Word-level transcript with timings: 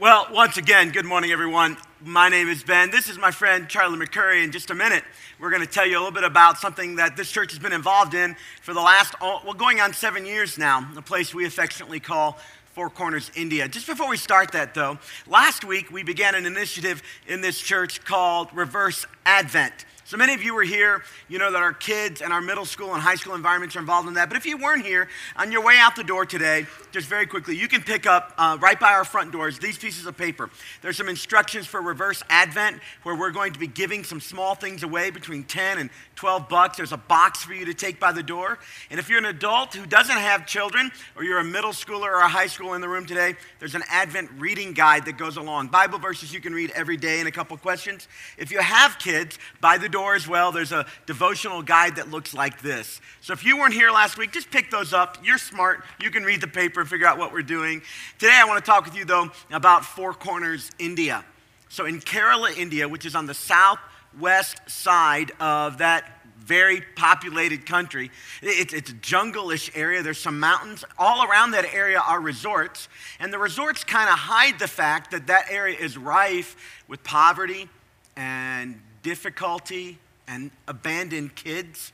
Well, 0.00 0.28
once 0.32 0.56
again, 0.56 0.92
good 0.92 1.04
morning, 1.04 1.30
everyone. 1.30 1.76
My 2.02 2.30
name 2.30 2.48
is 2.48 2.62
Ben. 2.62 2.90
This 2.90 3.10
is 3.10 3.18
my 3.18 3.30
friend 3.30 3.68
Charlie 3.68 3.98
McCurry. 3.98 4.42
In 4.42 4.50
just 4.50 4.70
a 4.70 4.74
minute, 4.74 5.04
we're 5.38 5.50
going 5.50 5.60
to 5.60 5.68
tell 5.68 5.86
you 5.86 5.98
a 5.98 6.00
little 6.00 6.10
bit 6.10 6.24
about 6.24 6.56
something 6.56 6.96
that 6.96 7.18
this 7.18 7.30
church 7.30 7.50
has 7.50 7.58
been 7.58 7.74
involved 7.74 8.14
in 8.14 8.34
for 8.62 8.72
the 8.72 8.80
last, 8.80 9.14
oh, 9.20 9.42
well, 9.44 9.52
going 9.52 9.78
on 9.78 9.92
seven 9.92 10.24
years 10.24 10.56
now, 10.56 10.90
a 10.96 11.02
place 11.02 11.34
we 11.34 11.44
affectionately 11.44 12.00
call 12.00 12.38
Four 12.72 12.88
Corners, 12.88 13.30
India. 13.34 13.68
Just 13.68 13.86
before 13.86 14.08
we 14.08 14.16
start 14.16 14.52
that, 14.52 14.72
though, 14.72 14.98
last 15.26 15.66
week 15.66 15.92
we 15.92 16.02
began 16.02 16.34
an 16.34 16.46
initiative 16.46 17.02
in 17.26 17.42
this 17.42 17.60
church 17.60 18.02
called 18.02 18.48
Reverse 18.54 19.04
Advent. 19.26 19.84
So 20.10 20.16
many 20.16 20.34
of 20.34 20.42
you 20.42 20.54
were 20.54 20.64
here. 20.64 21.04
You 21.28 21.38
know 21.38 21.52
that 21.52 21.62
our 21.62 21.72
kids 21.72 22.20
and 22.20 22.32
our 22.32 22.40
middle 22.40 22.64
school 22.64 22.94
and 22.94 23.00
high 23.00 23.14
school 23.14 23.36
environments 23.36 23.76
are 23.76 23.78
involved 23.78 24.08
in 24.08 24.14
that. 24.14 24.28
But 24.28 24.36
if 24.36 24.44
you 24.44 24.56
weren't 24.56 24.84
here, 24.84 25.06
on 25.36 25.52
your 25.52 25.62
way 25.62 25.76
out 25.78 25.94
the 25.94 26.02
door 26.02 26.26
today, 26.26 26.66
just 26.90 27.06
very 27.06 27.26
quickly, 27.26 27.56
you 27.56 27.68
can 27.68 27.80
pick 27.80 28.06
up 28.06 28.34
uh, 28.36 28.58
right 28.60 28.80
by 28.80 28.90
our 28.90 29.04
front 29.04 29.30
doors 29.30 29.60
these 29.60 29.78
pieces 29.78 30.06
of 30.06 30.16
paper. 30.16 30.50
There's 30.82 30.96
some 30.96 31.08
instructions 31.08 31.68
for 31.68 31.80
reverse 31.80 32.24
Advent 32.28 32.80
where 33.04 33.14
we're 33.14 33.30
going 33.30 33.52
to 33.52 33.60
be 33.60 33.68
giving 33.68 34.02
some 34.02 34.20
small 34.20 34.56
things 34.56 34.82
away 34.82 35.10
between 35.10 35.44
10 35.44 35.78
and 35.78 35.90
12 36.16 36.48
bucks. 36.48 36.78
There's 36.78 36.90
a 36.90 36.96
box 36.96 37.44
for 37.44 37.54
you 37.54 37.66
to 37.66 37.74
take 37.74 38.00
by 38.00 38.10
the 38.10 38.24
door. 38.24 38.58
And 38.90 38.98
if 38.98 39.08
you're 39.08 39.20
an 39.20 39.26
adult 39.26 39.74
who 39.74 39.86
doesn't 39.86 40.18
have 40.18 40.44
children, 40.44 40.90
or 41.14 41.22
you're 41.22 41.38
a 41.38 41.44
middle 41.44 41.70
schooler 41.70 42.08
or 42.08 42.18
a 42.18 42.28
high 42.28 42.46
schooler 42.46 42.74
in 42.74 42.80
the 42.80 42.88
room 42.88 43.06
today, 43.06 43.36
there's 43.60 43.76
an 43.76 43.84
Advent 43.88 44.28
reading 44.38 44.72
guide 44.72 45.04
that 45.04 45.18
goes 45.18 45.36
along. 45.36 45.68
Bible 45.68 46.00
verses 46.00 46.34
you 46.34 46.40
can 46.40 46.52
read 46.52 46.72
every 46.72 46.96
day 46.96 47.20
and 47.20 47.28
a 47.28 47.30
couple 47.30 47.56
questions. 47.56 48.08
If 48.36 48.50
you 48.50 48.58
have 48.58 48.98
kids, 48.98 49.38
by 49.60 49.78
the 49.78 49.88
door 49.88 49.99
as 50.08 50.26
well, 50.26 50.52
there's 50.52 50.72
a 50.72 50.86
devotional 51.06 51.62
guide 51.62 51.96
that 51.96 52.10
looks 52.10 52.34
like 52.34 52.60
this. 52.60 53.00
So 53.20 53.32
if 53.32 53.44
you 53.44 53.58
weren't 53.58 53.74
here 53.74 53.90
last 53.90 54.18
week, 54.18 54.32
just 54.32 54.50
pick 54.50 54.70
those 54.70 54.92
up. 54.92 55.18
You're 55.22 55.38
smart. 55.38 55.84
You 56.00 56.10
can 56.10 56.24
read 56.24 56.40
the 56.40 56.48
paper 56.48 56.80
and 56.80 56.88
figure 56.88 57.06
out 57.06 57.18
what 57.18 57.32
we're 57.32 57.42
doing. 57.42 57.82
Today, 58.18 58.38
I 58.40 58.44
want 58.44 58.64
to 58.64 58.68
talk 58.68 58.84
with 58.84 58.96
you, 58.96 59.04
though, 59.04 59.30
about 59.50 59.84
Four 59.84 60.14
Corners, 60.14 60.70
India. 60.78 61.24
So 61.68 61.86
in 61.86 62.00
Kerala, 62.00 62.56
India, 62.56 62.88
which 62.88 63.06
is 63.06 63.14
on 63.14 63.26
the 63.26 63.34
southwest 63.34 64.58
side 64.68 65.32
of 65.38 65.78
that 65.78 66.16
very 66.38 66.82
populated 66.96 67.64
country. 67.64 68.10
It's, 68.42 68.72
it's 68.74 68.90
a 68.90 68.94
jungle-ish 68.94 69.70
area. 69.76 70.02
There's 70.02 70.18
some 70.18 70.40
mountains. 70.40 70.84
All 70.98 71.24
around 71.24 71.52
that 71.52 71.66
area 71.72 72.00
are 72.00 72.20
resorts. 72.20 72.88
And 73.20 73.32
the 73.32 73.38
resorts 73.38 73.84
kind 73.84 74.08
of 74.08 74.18
hide 74.18 74.58
the 74.58 74.66
fact 74.66 75.12
that 75.12 75.28
that 75.28 75.46
area 75.48 75.78
is 75.78 75.96
rife 75.96 76.56
with 76.88 77.04
poverty 77.04 77.68
and 78.16 78.80
difficulty, 79.02 79.98
and 80.26 80.50
abandoned 80.68 81.34
kids. 81.34 81.92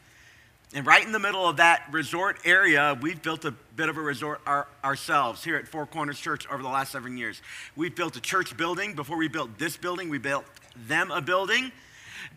And 0.75 0.87
right 0.87 1.05
in 1.05 1.13
the 1.13 1.19
middle 1.19 1.49
of 1.49 1.57
that 1.57 1.87
resort 1.91 2.41
area, 2.45 2.99
we've 3.01 3.23
built 3.23 3.45
a 3.45 3.51
bit 3.51 3.89
of 3.89 3.97
a 3.97 4.01
resort 4.01 4.41
our, 4.47 4.67
ourselves 4.85 5.43
here 5.43 5.57
at 5.57 5.67
Four 5.67 5.87
Corners 5.87 6.19
Church 6.19 6.47
over 6.51 6.63
the 6.63 6.69
last 6.69 6.93
seven 6.93 7.17
years. 7.17 7.41
We've 7.77 7.95
built 7.95 8.17
a 8.17 8.21
church 8.21 8.57
building. 8.57 8.95
Before 8.95 9.17
we 9.17 9.29
built 9.29 9.59
this 9.59 9.77
building, 9.77 10.11
we 10.11 10.19
built 10.19 10.45
them 10.87 11.11
a 11.11 11.21
building. 11.21 11.73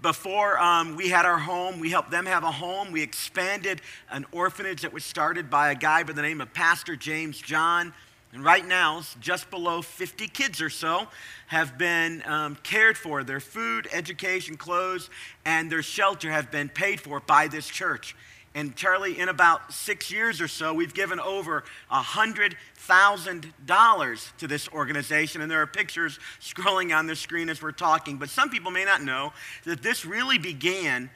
Before 0.02 0.58
um, 0.60 0.96
we 0.96 1.10
had 1.10 1.26
our 1.26 1.40
home, 1.40 1.80
we 1.80 1.90
helped 1.90 2.12
them 2.12 2.26
have 2.26 2.44
a 2.44 2.52
home. 2.52 2.92
We 2.92 3.02
expanded 3.02 3.82
an 4.10 4.26
orphanage 4.32 4.84
that 4.84 4.94
was 4.94 5.04
started 5.04 5.50
by 5.50 5.72
a 5.72 5.76
guy 5.76 6.04
by 6.04 6.14
the 6.14 6.22
name 6.22 6.40
of 6.40 6.54
Pastor 6.54 6.96
James 6.96 7.38
John. 7.40 7.94
And 8.32 8.44
right 8.44 8.68
now, 8.68 9.02
just 9.20 9.50
below 9.50 9.82
50 9.82 10.28
kids 10.28 10.62
or 10.62 10.70
so 10.70 11.08
have 11.48 11.80
been 11.80 12.22
um, 12.28 12.58
cared 12.62 12.96
for. 12.96 13.24
Their 13.24 13.40
food, 13.40 13.88
education, 13.92 14.56
clothes, 14.56 15.10
and 15.46 15.72
their 15.72 15.82
shelter 15.82 16.30
have 16.30 16.52
been 16.52 16.70
paid 16.70 17.02
for 17.02 17.20
by 17.20 17.48
this 17.48 17.68
church. 17.68 18.16
And 18.54 18.76
Charlie, 18.76 19.20
in 19.20 19.30
about 19.30 19.74
six 19.74 20.12
years 20.12 20.42
or 20.42 20.48
so, 20.48 20.76
we've 20.76 20.94
given 20.94 21.20
over 21.20 21.64
$100,000 21.92 24.38
to 24.38 24.48
this 24.48 24.70
organization. 24.70 25.42
And 25.42 25.50
there 25.50 25.62
are 25.62 25.68
pictures 25.68 26.20
scrolling 26.40 26.96
on 26.96 27.08
the 27.08 27.16
screen 27.16 27.50
as 27.50 27.64
we're 27.64 27.72
talking. 27.72 28.18
But 28.18 28.30
some 28.30 28.52
people 28.52 28.70
may 28.70 28.86
not 28.86 29.04
know 29.04 29.34
that 29.66 29.82
this 29.82 30.06
really 30.06 30.38
began 30.38 31.10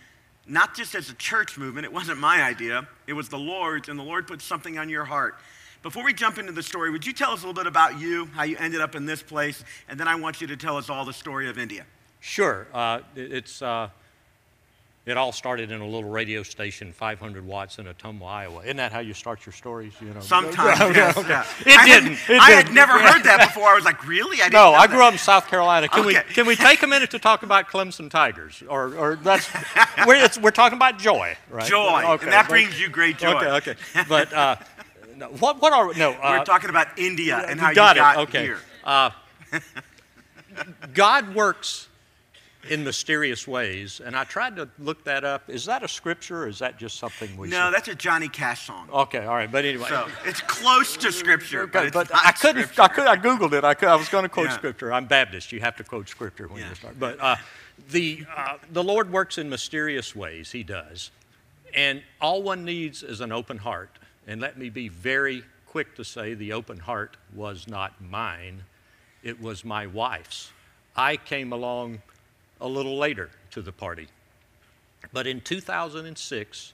not 0.47 0.75
just 0.75 0.95
as 0.95 1.09
a 1.09 1.13
church 1.13 1.57
movement, 1.57 1.85
it 1.85 1.93
wasn't 1.93 2.19
my 2.19 2.43
idea, 2.43 2.85
it 3.07 3.13
was 3.13 3.29
the 3.29 3.39
Lord's, 3.39 3.87
and 3.87 3.97
the 3.97 4.03
Lord 4.03 4.27
put 4.27 4.41
something 4.41 4.77
on 4.77 4.89
your 4.89 5.05
heart 5.05 5.37
before 5.83 6.03
we 6.03 6.13
jump 6.13 6.37
into 6.39 6.51
the 6.51 6.63
story, 6.63 6.89
would 6.89 7.05
you 7.05 7.13
tell 7.13 7.31
us 7.31 7.43
a 7.43 7.47
little 7.47 7.53
bit 7.61 7.67
about 7.67 7.99
you, 7.99 8.25
how 8.27 8.43
you 8.43 8.55
ended 8.57 8.81
up 8.81 8.95
in 8.95 9.05
this 9.05 9.21
place, 9.21 9.63
and 9.87 9.99
then 9.99 10.07
I 10.07 10.15
want 10.15 10.41
you 10.41 10.47
to 10.47 10.57
tell 10.57 10.77
us 10.77 10.89
all 10.89 11.05
the 11.05 11.13
story 11.13 11.49
of 11.49 11.57
India. 11.59 11.85
Sure. 12.21 12.67
Uh, 12.73 12.99
it's, 13.15 13.61
uh, 13.61 13.89
it 15.05 15.17
all 15.17 15.33
started 15.33 15.69
in 15.69 15.81
a 15.81 15.85
little 15.85 16.09
radio 16.09 16.41
station, 16.43 16.93
500 16.93 17.45
watts 17.45 17.77
in 17.77 17.87
Ottumwa, 17.87 18.25
Iowa. 18.25 18.61
Isn't 18.63 18.77
that 18.77 18.93
how 18.93 18.99
you 19.01 19.13
start 19.13 19.45
your 19.45 19.51
stories? 19.51 19.91
You 19.99 20.13
know. 20.13 20.21
Sometimes, 20.21 20.79
yes, 20.95 21.17
okay. 21.17 21.27
yeah. 21.27 21.45
It 21.65 21.77
I 21.77 21.85
didn't. 21.85 22.13
It 22.13 22.39
I 22.41 22.49
didn't. 22.51 22.67
had 22.67 22.73
never 22.73 22.93
heard 22.97 23.21
that 23.25 23.49
before. 23.49 23.67
I 23.67 23.75
was 23.75 23.83
like, 23.83 24.07
really? 24.07 24.37
I 24.37 24.45
didn't 24.45 24.53
no, 24.53 24.71
know 24.71 24.77
I 24.77 24.87
grew 24.87 24.99
that. 24.99 25.07
up 25.07 25.11
in 25.15 25.19
South 25.19 25.47
Carolina. 25.49 25.89
Can 25.89 26.05
Okay. 26.05 26.19
we 26.27 26.33
can 26.33 26.47
we 26.47 26.55
take 26.55 26.83
a 26.83 26.87
minute 26.87 27.11
to 27.11 27.19
talk 27.19 27.43
about 27.43 27.67
Clemson 27.67 28.09
Tigers? 28.09 28.63
Or, 28.69 28.95
or 28.95 29.15
that's 29.17 29.49
we're, 30.07 30.15
it's, 30.23 30.37
we're 30.37 30.51
talking 30.51 30.77
about 30.77 30.97
joy, 30.99 31.35
right? 31.49 31.67
Joy, 31.69 32.03
Okay, 32.13 32.23
and 32.23 32.31
that 32.31 32.43
but- 32.43 32.51
brings 32.51 32.79
you 32.79 32.87
great 32.87 33.17
joy. 33.17 33.33
Okay, 33.33 33.71
okay. 33.71 33.75
But 34.07 34.31
uh, 34.31 34.55
no, 35.15 35.27
what 35.27 35.61
what 35.61 35.73
are 35.73 35.93
no? 35.93 36.11
Uh, 36.11 36.37
We're 36.39 36.45
talking 36.45 36.69
about 36.69 36.97
India 36.97 37.43
and 37.47 37.59
how 37.59 37.73
got 37.73 37.95
you 37.95 38.01
got 38.01 38.17
it. 38.17 38.21
Okay. 38.23 38.43
here. 38.43 38.59
Uh, 38.83 39.09
God 40.93 41.33
works 41.33 41.87
in 42.69 42.83
mysterious 42.83 43.47
ways, 43.47 43.99
and 44.03 44.15
I 44.15 44.23
tried 44.23 44.55
to 44.55 44.69
look 44.79 45.03
that 45.03 45.23
up. 45.23 45.49
Is 45.49 45.65
that 45.65 45.83
a 45.83 45.87
scripture, 45.87 46.43
or 46.43 46.47
is 46.47 46.59
that 46.59 46.77
just 46.77 46.97
something 46.97 47.35
we? 47.37 47.49
No, 47.49 47.65
say? 47.67 47.71
that's 47.71 47.87
a 47.89 47.95
Johnny 47.95 48.29
Cash 48.29 48.67
song. 48.67 48.87
Okay, 48.91 49.25
all 49.25 49.35
right. 49.35 49.51
But 49.51 49.65
anyway, 49.65 49.87
So 49.89 50.07
it's 50.25 50.41
close 50.41 50.95
to 50.97 51.11
scripture, 51.11 51.67
but, 51.67 51.79
Okay, 51.83 51.89
but 51.91 52.09
not 52.09 52.25
I 52.25 52.31
couldn't. 52.31 52.63
scripture. 52.63 52.81
I 52.81 52.87
could. 52.87 53.07
I 53.07 53.17
googled 53.17 53.53
it. 53.53 53.63
I 53.63 53.73
could. 53.73 53.89
I 53.89 53.95
was 53.95 54.09
going 54.09 54.23
to 54.23 54.29
quote 54.29 54.47
Yeah. 54.47 54.53
scripture. 54.55 54.93
I'm 54.93 55.05
Baptist. 55.05 55.51
You 55.51 55.59
have 55.59 55.75
to 55.77 55.83
quote 55.83 56.07
scripture 56.07 56.47
when 56.47 56.61
Yeah. 56.61 56.69
you 56.69 56.75
start. 56.75 56.99
But 56.99 57.19
uh, 57.19 57.35
the 57.89 58.25
uh, 58.35 58.57
the 58.71 58.83
Lord 58.83 59.11
works 59.11 59.37
in 59.37 59.49
mysterious 59.49 60.15
ways. 60.15 60.51
He 60.51 60.63
does, 60.63 61.11
and 61.73 62.01
all 62.21 62.43
one 62.43 62.63
needs 62.63 63.03
is 63.03 63.19
an 63.21 63.31
open 63.31 63.57
heart. 63.57 63.97
And 64.27 64.39
let 64.39 64.57
me 64.57 64.69
be 64.69 64.87
very 64.87 65.43
quick 65.67 65.95
to 65.95 66.05
say, 66.05 66.33
the 66.33 66.53
open 66.53 66.77
heart 66.77 67.17
was 67.33 67.67
not 67.67 67.99
mine. 68.01 68.63
It 69.23 69.41
was 69.41 69.65
my 69.65 69.87
wife's. 69.87 70.51
I 70.95 71.17
came 71.17 71.51
along 71.51 72.01
a 72.61 72.67
little 72.67 72.97
later 72.97 73.29
to 73.51 73.61
the 73.61 73.71
party, 73.71 74.07
but 75.11 75.27
in 75.27 75.41
2006, 75.41 76.73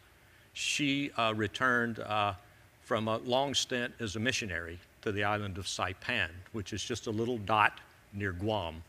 she 0.53 1.11
uh, 1.11 1.33
returned 1.35 1.99
uh, 1.99 2.33
from 2.81 3.07
a 3.07 3.17
long 3.19 3.53
stint 3.53 3.93
as 3.99 4.15
a 4.15 4.19
missionary 4.19 4.79
to 5.01 5.11
the 5.11 5.23
island 5.23 5.57
of 5.57 5.65
Saipan, 5.65 6.29
which 6.51 6.73
is 6.73 6.83
just 6.83 7.07
a 7.07 7.11
little 7.11 7.37
dot 7.37 7.79
near 8.13 8.33
Guam. 8.33 8.83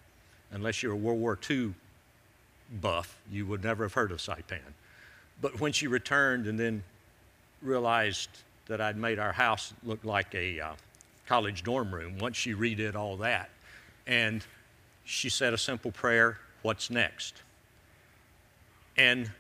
Unless 0.51 0.83
you're 0.83 0.93
a 0.93 0.97
World 0.97 1.21
War 1.21 1.39
II 1.49 1.75
buff, 2.81 3.17
you 3.31 3.47
would 3.47 3.63
never 3.63 3.85
have 3.85 3.95
heard 3.95 4.11
of 4.11 4.19
Saipan. 4.19 4.75
But 5.41 5.61
when 5.61 5.73
she 5.73 5.87
returned 5.87 6.47
and 6.47 6.59
then 6.59 6.83
realized 7.63 8.31
that 8.71 8.81
I'd 8.81 8.97
made 8.97 9.19
our 9.19 9.33
house 9.33 9.75
look 9.83 10.05
like 10.05 10.33
a 10.33 10.61
uh, 10.61 10.73
college 11.27 11.65
dorm 11.65 11.93
room, 11.93 12.19
once 12.19 12.37
she 12.37 12.55
redid 12.55 12.95
all 12.95 13.17
that, 13.17 13.51
and 14.07 14.47
she 15.05 15.29
said 15.29 15.53
a 15.53 15.59
simple 15.59 15.91
prayer, 15.91 16.39
What's 16.63 16.89
next? 16.89 17.43
And 18.97 19.31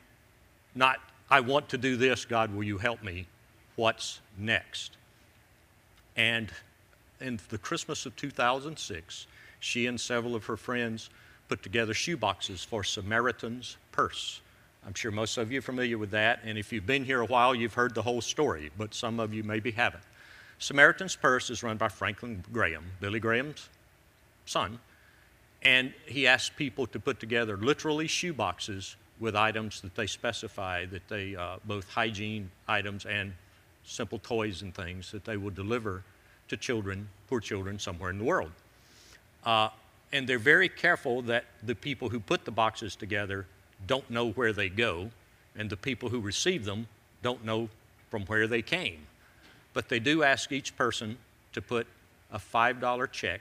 not, 0.75 0.99
I 1.31 1.41
want 1.41 1.69
to 1.69 1.79
do 1.79 1.97
this, 1.97 2.25
God, 2.25 2.53
will 2.53 2.65
you 2.65 2.79
help 2.79 3.05
me? 3.05 3.27
What's 3.77 4.21
next? 4.37 4.97
And 6.17 6.51
in 7.21 7.39
the 7.51 7.59
Christmas 7.59 8.07
of 8.07 8.17
2006, 8.17 9.27
she 9.61 9.87
and 9.87 10.01
several 10.01 10.35
of 10.35 10.47
her 10.47 10.57
friends 10.57 11.09
put 11.49 11.63
together 11.63 11.93
shoeboxes 11.93 12.67
for 12.67 12.83
Samaritan's 12.83 13.77
Purse. 13.93 14.41
I'm 14.87 14.95
sure 14.95 15.11
most 15.11 15.37
of 15.37 15.53
you 15.53 15.59
are 15.59 15.63
familiar 15.63 15.99
with 15.99 16.11
that, 16.13 16.41
and 16.45 16.57
if 16.57 16.73
you've 16.73 16.87
been 16.87 17.05
here 17.05 17.21
a 17.21 17.27
while, 17.27 17.55
you've 17.55 17.75
heard 17.75 17.95
the 17.95 18.03
whole 18.03 18.21
story, 18.21 18.71
but 18.79 18.95
some 18.95 19.21
of 19.21 19.35
you 19.35 19.45
maybe 19.45 19.71
haven't. 19.71 20.03
Samaritan's 20.59 21.17
Purse 21.17 21.51
is 21.51 21.63
run 21.63 21.77
by 21.77 21.89
Franklin 21.89 22.45
Graham, 22.53 22.85
Billy 23.01 23.21
Graham's 23.21 23.69
son, 24.47 24.79
and 25.63 25.93
he 26.07 26.27
asked 26.27 26.57
people 26.57 26.87
to 26.87 26.99
put 26.99 27.21
together 27.21 27.57
literally 27.57 28.07
shoeboxes 28.07 28.95
with 29.21 29.37
items 29.37 29.83
that 29.83 29.95
they 29.95 30.07
specify 30.07 30.87
that 30.87 31.07
they 31.09 31.37
uh, 31.37 31.57
both 31.66 31.89
hygiene 31.91 32.51
items 32.66 33.04
and 33.04 33.34
simple 33.84 34.19
toys 34.19 34.63
and 34.63 34.75
things 34.75 35.13
that 35.13 35.25
they 35.25 35.37
will 35.37 35.51
deliver 35.51 36.03
to 36.49 36.57
children, 36.57 37.09
poor 37.28 37.41
children 37.41 37.78
somewhere 37.78 38.10
in 38.10 38.19
the 38.19 38.25
world. 38.25 38.53
Uh, 39.45 39.69
and 40.13 40.27
they're 40.27 40.39
very 40.39 40.69
careful 40.69 41.22
that 41.22 41.45
the 41.63 41.75
people 41.75 42.09
who 42.09 42.19
put 42.19 42.45
the 42.45 42.51
boxes 42.51 42.97
together 42.97 43.47
don't 43.86 44.09
know 44.10 44.30
where 44.30 44.53
they 44.53 44.68
go, 44.68 45.10
and 45.56 45.68
the 45.71 45.77
people 45.77 46.09
who 46.09 46.21
receive 46.21 46.65
them 46.65 46.86
don't 47.22 47.44
know 47.44 47.68
from 48.10 48.22
where 48.27 48.47
they 48.47 48.62
came. 48.62 49.06
But 49.72 49.88
they 49.88 50.00
do 50.00 50.22
ask 50.22 50.53
each 50.53 50.77
person 50.77 51.18
to 51.53 51.62
put 51.62 51.86
a 52.32 52.38
$5 52.38 53.12
check 53.12 53.41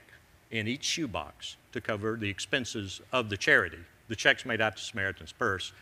in 0.50 0.66
each 0.66 0.84
shoebox 0.84 1.56
to 1.72 1.80
cover 1.80 2.16
the 2.16 2.28
expenses 2.28 3.00
of 3.12 3.28
the 3.28 3.36
charity. 3.36 3.78
The 4.08 4.16
check's 4.16 4.44
made 4.44 4.60
out 4.60 4.76
to 4.76 4.82
Samaritan's 4.82 5.32
Purse. 5.32 5.72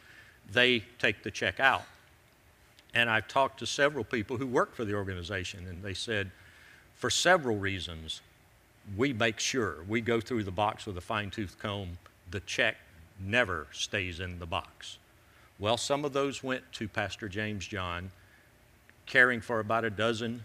They 0.52 0.84
take 0.98 1.22
the 1.22 1.30
check 1.30 1.60
out. 1.60 1.84
And 2.94 3.08
I've 3.08 3.28
talked 3.28 3.58
to 3.60 3.66
several 3.66 4.04
people 4.04 4.36
who 4.36 4.46
work 4.46 4.74
for 4.74 4.84
the 4.84 4.94
organization, 4.94 5.66
and 5.66 5.82
they 5.82 5.94
said, 5.94 6.30
for 6.96 7.10
several 7.10 7.56
reasons, 7.56 8.22
we 8.96 9.12
make 9.12 9.38
sure 9.38 9.76
we 9.86 10.00
go 10.00 10.20
through 10.20 10.44
the 10.44 10.50
box 10.50 10.86
with 10.86 10.96
a 10.98 11.02
fine 11.02 11.30
tooth 11.30 11.56
comb. 11.60 11.98
The 12.30 12.40
check 12.40 12.76
never 13.20 13.66
stays 13.72 14.20
in 14.20 14.38
the 14.38 14.46
box. 14.46 14.98
Well, 15.58 15.76
some 15.76 16.04
of 16.04 16.12
those 16.12 16.42
went 16.42 16.70
to 16.74 16.88
Pastor 16.88 17.28
James 17.28 17.66
John, 17.66 18.10
caring 19.06 19.40
for 19.40 19.60
about 19.60 19.84
a 19.84 19.90
dozen 19.90 20.44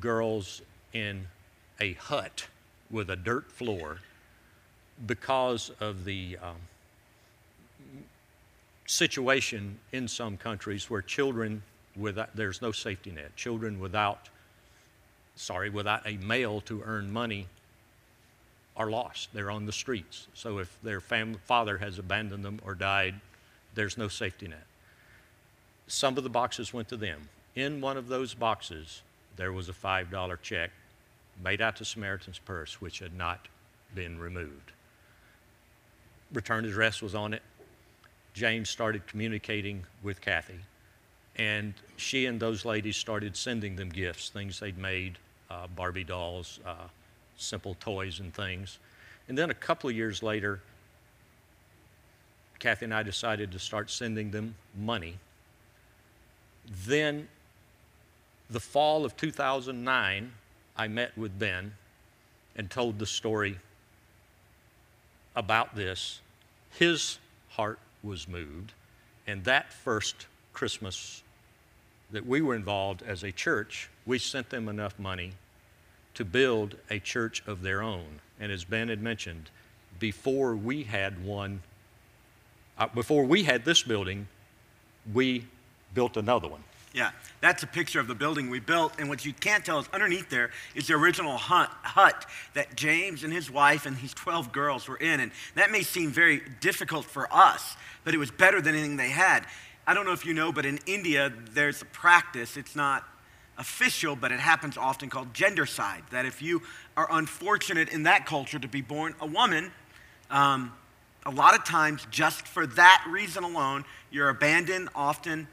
girls 0.00 0.62
in 0.92 1.26
a 1.80 1.92
hut 1.94 2.46
with 2.90 3.10
a 3.10 3.16
dirt 3.16 3.50
floor 3.52 3.98
because 5.06 5.70
of 5.80 6.04
the 6.04 6.36
um, 6.42 6.56
situation 8.86 9.78
in 9.92 10.08
some 10.08 10.36
countries 10.36 10.90
where 10.90 11.02
children 11.02 11.62
without 11.96 12.34
there's 12.34 12.60
no 12.60 12.72
safety 12.72 13.10
net 13.10 13.34
children 13.36 13.80
without 13.80 14.28
sorry 15.36 15.70
without 15.70 16.06
a 16.06 16.16
male 16.18 16.60
to 16.60 16.82
earn 16.84 17.10
money 17.10 17.46
are 18.80 18.90
lost. 18.90 19.28
They're 19.34 19.50
on 19.50 19.66
the 19.66 19.72
streets. 19.72 20.26
So 20.32 20.56
if 20.56 20.74
their 20.82 21.02
family, 21.02 21.38
father 21.44 21.76
has 21.76 21.98
abandoned 21.98 22.42
them 22.42 22.60
or 22.64 22.74
died 22.74 23.20
there's 23.74 23.98
no 23.98 24.08
safety 24.08 24.48
net. 24.48 24.64
Some 25.86 26.16
of 26.16 26.24
the 26.24 26.30
boxes 26.30 26.72
went 26.72 26.88
to 26.88 26.96
them. 26.96 27.28
In 27.54 27.82
one 27.82 27.98
of 27.98 28.08
those 28.08 28.32
boxes 28.32 29.02
there 29.36 29.52
was 29.52 29.68
a 29.68 29.74
$5 29.74 30.40
check 30.40 30.70
made 31.44 31.60
out 31.60 31.76
to 31.76 31.84
samaritan's 31.84 32.38
purse 32.38 32.80
which 32.80 33.00
had 33.00 33.14
not 33.14 33.48
been 33.94 34.18
removed. 34.18 34.72
Return 36.32 36.64
address 36.64 37.02
was 37.02 37.14
on 37.14 37.34
it. 37.34 37.42
James 38.32 38.70
started 38.70 39.06
communicating 39.06 39.84
with 40.02 40.22
Kathy. 40.22 40.60
And 41.36 41.74
she 41.98 42.24
and 42.24 42.40
those 42.40 42.64
ladies 42.64 42.96
started 42.96 43.36
sending 43.36 43.76
them 43.76 43.90
gifts, 43.90 44.30
things 44.30 44.58
they'd 44.58 44.78
made, 44.78 45.18
uh, 45.50 45.66
Barbie 45.66 46.04
dolls, 46.04 46.60
uh, 46.64 46.88
simple 47.40 47.76
toys 47.80 48.20
and 48.20 48.32
things. 48.34 48.78
And 49.28 49.36
then 49.36 49.50
a 49.50 49.54
couple 49.54 49.88
of 49.90 49.96
years 49.96 50.22
later, 50.22 50.60
Kathy 52.58 52.84
and 52.84 52.94
I 52.94 53.02
decided 53.02 53.52
to 53.52 53.58
start 53.58 53.90
sending 53.90 54.30
them 54.30 54.54
money. 54.78 55.18
Then, 56.86 57.28
the 58.50 58.60
fall 58.60 59.04
of 59.04 59.16
2009, 59.16 60.32
I 60.76 60.88
met 60.88 61.16
with 61.16 61.38
Ben 61.38 61.72
and 62.56 62.70
told 62.70 62.98
the 62.98 63.06
story 63.06 63.58
about 65.34 65.74
this. 65.74 66.20
His 66.72 67.18
heart 67.50 67.78
was 68.02 68.28
moved. 68.28 68.72
And 69.26 69.44
that 69.44 69.72
first 69.72 70.26
Christmas 70.52 71.22
that 72.10 72.26
we 72.26 72.40
were 72.40 72.54
involved 72.54 73.02
as 73.02 73.22
a 73.22 73.32
church, 73.32 73.88
we 74.04 74.18
sent 74.18 74.50
them 74.50 74.68
enough 74.68 74.98
money 74.98 75.32
to 76.14 76.24
build 76.24 76.76
a 76.90 76.98
church 76.98 77.42
of 77.46 77.62
their 77.62 77.82
own. 77.82 78.20
And 78.38 78.50
as 78.50 78.64
Ben 78.64 78.88
had 78.88 79.02
mentioned, 79.02 79.50
before 79.98 80.56
we 80.56 80.84
had 80.84 81.24
one, 81.24 81.62
uh, 82.78 82.88
before 82.88 83.24
we 83.24 83.44
had 83.44 83.64
this 83.64 83.82
building, 83.82 84.26
we 85.12 85.44
built 85.94 86.16
another 86.16 86.48
one. 86.48 86.62
Yeah, 86.92 87.12
that's 87.40 87.62
a 87.62 87.68
picture 87.68 88.00
of 88.00 88.08
the 88.08 88.16
building 88.16 88.50
we 88.50 88.58
built. 88.58 88.94
And 88.98 89.08
what 89.08 89.24
you 89.24 89.32
can't 89.32 89.64
tell 89.64 89.78
is 89.78 89.88
underneath 89.92 90.28
there 90.28 90.50
is 90.74 90.88
the 90.88 90.94
original 90.94 91.36
hut, 91.36 91.70
hut 91.82 92.26
that 92.54 92.74
James 92.74 93.22
and 93.22 93.32
his 93.32 93.48
wife 93.48 93.86
and 93.86 93.96
these 93.96 94.12
12 94.14 94.50
girls 94.50 94.88
were 94.88 94.96
in. 94.96 95.20
And 95.20 95.30
that 95.54 95.70
may 95.70 95.82
seem 95.82 96.10
very 96.10 96.42
difficult 96.60 97.04
for 97.04 97.32
us, 97.32 97.76
but 98.02 98.12
it 98.12 98.18
was 98.18 98.32
better 98.32 98.60
than 98.60 98.74
anything 98.74 98.96
they 98.96 99.10
had. 99.10 99.46
I 99.86 99.94
don't 99.94 100.04
know 100.04 100.12
if 100.12 100.26
you 100.26 100.34
know, 100.34 100.50
but 100.50 100.66
in 100.66 100.80
India, 100.86 101.32
there's 101.52 101.80
a 101.80 101.86
practice. 101.86 102.56
It's 102.56 102.74
not 102.74 103.04
official, 103.60 104.16
but 104.16 104.32
it 104.32 104.40
happens 104.40 104.76
often 104.76 105.08
called 105.08 105.32
gendercide. 105.32 106.02
That 106.10 106.26
if 106.26 106.42
you 106.42 106.62
are 106.96 107.06
unfortunate 107.12 107.90
in 107.90 108.02
that 108.04 108.26
culture 108.26 108.58
to 108.58 108.66
be 108.66 108.80
born 108.80 109.14
a 109.20 109.26
woman, 109.26 109.70
um, 110.30 110.72
a 111.26 111.30
lot 111.30 111.54
of 111.54 111.64
times, 111.64 112.06
just 112.10 112.48
for 112.48 112.66
that 112.66 113.04
reason 113.08 113.44
alone, 113.44 113.84
you're 114.10 114.30
abandoned, 114.30 114.88
often 114.94 115.46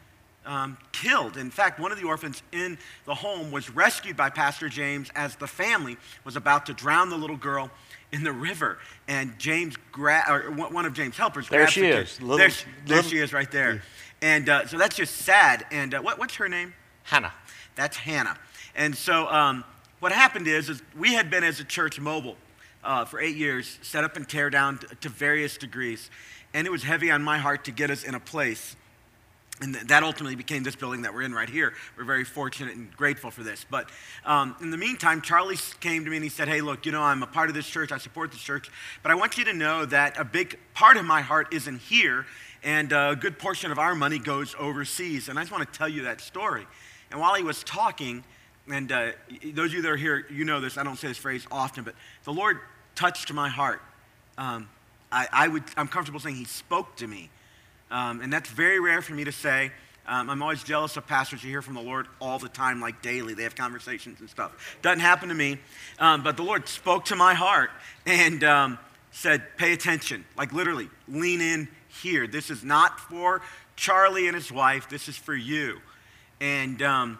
um, 0.46 0.78
killed. 0.94 1.36
In 1.36 1.52
fact, 1.52 1.80
one 1.80 1.92
of 1.92 2.00
the 2.00 2.08
orphans 2.08 2.42
in 2.54 2.78
the 3.06 3.14
home 3.14 3.52
was 3.52 3.70
rescued 3.70 4.16
by 4.16 4.30
Pastor 4.30 4.70
James 4.70 5.12
as 5.14 5.36
the 5.36 5.48
family 5.48 5.98
was 6.24 6.38
about 6.38 6.66
to 6.68 6.74
drown 6.74 7.10
the 7.10 7.18
little 7.18 7.36
girl 7.36 7.70
in 8.14 8.24
the 8.24 8.32
river. 8.32 8.80
And 9.10 9.38
James, 9.38 9.76
gra- 9.92 10.24
or 10.30 10.52
one 10.52 10.86
of 10.86 10.94
James' 10.94 11.18
helpers, 11.18 11.50
there 11.50 11.68
she 11.68 11.88
is. 11.88 12.22
Little, 12.22 12.38
there, 12.38 12.52
there 12.86 13.04
she 13.04 13.18
is 13.18 13.34
right 13.34 13.52
there. 13.52 13.84
And 14.22 14.48
uh, 14.48 14.66
so 14.68 14.78
that's 14.78 14.96
just 14.96 15.18
sad. 15.18 15.66
And 15.70 15.94
uh, 15.94 16.00
what, 16.00 16.18
what's 16.18 16.36
her 16.36 16.48
name? 16.48 16.74
Hannah. 17.04 17.34
That's 17.78 17.96
Hannah. 17.96 18.38
And 18.76 18.94
so 18.94 19.28
um, 19.30 19.64
what 20.02 20.12
happened 20.12 20.48
is, 20.48 20.68
is 20.68 20.82
we 20.98 21.14
had 21.14 21.30
been 21.30 21.46
as 21.46 21.62
a 21.62 21.64
church 21.64 22.00
mobile 22.00 22.36
uh, 22.84 23.06
for 23.06 23.22
eight 23.22 23.38
years, 23.38 23.80
set 23.82 24.04
up 24.04 24.18
and 24.18 24.28
tear 24.28 24.50
down 24.50 24.80
to, 25.02 25.10
various 25.10 25.58
degrees. 25.58 26.10
And 26.54 26.68
it 26.68 26.70
was 26.70 26.84
heavy 26.84 27.10
on 27.10 27.24
my 27.24 27.38
heart 27.38 27.64
to 27.66 27.72
get 27.72 27.90
us 27.90 28.04
in 28.04 28.16
a 28.16 28.20
place 28.20 28.76
and 29.62 29.74
that 29.74 30.04
ultimately 30.04 30.36
became 30.36 30.64
this 30.64 30.76
building 30.76 31.02
that 31.02 31.14
we're 31.14 31.24
in 31.24 31.34
right 31.34 31.50
here. 31.50 31.74
We're 31.98 32.04
very 32.04 32.24
fortunate 32.24 32.76
and 32.76 32.96
grateful 32.96 33.32
for 33.32 33.42
this. 33.42 33.66
But 33.70 33.90
um, 34.24 34.56
in 34.62 34.70
the 34.70 34.78
meantime, 34.78 35.22
Charlie 35.22 35.58
came 35.80 36.04
to 36.04 36.12
me 36.12 36.18
and 36.18 36.24
he 36.24 36.30
said, 36.30 36.48
Hey, 36.48 36.62
look, 36.62 36.86
you 36.86 36.92
know, 36.92 37.02
I'm 37.02 37.24
a 37.24 37.28
part 37.28 37.50
of 37.50 37.56
this 37.56 37.68
church. 37.68 37.92
I 37.92 37.98
support 37.98 38.32
this 38.32 38.42
church. 38.42 38.70
But 39.02 39.12
I 39.12 39.16
want 39.16 39.38
you 39.38 39.46
to 39.46 39.54
know 39.54 39.86
that 39.86 40.18
a 40.20 40.24
big 40.24 40.60
part 40.76 40.98
of 40.98 41.06
my 41.06 41.22
heart 41.22 41.54
isn't 41.54 41.80
here. 41.82 42.26
And 42.64 42.92
a 42.92 43.18
good 43.20 43.40
portion 43.40 43.72
of 43.72 43.80
our 43.80 43.96
money 43.96 44.20
goes 44.20 44.56
overseas. 44.60 45.28
And 45.28 45.40
I 45.40 45.42
just 45.42 45.52
want 45.52 45.72
to 45.72 45.78
tell 45.78 45.90
you 45.90 46.04
that 46.04 46.22
story. 46.22 46.68
And 47.12 47.20
while 47.20 47.36
he 47.36 47.44
was 47.44 47.64
talking, 47.64 48.24
and 48.70 48.92
uh, 48.92 49.12
those 49.54 49.72
of 49.72 49.74
you 49.76 49.82
that 49.82 49.92
are 49.92 49.98
here, 49.98 50.26
you 50.30 50.44
know 50.46 50.60
this. 50.60 50.78
I 50.78 50.84
don't 50.84 50.98
say 50.98 51.08
this 51.08 51.18
phrase 51.18 51.46
often, 51.52 51.84
but 51.84 51.96
the 52.24 52.34
Lord 52.34 52.60
touched 52.96 53.32
my 53.32 53.50
heart. 53.50 53.82
Um, 54.38 54.70
I, 55.12 55.28
I 55.32 55.48
would, 55.48 55.64
I'm 55.78 55.88
comfortable 55.88 56.20
saying 56.20 56.36
he 56.36 56.46
spoke 56.46 56.96
to 56.98 57.08
me. 57.08 57.30
Um, 57.90 58.22
and 58.22 58.32
that's 58.32 58.50
very 58.50 58.80
rare 58.80 59.02
for 59.02 59.14
me 59.14 59.24
to 59.24 59.32
say. 59.32 59.72
Um, 60.06 60.30
I'm 60.30 60.42
always 60.42 60.64
jealous 60.64 60.96
of 60.96 61.06
pastors 61.06 61.42
who 61.42 61.50
hear 61.50 61.62
from 61.62 61.74
the 61.74 61.82
Lord 61.82 62.08
all 62.22 62.40
the 62.40 62.50
time, 62.50 62.80
like 62.80 63.02
daily. 63.02 63.34
They 63.34 63.44
have 63.44 63.56
conversations 63.56 64.20
and 64.20 64.30
stuff. 64.30 64.78
Doesn't 64.82 65.02
happen 65.02 65.30
to 65.30 65.36
me. 65.36 65.60
Um, 66.00 66.24
but 66.24 66.38
the 66.38 66.44
Lord 66.44 66.68
spoke 66.68 67.06
to 67.06 67.16
my 67.16 67.34
heart 67.34 67.72
and 68.06 68.44
um, 68.44 68.80
said, 69.12 69.44
pay 69.58 69.74
attention. 69.74 70.24
Like 70.38 70.54
literally, 70.54 70.90
lean 71.08 71.42
in 71.42 71.68
here. 72.02 72.28
This 72.28 72.50
is 72.50 72.64
not 72.64 73.00
for 73.00 73.42
Charlie 73.76 74.28
and 74.28 74.36
his 74.36 74.52
wife, 74.52 74.90
this 74.90 75.08
is 75.08 75.16
for 75.16 75.36
you. 75.36 75.80
And 76.40 76.82
um, 76.82 77.20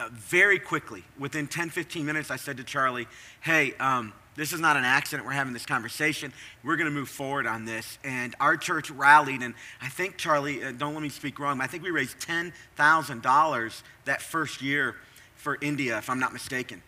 uh, 0.00 0.08
very 0.12 0.58
quickly, 0.58 1.04
within 1.18 1.46
10, 1.46 1.70
15 1.70 2.04
minutes, 2.04 2.30
I 2.30 2.36
said 2.36 2.56
to 2.58 2.64
Charlie, 2.64 3.06
hey, 3.40 3.74
um, 3.80 4.12
this 4.36 4.52
is 4.52 4.60
not 4.60 4.76
an 4.76 4.84
accident. 4.84 5.26
We're 5.26 5.32
having 5.32 5.52
this 5.52 5.66
conversation. 5.66 6.32
We're 6.62 6.76
going 6.76 6.90
to 6.90 6.94
move 6.94 7.08
forward 7.08 7.46
on 7.46 7.64
this. 7.64 7.98
And 8.04 8.34
our 8.38 8.56
church 8.56 8.90
rallied, 8.90 9.42
and 9.42 9.54
I 9.80 9.88
think, 9.88 10.16
Charlie, 10.18 10.62
uh, 10.62 10.72
don't 10.72 10.94
let 10.94 11.02
me 11.02 11.08
speak 11.08 11.38
wrong, 11.38 11.60
I 11.60 11.66
think 11.66 11.82
we 11.82 11.90
raised 11.90 12.18
$10,000 12.20 13.82
that 14.04 14.22
first 14.22 14.62
year 14.62 14.96
for 15.34 15.58
India, 15.60 15.96
if 15.98 16.10
I'm 16.10 16.20
not 16.20 16.32
mistaken. 16.32 16.82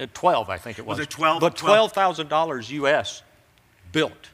Uh, 0.00 0.06
12, 0.12 0.48
I 0.48 0.58
think 0.58 0.78
it 0.78 0.86
was. 0.86 0.98
Was 0.98 1.06
it 1.06 1.10
12? 1.10 1.40
But 1.40 1.56
$12,000 1.56 2.70
US 2.70 3.22
built 3.92 4.30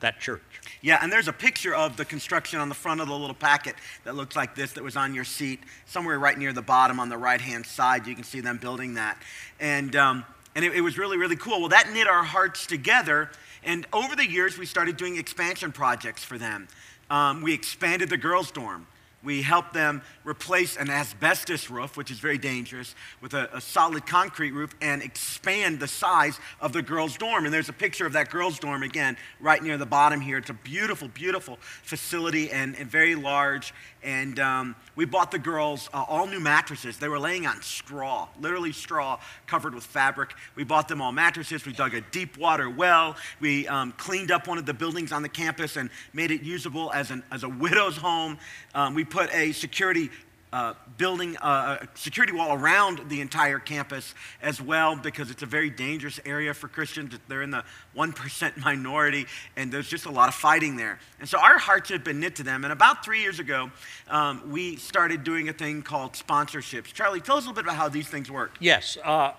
that 0.00 0.20
church. 0.20 0.55
Yeah, 0.82 0.98
and 1.02 1.12
there's 1.12 1.28
a 1.28 1.32
picture 1.32 1.74
of 1.74 1.96
the 1.96 2.04
construction 2.04 2.60
on 2.60 2.68
the 2.68 2.74
front 2.74 3.00
of 3.00 3.08
the 3.08 3.14
little 3.14 3.34
packet 3.34 3.74
that 4.04 4.14
looks 4.14 4.36
like 4.36 4.54
this 4.54 4.72
that 4.72 4.84
was 4.84 4.96
on 4.96 5.14
your 5.14 5.24
seat, 5.24 5.60
somewhere 5.86 6.18
right 6.18 6.36
near 6.36 6.52
the 6.52 6.62
bottom 6.62 7.00
on 7.00 7.08
the 7.08 7.18
right 7.18 7.40
hand 7.40 7.66
side. 7.66 8.06
You 8.06 8.14
can 8.14 8.24
see 8.24 8.40
them 8.40 8.58
building 8.58 8.94
that. 8.94 9.20
And, 9.60 9.94
um, 9.96 10.24
and 10.54 10.64
it, 10.64 10.74
it 10.74 10.80
was 10.80 10.98
really, 10.98 11.16
really 11.16 11.36
cool. 11.36 11.60
Well, 11.60 11.68
that 11.70 11.92
knit 11.92 12.06
our 12.06 12.24
hearts 12.24 12.66
together. 12.66 13.30
And 13.64 13.86
over 13.92 14.14
the 14.14 14.26
years, 14.26 14.58
we 14.58 14.66
started 14.66 14.96
doing 14.96 15.16
expansion 15.16 15.72
projects 15.72 16.24
for 16.24 16.38
them. 16.38 16.68
Um, 17.10 17.42
we 17.42 17.52
expanded 17.52 18.10
the 18.10 18.16
girls' 18.16 18.50
dorm. 18.50 18.86
We 19.22 19.42
help 19.42 19.72
them 19.72 20.02
replace 20.24 20.76
an 20.76 20.88
asbestos 20.88 21.70
roof, 21.70 21.96
which 21.96 22.10
is 22.10 22.18
very 22.20 22.38
dangerous, 22.38 22.94
with 23.20 23.34
a, 23.34 23.56
a, 23.56 23.60
solid 23.60 24.06
concrete 24.06 24.52
roof 24.52 24.74
and 24.80 25.02
expand 25.02 25.80
the 25.80 25.88
size 25.88 26.38
of 26.60 26.72
the 26.72 26.82
girls' 26.82 27.16
dorm. 27.16 27.44
And 27.44 27.52
there's 27.52 27.68
a 27.68 27.72
picture 27.72 28.06
of 28.06 28.12
that 28.12 28.30
girls' 28.30 28.58
dorm 28.58 28.82
again, 28.82 29.16
right 29.40 29.60
near 29.62 29.78
the 29.78 29.86
bottom 29.86 30.20
here. 30.20 30.38
It's 30.38 30.50
a 30.50 30.54
beautiful, 30.54 31.08
beautiful 31.08 31.58
facility 31.82 32.50
and, 32.50 32.76
and 32.76 32.88
very 32.88 33.14
large. 33.14 33.72
And 34.06 34.38
um, 34.38 34.76
we 34.94 35.04
bought 35.04 35.32
the 35.32 35.38
girls 35.38 35.90
uh, 35.92 36.04
all 36.08 36.28
new 36.28 36.38
mattresses. 36.38 36.96
They 36.96 37.08
were 37.08 37.18
laying 37.18 37.44
on 37.44 37.60
straw, 37.60 38.28
literally 38.40 38.70
straw 38.70 39.18
covered 39.48 39.74
with 39.74 39.82
fabric. 39.82 40.32
We 40.54 40.62
bought 40.62 40.86
them 40.86 41.02
all 41.02 41.10
mattresses. 41.10 41.66
We 41.66 41.72
dug 41.72 41.92
a 41.92 42.00
deep 42.00 42.38
water 42.38 42.70
well. 42.70 43.16
We 43.40 43.66
um, 43.66 43.90
cleaned 43.98 44.30
up 44.30 44.46
one 44.46 44.58
of 44.58 44.64
the 44.64 44.74
buildings 44.74 45.10
on 45.10 45.22
the 45.22 45.28
campus 45.28 45.76
and 45.76 45.90
made 46.12 46.30
it 46.30 46.42
usable 46.42 46.92
as, 46.92 47.10
an, 47.10 47.24
as 47.32 47.42
a 47.42 47.48
widow's 47.48 47.96
home. 47.96 48.38
Um, 48.76 48.94
we 48.94 49.04
put 49.04 49.34
a 49.34 49.50
security 49.50 50.10
uh, 50.52 50.74
building 50.96 51.36
uh, 51.38 51.78
a 51.82 51.88
security 51.98 52.32
wall 52.32 52.52
around 52.54 53.08
the 53.08 53.20
entire 53.20 53.58
campus 53.58 54.14
as 54.40 54.60
well 54.60 54.96
because 54.96 55.30
it's 55.30 55.42
a 55.42 55.46
very 55.46 55.70
dangerous 55.70 56.20
area 56.24 56.54
for 56.54 56.68
Christians. 56.68 57.14
They're 57.28 57.42
in 57.42 57.50
the 57.50 57.64
1% 57.96 58.56
minority, 58.64 59.26
and 59.56 59.72
there's 59.72 59.88
just 59.88 60.06
a 60.06 60.10
lot 60.10 60.28
of 60.28 60.34
fighting 60.34 60.76
there. 60.76 60.98
And 61.18 61.28
so 61.28 61.38
our 61.38 61.58
hearts 61.58 61.90
have 61.90 62.04
been 62.04 62.20
knit 62.20 62.36
to 62.36 62.42
them. 62.42 62.64
And 62.64 62.72
about 62.72 63.04
three 63.04 63.20
years 63.20 63.40
ago, 63.40 63.70
um, 64.08 64.50
we 64.50 64.76
started 64.76 65.24
doing 65.24 65.48
a 65.48 65.52
thing 65.52 65.82
called 65.82 66.12
sponsorships. 66.12 66.86
Charlie, 66.86 67.20
tell 67.20 67.36
us 67.36 67.44
a 67.44 67.48
little 67.48 67.62
bit 67.62 67.64
about 67.64 67.76
how 67.76 67.88
these 67.88 68.08
things 68.08 68.30
work. 68.30 68.56
Yes. 68.60 68.96
Uh, 69.04 69.32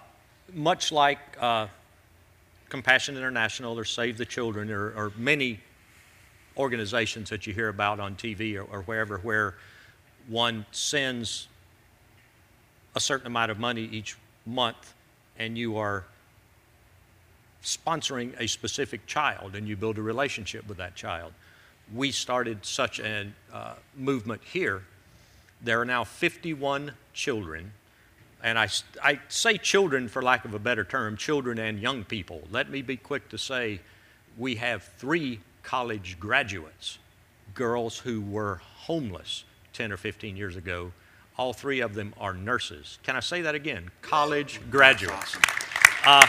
much 0.54 0.92
like 0.92 1.20
uh, 1.40 1.68
Compassion 2.70 3.16
International 3.16 3.80
or 3.80 3.86
Save 3.86 4.18
the 4.18 4.26
Children 4.26 4.72
or, 4.72 4.90
or 4.92 5.12
many 5.18 5.60
organizations 6.58 7.30
that 7.30 7.48
you 7.48 7.54
hear 7.54 7.70
about 7.70 8.00
on 8.00 8.16
TV 8.16 8.56
or, 8.56 8.64
or 8.64 8.82
wherever 8.84 9.20
where 9.20 9.56
one 10.28 10.66
sends 10.72 11.48
a 12.96 13.00
certain 13.00 13.28
amount 13.28 13.52
of 13.52 13.60
money 13.60 13.84
each 13.92 14.18
month 14.46 14.94
and 15.38 15.58
you 15.58 15.78
are 15.78 16.04
sponsoring 17.64 18.40
a 18.40 18.48
specific 18.48 19.06
child 19.06 19.56
and 19.56 19.68
you 19.68 19.76
build 19.76 19.98
a 19.98 20.02
relationship 20.02 20.68
with 20.68 20.78
that 20.78 20.96
child. 20.96 21.34
We 21.94 22.12
started 22.12 22.66
such 22.66 23.00
a 23.00 23.28
uh, 23.54 23.74
movement 23.96 24.42
here. 24.44 24.84
There 25.62 25.80
are 25.82 25.86
now 25.86 26.04
51 26.04 26.92
children, 27.14 27.72
and 28.44 28.60
I, 28.60 28.68
I 29.04 29.20
say 29.28 29.58
children 29.58 30.08
for 30.08 30.22
lack 30.22 30.46
of 30.46 30.54
a 30.54 30.60
better 30.60 30.84
term, 30.84 31.18
children 31.18 31.58
and 31.58 31.80
young 31.80 32.04
people. 32.04 32.42
Let 32.52 32.70
me 32.70 32.82
be 32.82 32.98
quick 32.98 33.30
to 33.30 33.38
say 33.38 33.80
we 34.38 34.56
have 34.56 34.84
three 34.98 35.40
college 35.64 36.20
graduates, 36.20 37.00
girls 37.54 37.98
who 37.98 38.22
were 38.22 38.62
homeless 38.76 39.44
10 39.78 39.92
or 39.92 39.98
15 39.98 40.36
years 40.36 40.56
ago. 40.56 40.92
All 41.38 41.54
three 41.54 41.82
of 41.82 41.94
them 41.94 42.14
are 42.20 42.34
nurses. 42.34 42.98
Can 43.04 43.16
I 43.16 43.20
say 43.20 43.44
that 43.44 43.54
again? 43.54 43.92
College 44.02 44.60
graduates. 44.72 45.38
Uh, 46.04 46.26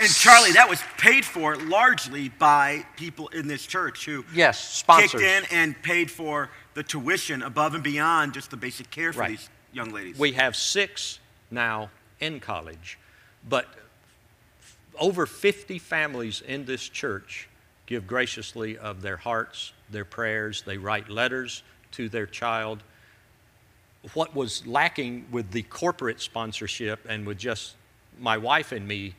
and 0.00 0.08
Charlie, 0.08 0.52
that 0.52 0.68
was 0.70 0.80
paid 0.98 1.24
for 1.24 1.56
largely 1.56 2.28
by 2.28 2.86
people 2.96 3.26
in 3.28 3.48
this 3.48 3.66
church 3.66 4.06
who 4.06 4.24
yes, 4.32 4.58
sponsors. 4.60 5.10
kicked 5.20 5.24
in 5.24 5.44
and 5.50 5.82
paid 5.82 6.10
for 6.10 6.48
the 6.74 6.82
tuition 6.84 7.42
above 7.42 7.74
and 7.74 7.82
beyond 7.82 8.34
just 8.34 8.50
the 8.52 8.56
basic 8.56 8.88
care 8.90 9.12
for 9.12 9.20
Right. 9.20 9.30
these 9.30 9.50
young 9.72 9.90
ladies. 9.90 10.16
We 10.16 10.32
have 10.32 10.54
six 10.54 11.18
now 11.50 11.90
in 12.20 12.38
college, 12.38 12.98
but 13.48 13.66
over 14.98 15.26
50 15.26 15.80
families 15.80 16.40
in 16.40 16.64
this 16.66 16.88
church 16.88 17.48
give 17.86 18.06
graciously 18.06 18.78
of 18.78 19.02
their 19.02 19.16
hearts, 19.16 19.72
their 19.90 20.04
prayers. 20.04 20.62
They 20.62 20.78
write 20.78 21.08
letters 21.08 21.64
to 21.92 22.08
their 22.08 22.26
child. 22.26 22.82
What 24.14 24.34
was 24.34 24.66
lacking 24.66 25.26
with 25.30 25.50
the 25.50 25.62
corporate 25.62 26.20
sponsorship 26.20 27.06
and 27.08 27.26
with 27.26 27.38
just 27.38 27.74
my 28.18 28.36
wife 28.36 28.72
and 28.72 28.86
me, 28.86 29.14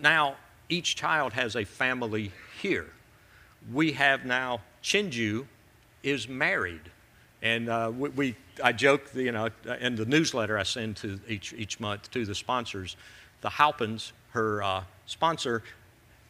now 0.00 0.36
each 0.68 0.96
child 0.96 1.32
has 1.34 1.56
a 1.56 1.64
family 1.64 2.32
here. 2.60 2.90
We 3.72 3.92
have 3.92 4.24
now, 4.24 4.60
Chinju 4.82 5.46
is 6.02 6.28
married. 6.28 6.80
And 7.42 7.68
uh, 7.68 7.92
we, 7.96 8.08
we, 8.10 8.36
I 8.62 8.72
joke, 8.72 9.10
you 9.14 9.32
know, 9.32 9.48
in 9.80 9.96
the 9.96 10.04
newsletter 10.04 10.58
I 10.58 10.62
send 10.62 10.96
to 10.98 11.20
each, 11.28 11.52
each 11.52 11.80
month 11.80 12.10
to 12.12 12.24
the 12.24 12.34
sponsors, 12.34 12.96
the 13.40 13.48
Halpins, 13.48 14.12
her 14.30 14.62
uh, 14.62 14.84
sponsor, 15.06 15.62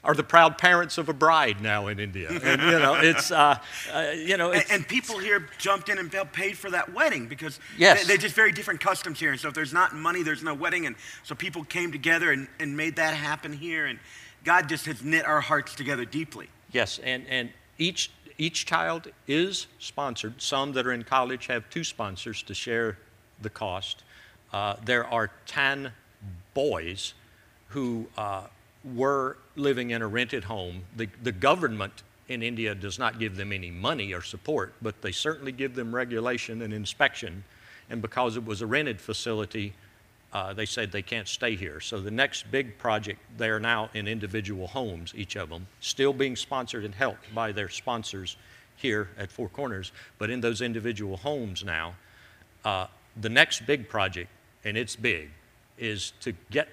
are 0.03 0.15
the 0.15 0.25
proud 0.25 0.57
parents 0.57 0.97
of 0.97 1.09
a 1.09 1.13
bride 1.13 1.61
now 1.61 1.89
in 1.89 2.01
India. 2.01 2.29
And, 2.31 2.63
you 2.63 2.79
know, 2.79 2.95
it's, 2.95 3.31
uh, 3.31 3.59
uh, 3.93 4.13
you 4.17 4.37
know, 4.39 4.51
and, 4.51 4.63
it's, 4.63 4.71
and 4.71 4.89
people 4.89 5.19
here 5.19 5.47
jumped 5.59 5.91
in 5.91 5.99
and 5.99 6.11
paid 6.33 6.57
for 6.57 6.71
that 6.71 6.95
wedding 6.95 7.27
because 7.27 7.61
Yes. 7.77 8.07
they, 8.07 8.15
are 8.15 8.19
just 8.19 8.35
very 8.35 8.51
different 8.53 8.81
customs 8.81 9.21
here. 9.21 9.31
And 9.31 9.39
so 9.39 9.49
if 9.49 9.55
there's 9.55 9.75
not 9.75 9.95
money, 9.95 10.23
there's 10.23 10.43
no 10.43 10.55
wedding. 10.55 10.87
And 10.87 10.97
so 11.23 11.35
people 11.35 11.65
came 11.65 11.93
together 11.93 12.33
and, 12.33 12.49
and 12.59 12.77
made 12.77 12.97
that 12.97 13.13
happen 13.13 13.53
here. 13.53 13.87
And 13.87 13.99
God 14.43 14.69
just 14.71 14.87
has 14.87 15.03
knit 15.05 15.27
our 15.27 15.43
hearts 15.43 15.75
together 15.75 16.07
deeply. 16.07 16.49
Yes, 16.73 16.99
and, 17.03 17.27
and 17.29 17.51
each, 17.77 18.11
each 18.39 18.65
child 18.65 19.09
is 19.29 19.67
sponsored. 19.79 20.41
Some 20.41 20.73
that 20.73 20.87
are 20.87 20.93
in 20.93 21.03
college 21.05 21.47
have 21.49 21.69
two 21.69 21.85
sponsors 21.85 22.43
to 22.45 22.55
share 22.55 22.97
the 23.43 23.51
cost. 23.51 24.03
Uh, 24.51 24.77
there 24.83 25.05
are 25.07 25.31
10 25.45 25.93
boys 26.55 27.13
who 27.69 28.07
uh, 28.17 28.45
were 28.85 29.37
living 29.57 29.91
in 29.91 30.03
a 30.03 30.07
rented 30.07 30.45
home. 30.45 30.83
The, 30.97 31.09
the 31.23 31.33
government 31.33 32.03
in 32.29 32.43
India 32.43 32.75
does 32.75 32.99
not 32.99 33.19
give 33.19 33.37
them 33.37 33.53
any 33.53 33.71
money 33.71 34.13
or 34.13 34.23
support, 34.23 34.73
but 34.81 35.03
they 35.03 35.13
certainly 35.13 35.53
give 35.53 35.75
them 35.75 35.95
regulation 35.95 36.63
and 36.63 36.73
inspection. 36.73 37.45
And 37.91 38.01
because 38.01 38.37
it 38.37 38.45
was 38.45 38.63
a 38.63 38.67
rented 38.67 39.01
facility, 39.01 39.75
uh, 40.33 40.53
they 40.53 40.67
said 40.67 40.93
they 40.93 41.03
can't 41.03 41.27
stay 41.27 41.57
here. 41.57 41.81
So 41.81 42.01
the 42.01 42.11
next 42.11 42.51
big 42.51 42.79
project, 42.79 43.21
they 43.37 43.49
are 43.49 43.59
now 43.59 43.91
in 43.95 44.07
individual 44.07 44.69
homes, 44.69 45.13
each 45.17 45.37
of 45.37 45.49
them, 45.49 45.67
still 45.81 46.13
being 46.13 46.37
sponsored 46.37 46.85
and 46.85 46.95
helped 46.95 47.35
by 47.35 47.51
their 47.51 47.69
sponsors 47.69 48.37
here 48.77 49.09
at 49.19 49.31
Four 49.31 49.49
Corners, 49.49 49.93
but 50.19 50.31
in 50.31 50.41
those 50.41 50.61
individual 50.61 51.17
homes 51.17 51.65
now. 51.65 51.95
Uh, 52.65 52.87
the 53.21 53.29
next 53.29 53.67
big 53.67 53.89
project, 53.89 54.31
and 54.65 54.77
it's 54.77 54.95
big, 54.95 55.31
is 55.79 56.13
to 56.21 56.33
get 56.51 56.69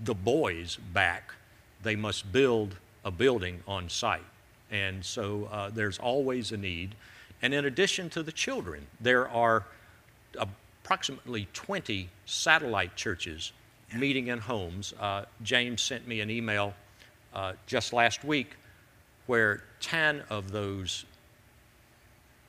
the 0.00 0.14
boys 0.14 0.78
back. 0.92 1.34
They 1.82 1.96
must 1.96 2.32
build 2.32 2.76
a 3.04 3.10
building 3.10 3.62
on 3.66 3.88
site. 3.88 4.22
And 4.70 5.04
so 5.04 5.48
uh, 5.50 5.70
there's 5.70 5.98
always 5.98 6.52
a 6.52 6.56
need. 6.56 6.94
And 7.42 7.52
in 7.52 7.64
addition 7.64 8.08
to 8.10 8.22
the 8.22 8.32
children, 8.32 8.86
there 9.00 9.28
are 9.28 9.64
approximately 10.38 11.48
20 11.52 12.08
satellite 12.24 12.96
churches 12.96 13.52
meeting 13.94 14.28
in 14.28 14.38
homes. 14.38 14.94
Uh, 14.98 15.24
James 15.42 15.82
sent 15.82 16.06
me 16.06 16.20
an 16.20 16.30
email 16.30 16.74
uh, 17.34 17.52
just 17.66 17.92
last 17.92 18.24
week 18.24 18.56
where 19.26 19.62
10 19.80 20.22
of 20.30 20.50
those 20.50 21.04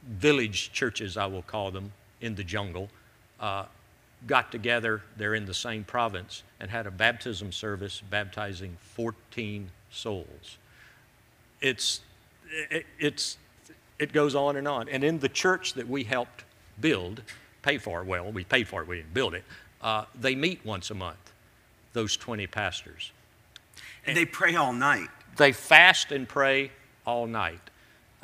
village 0.03 0.71
churches, 0.71 1.17
I 1.17 1.25
will 1.25 1.41
call 1.41 1.71
them, 1.71 1.91
in 2.21 2.35
the 2.35 2.43
jungle, 2.43 2.89
uh, 3.39 3.65
got 4.27 4.51
together, 4.51 5.01
they're 5.17 5.35
in 5.35 5.45
the 5.45 5.53
same 5.53 5.83
province, 5.83 6.43
and 6.59 6.69
had 6.69 6.87
a 6.87 6.91
baptism 6.91 7.51
service 7.51 8.01
baptizing 8.09 8.77
14 8.95 9.69
souls. 9.91 10.57
It's, 11.61 12.01
it, 12.69 12.85
it's, 12.99 13.37
it 13.99 14.13
goes 14.13 14.35
on 14.35 14.55
and 14.55 14.67
on. 14.67 14.89
And 14.89 15.03
in 15.03 15.19
the 15.19 15.29
church 15.29 15.73
that 15.73 15.87
we 15.87 16.03
helped 16.03 16.45
build, 16.79 17.21
pay 17.61 17.77
for, 17.77 18.03
well, 18.03 18.31
we 18.31 18.43
paid 18.43 18.67
for 18.67 18.81
it, 18.81 18.87
we 18.87 18.97
didn't 18.97 19.13
build 19.13 19.33
it, 19.33 19.43
uh, 19.81 20.05
they 20.19 20.35
meet 20.35 20.65
once 20.65 20.89
a 20.91 20.93
month, 20.93 21.33
those 21.93 22.15
20 22.17 22.47
pastors. 22.47 23.11
And 24.05 24.15
they 24.15 24.25
pray 24.25 24.55
all 24.55 24.73
night. 24.73 25.09
They 25.37 25.51
fast 25.51 26.11
and 26.11 26.27
pray 26.27 26.71
all 27.05 27.27
night. 27.27 27.69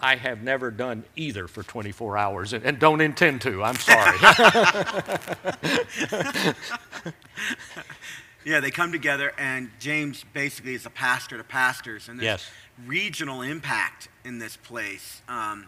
I 0.02 0.16
have 0.16 0.42
never 0.42 0.72
done 0.72 1.04
either 1.16 1.48
for 1.48 1.64
24 1.64 2.18
hours 2.18 2.54
and, 2.54 2.64
and 2.64 2.80
don't 2.80 3.02
intend 3.02 3.42
to. 3.42 3.64
I'm 3.64 3.76
sorry. 3.76 4.18
Yeah, 8.46 8.62
they 8.62 8.72
come 8.72 8.94
together, 8.94 9.34
and 9.38 9.70
James 9.80 10.24
basically 10.34 10.74
is 10.74 10.86
a 10.86 10.90
pastor 10.90 11.38
to 11.38 11.44
pastors, 11.44 12.08
and 12.08 12.18
there's 12.18 12.26
Yes. 12.26 12.50
regional 12.88 13.42
impact 13.42 14.08
in 14.24 14.40
this 14.40 14.56
place. 14.56 15.22
Um, 15.28 15.68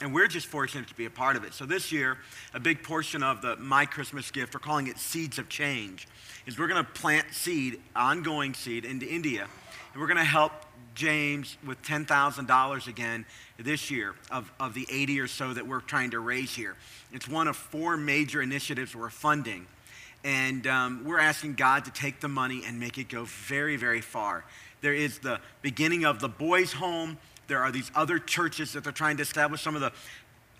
and 0.00 0.12
we're 0.12 0.26
just 0.26 0.48
fortunate 0.48 0.88
to 0.88 0.94
be 0.94 1.04
a 1.06 1.10
part 1.10 1.36
of 1.36 1.44
it. 1.44 1.54
So 1.54 1.64
this 1.64 1.92
year, 1.92 2.18
a 2.54 2.60
big 2.60 2.82
portion 2.82 3.22
of 3.22 3.40
the 3.40 3.56
My 3.56 3.86
Christmas 3.86 4.32
gift, 4.32 4.52
we're 4.52 4.60
calling 4.60 4.88
it 4.88 4.98
Seeds 4.98 5.38
of 5.38 5.48
Change, 5.48 6.08
is 6.44 6.58
we're 6.58 6.66
going 6.66 6.84
to 6.84 6.90
plant 6.90 7.32
seed, 7.32 7.80
ongoing 7.94 8.52
seed, 8.52 8.84
into 8.84 9.06
India, 9.08 9.46
and 9.92 10.00
we're 10.00 10.08
going 10.08 10.18
to 10.18 10.24
help 10.24 10.52
James 10.94 11.56
with 11.66 11.82
$10,000 11.82 12.86
again 12.86 13.24
this 13.58 13.90
year 13.90 14.14
of, 14.30 14.50
of 14.60 14.74
the 14.74 14.86
80 14.90 15.20
or 15.20 15.26
so 15.26 15.52
that 15.52 15.66
we're 15.66 15.80
trying 15.80 16.10
to 16.10 16.20
raise 16.20 16.54
here. 16.54 16.76
It's 17.12 17.28
one 17.28 17.48
of 17.48 17.56
four 17.56 17.96
major 17.96 18.42
initiatives 18.42 18.94
we're 18.94 19.10
funding. 19.10 19.66
And 20.24 20.66
um, 20.66 21.04
we're 21.04 21.18
asking 21.18 21.54
God 21.54 21.84
to 21.86 21.90
take 21.90 22.20
the 22.20 22.28
money 22.28 22.62
and 22.66 22.78
make 22.78 22.96
it 22.96 23.08
go 23.08 23.24
very, 23.24 23.76
very 23.76 24.00
far. 24.00 24.44
There 24.80 24.94
is 24.94 25.18
the 25.18 25.40
beginning 25.62 26.04
of 26.04 26.20
the 26.20 26.28
boys' 26.28 26.72
home. 26.72 27.18
There 27.48 27.60
are 27.60 27.72
these 27.72 27.90
other 27.94 28.18
churches 28.18 28.72
that 28.72 28.84
they're 28.84 28.92
trying 28.92 29.16
to 29.16 29.22
establish. 29.22 29.62
Some 29.62 29.74
of 29.74 29.80
the, 29.80 29.92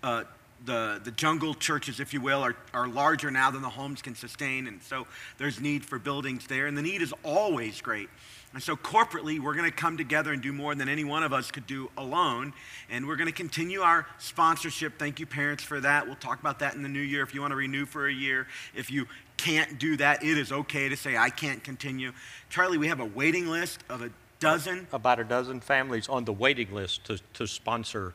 uh, 0.03 0.23
the, 0.65 1.01
the 1.03 1.11
jungle 1.11 1.53
churches, 1.53 1.99
if 1.99 2.13
you 2.13 2.21
will, 2.21 2.41
are, 2.41 2.55
are 2.73 2.87
larger 2.87 3.31
now 3.31 3.51
than 3.51 3.61
the 3.61 3.69
homes 3.69 4.01
can 4.01 4.15
sustain. 4.15 4.67
And 4.67 4.81
so 4.83 5.07
there's 5.37 5.61
need 5.61 5.85
for 5.85 5.97
buildings 5.97 6.47
there. 6.47 6.67
And 6.67 6.77
the 6.77 6.81
need 6.81 7.01
is 7.01 7.13
always 7.23 7.81
great. 7.81 8.09
And 8.53 8.61
so 8.61 8.75
corporately, 8.75 9.39
we're 9.39 9.55
going 9.55 9.69
to 9.69 9.75
come 9.75 9.97
together 9.97 10.31
and 10.31 10.41
do 10.41 10.53
more 10.53 10.75
than 10.75 10.87
any 10.87 11.03
one 11.03 11.23
of 11.23 11.33
us 11.33 11.49
could 11.49 11.65
do 11.65 11.89
alone. 11.97 12.53
And 12.89 13.07
we're 13.07 13.15
going 13.15 13.27
to 13.27 13.33
continue 13.33 13.81
our 13.81 14.05
sponsorship. 14.19 14.99
Thank 14.99 15.19
you, 15.19 15.25
parents, 15.25 15.63
for 15.63 15.79
that. 15.79 16.05
We'll 16.05 16.15
talk 16.15 16.39
about 16.39 16.59
that 16.59 16.75
in 16.75 16.83
the 16.83 16.89
new 16.89 16.99
year 16.99 17.23
if 17.23 17.33
you 17.33 17.41
want 17.41 17.51
to 17.51 17.55
renew 17.55 17.85
for 17.85 18.07
a 18.07 18.13
year. 18.13 18.47
If 18.75 18.91
you 18.91 19.07
can't 19.37 19.79
do 19.79 19.97
that, 19.97 20.23
it 20.23 20.37
is 20.37 20.51
okay 20.51 20.87
to 20.87 20.95
say, 20.95 21.17
I 21.17 21.31
can't 21.31 21.63
continue. 21.63 22.11
Charlie, 22.49 22.77
we 22.77 22.87
have 22.87 22.99
a 22.99 23.05
waiting 23.05 23.47
list 23.47 23.79
of 23.89 24.03
a 24.03 24.11
dozen. 24.39 24.87
About 24.93 25.19
a 25.19 25.23
dozen 25.23 25.59
families 25.59 26.07
on 26.07 26.25
the 26.25 26.33
waiting 26.33 26.71
list 26.73 27.05
to, 27.05 27.19
to 27.33 27.47
sponsor 27.47 28.13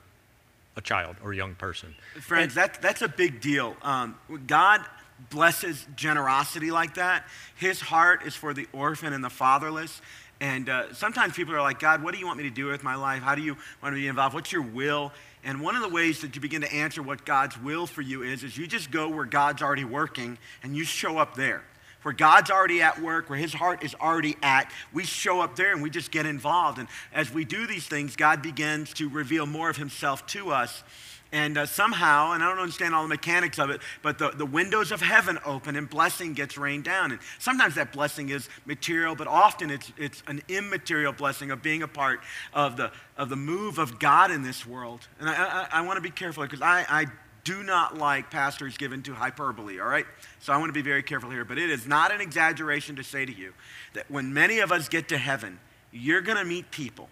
a 0.76 0.80
child 0.80 1.16
or 1.25 1.33
a 1.33 1.37
young 1.37 1.57
person. 1.57 1.95
Friends, 2.21 2.54
that, 2.54 2.80
that's 2.80 3.02
a 3.02 3.09
big 3.09 3.40
deal. 3.40 3.76
Um, 3.83 4.16
God 4.47 4.85
blesses 5.30 5.87
generosity 5.97 6.71
like 6.71 6.95
that. 6.95 7.26
His 7.57 7.80
heart 7.80 8.25
is 8.25 8.35
for 8.37 8.54
the 8.54 8.68
orphan 8.73 9.12
and 9.12 9.25
the 9.25 9.30
fatherless. 9.30 10.00
And 10.40 10.68
uh, 10.68 10.92
sometimes 10.95 11.35
people 11.35 11.54
are 11.54 11.62
like, 11.62 11.80
God, 11.80 12.02
what 12.02 12.14
do 12.14 12.21
you 12.21 12.26
want 12.26 12.38
me 12.38 12.45
to 12.45 12.50
do 12.50 12.66
with 12.66 12.85
my 12.85 12.95
life? 12.95 13.23
How 13.23 13.35
do 13.35 13.42
you 13.42 13.57
want 13.83 13.95
me 13.95 14.00
to 14.00 14.04
be 14.04 14.09
involved? 14.09 14.35
What's 14.35 14.52
your 14.52 14.62
will? 14.62 15.12
And 15.42 15.61
one 15.61 15.75
of 15.75 15.83
the 15.83 15.88
ways 15.88 16.21
that 16.21 16.35
you 16.35 16.40
begin 16.40 16.61
to 16.62 16.73
answer 16.73 17.02
what 17.02 17.25
God's 17.25 17.61
will 17.61 17.87
for 17.87 18.02
you 18.02 18.23
is, 18.23 18.45
is 18.45 18.57
you 18.57 18.66
just 18.66 18.90
go 18.90 19.09
where 19.09 19.25
God's 19.25 19.62
already 19.62 19.85
working 19.85 20.38
and 20.62 20.76
you 20.76 20.85
show 20.85 21.18
up 21.18 21.35
there. 21.35 21.62
Where 22.02 22.14
God's 22.14 22.50
already 22.50 22.81
at 22.81 23.00
work, 23.00 23.28
where 23.28 23.38
His 23.38 23.52
heart 23.52 23.85
is 23.85 23.95
already 23.95 24.37
at. 24.43 24.71
We 24.93 25.05
show 25.05 25.40
up 25.40 25.57
there 25.57 25.73
and 25.73 25.83
we 25.83 25.90
just 25.90 26.11
get 26.11 26.26
involved. 26.26 26.78
And 26.78 26.88
as 27.12 27.33
we 27.33 27.45
do 27.45 27.67
these 27.67 27.87
things, 27.87 28.17
God 28.17 28.43
begins 28.43 28.93
to 28.95 29.09
reveal 29.09 29.47
more 29.47 29.71
of 29.71 29.76
Himself 29.76 30.26
to 30.28 30.50
us. 30.50 30.83
And 31.31 31.59
uh, 31.59 31.67
somehow, 31.67 32.33
and 32.33 32.43
I 32.43 32.49
don't 32.49 32.59
understand 32.59 32.95
all 32.95 33.02
the 33.02 33.09
mechanics 33.09 33.59
of 33.59 33.69
it, 33.69 33.83
but 34.02 34.19
the, 34.19 34.31
the 34.31 34.47
windows 34.47 34.90
of 34.93 35.02
heaven 35.02 35.38
open 35.45 35.76
and 35.76 35.88
blessing 35.88 36.33
gets 36.33 36.57
rained 36.57 36.85
down. 36.85 37.12
And 37.12 37.21
sometimes 37.38 37.75
that 37.75 37.93
blessing 37.93 38.31
is 38.31 38.49
material, 38.64 39.14
but 39.14 39.26
often 39.26 39.71
it's, 39.71 39.93
it's 39.99 40.23
an 40.26 40.40
immaterial 40.49 41.12
blessing 41.12 41.50
of 41.50 41.62
being 41.62 41.83
a 41.83 41.88
part 41.88 42.21
of 42.55 42.78
the, 42.78 42.90
of 43.19 43.28
the 43.28 43.37
move 43.37 43.78
of 43.78 43.99
God 43.99 44.31
in 44.31 44.43
this 44.43 44.64
world. 44.64 45.07
And 45.21 45.28
I, 45.28 45.35
I, 45.35 45.69
I 45.73 45.81
want 45.83 45.99
to 45.99 46.02
be 46.02 46.11
careful 46.11 46.45
because 46.45 46.62
I, 46.62 46.87
I 46.88 47.07
do 47.49 47.62
not 47.62 47.97
like 47.97 48.31
pastors 48.31 48.76
given 48.76 49.02
to 49.02 49.14
hyperbole, 49.14 49.81
all 49.81 49.88
right? 49.88 50.05
So 50.38 50.52
I 50.52 50.59
want 50.59 50.69
to 50.69 50.75
be 50.75 50.83
very 50.83 51.02
careful 51.02 51.31
here. 51.31 51.47
But 51.47 51.57
it 51.57 51.71
is 51.71 51.87
not 51.87 52.12
an 52.12 52.21
exaggeration 52.21 52.97
to 52.97 53.02
say 53.02 53.25
to 53.25 53.33
you 53.33 53.55
that 53.95 54.11
when 54.11 54.35
many 54.35 54.59
of 54.59 54.71
us 54.71 54.87
get 54.87 55.09
to 55.09 55.17
heaven, 55.17 55.59
you're 55.90 56.21
going 56.21 56.37
to 56.37 56.45
meet 56.45 56.71
people 56.71 57.09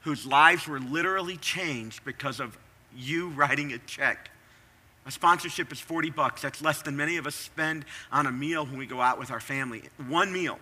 whose 0.00 0.26
lives 0.26 0.68
were 0.68 0.78
literally 0.78 1.38
changed 1.38 2.04
because 2.04 2.38
of 2.38 2.58
you 2.94 3.28
writing 3.36 3.72
a 3.72 3.78
check. 3.78 4.30
A 5.06 5.10
sponsorship 5.10 5.72
is 5.72 5.80
40 5.80 6.10
bucks. 6.10 6.42
That's 6.42 6.60
less 6.60 6.82
than 6.82 6.98
many 6.98 7.16
of 7.16 7.26
us 7.26 7.34
spend 7.34 7.86
on 8.12 8.26
a 8.26 8.32
meal 8.32 8.66
when 8.66 8.76
we 8.76 8.84
go 8.84 9.00
out 9.00 9.18
with 9.18 9.30
our 9.30 9.40
family. 9.40 9.84
One 10.06 10.34
meal. 10.34 10.58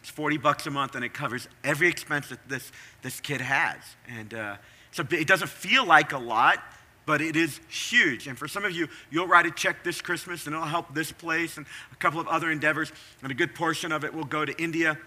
It's 0.00 0.08
40 0.08 0.38
bucks 0.38 0.66
a 0.66 0.70
month 0.70 0.94
and 0.94 1.04
it 1.04 1.12
covers 1.12 1.48
every 1.62 1.88
expense 1.88 2.30
that 2.30 2.48
this, 2.48 2.72
this 3.02 3.20
kid 3.20 3.42
has. 3.42 3.76
And 4.08 4.32
uh, 4.32 4.56
so 4.90 5.04
it 5.10 5.26
doesn't 5.26 5.50
feel 5.50 5.84
like 5.84 6.12
a 6.12 6.18
lot, 6.18 6.62
but 7.08 7.22
it 7.22 7.36
is 7.36 7.58
huge. 7.70 8.26
And 8.26 8.36
for 8.36 8.46
some 8.46 8.66
of 8.66 8.72
you, 8.72 8.86
you'll 9.08 9.26
write 9.26 9.46
a 9.46 9.50
check 9.50 9.82
this 9.82 10.02
Christmas 10.02 10.44
and 10.44 10.54
it'll 10.54 10.66
help 10.66 10.94
this 10.94 11.10
place 11.10 11.56
and 11.56 11.64
a 11.90 11.96
couple 11.96 12.20
of 12.20 12.28
other 12.28 12.50
endeavors. 12.50 12.92
And 13.22 13.32
a 13.32 13.34
good 13.34 13.54
portion 13.54 13.92
of 13.92 14.04
it 14.04 14.12
will 14.12 14.26
go 14.26 14.44
to 14.44 14.54
India. 14.62 14.98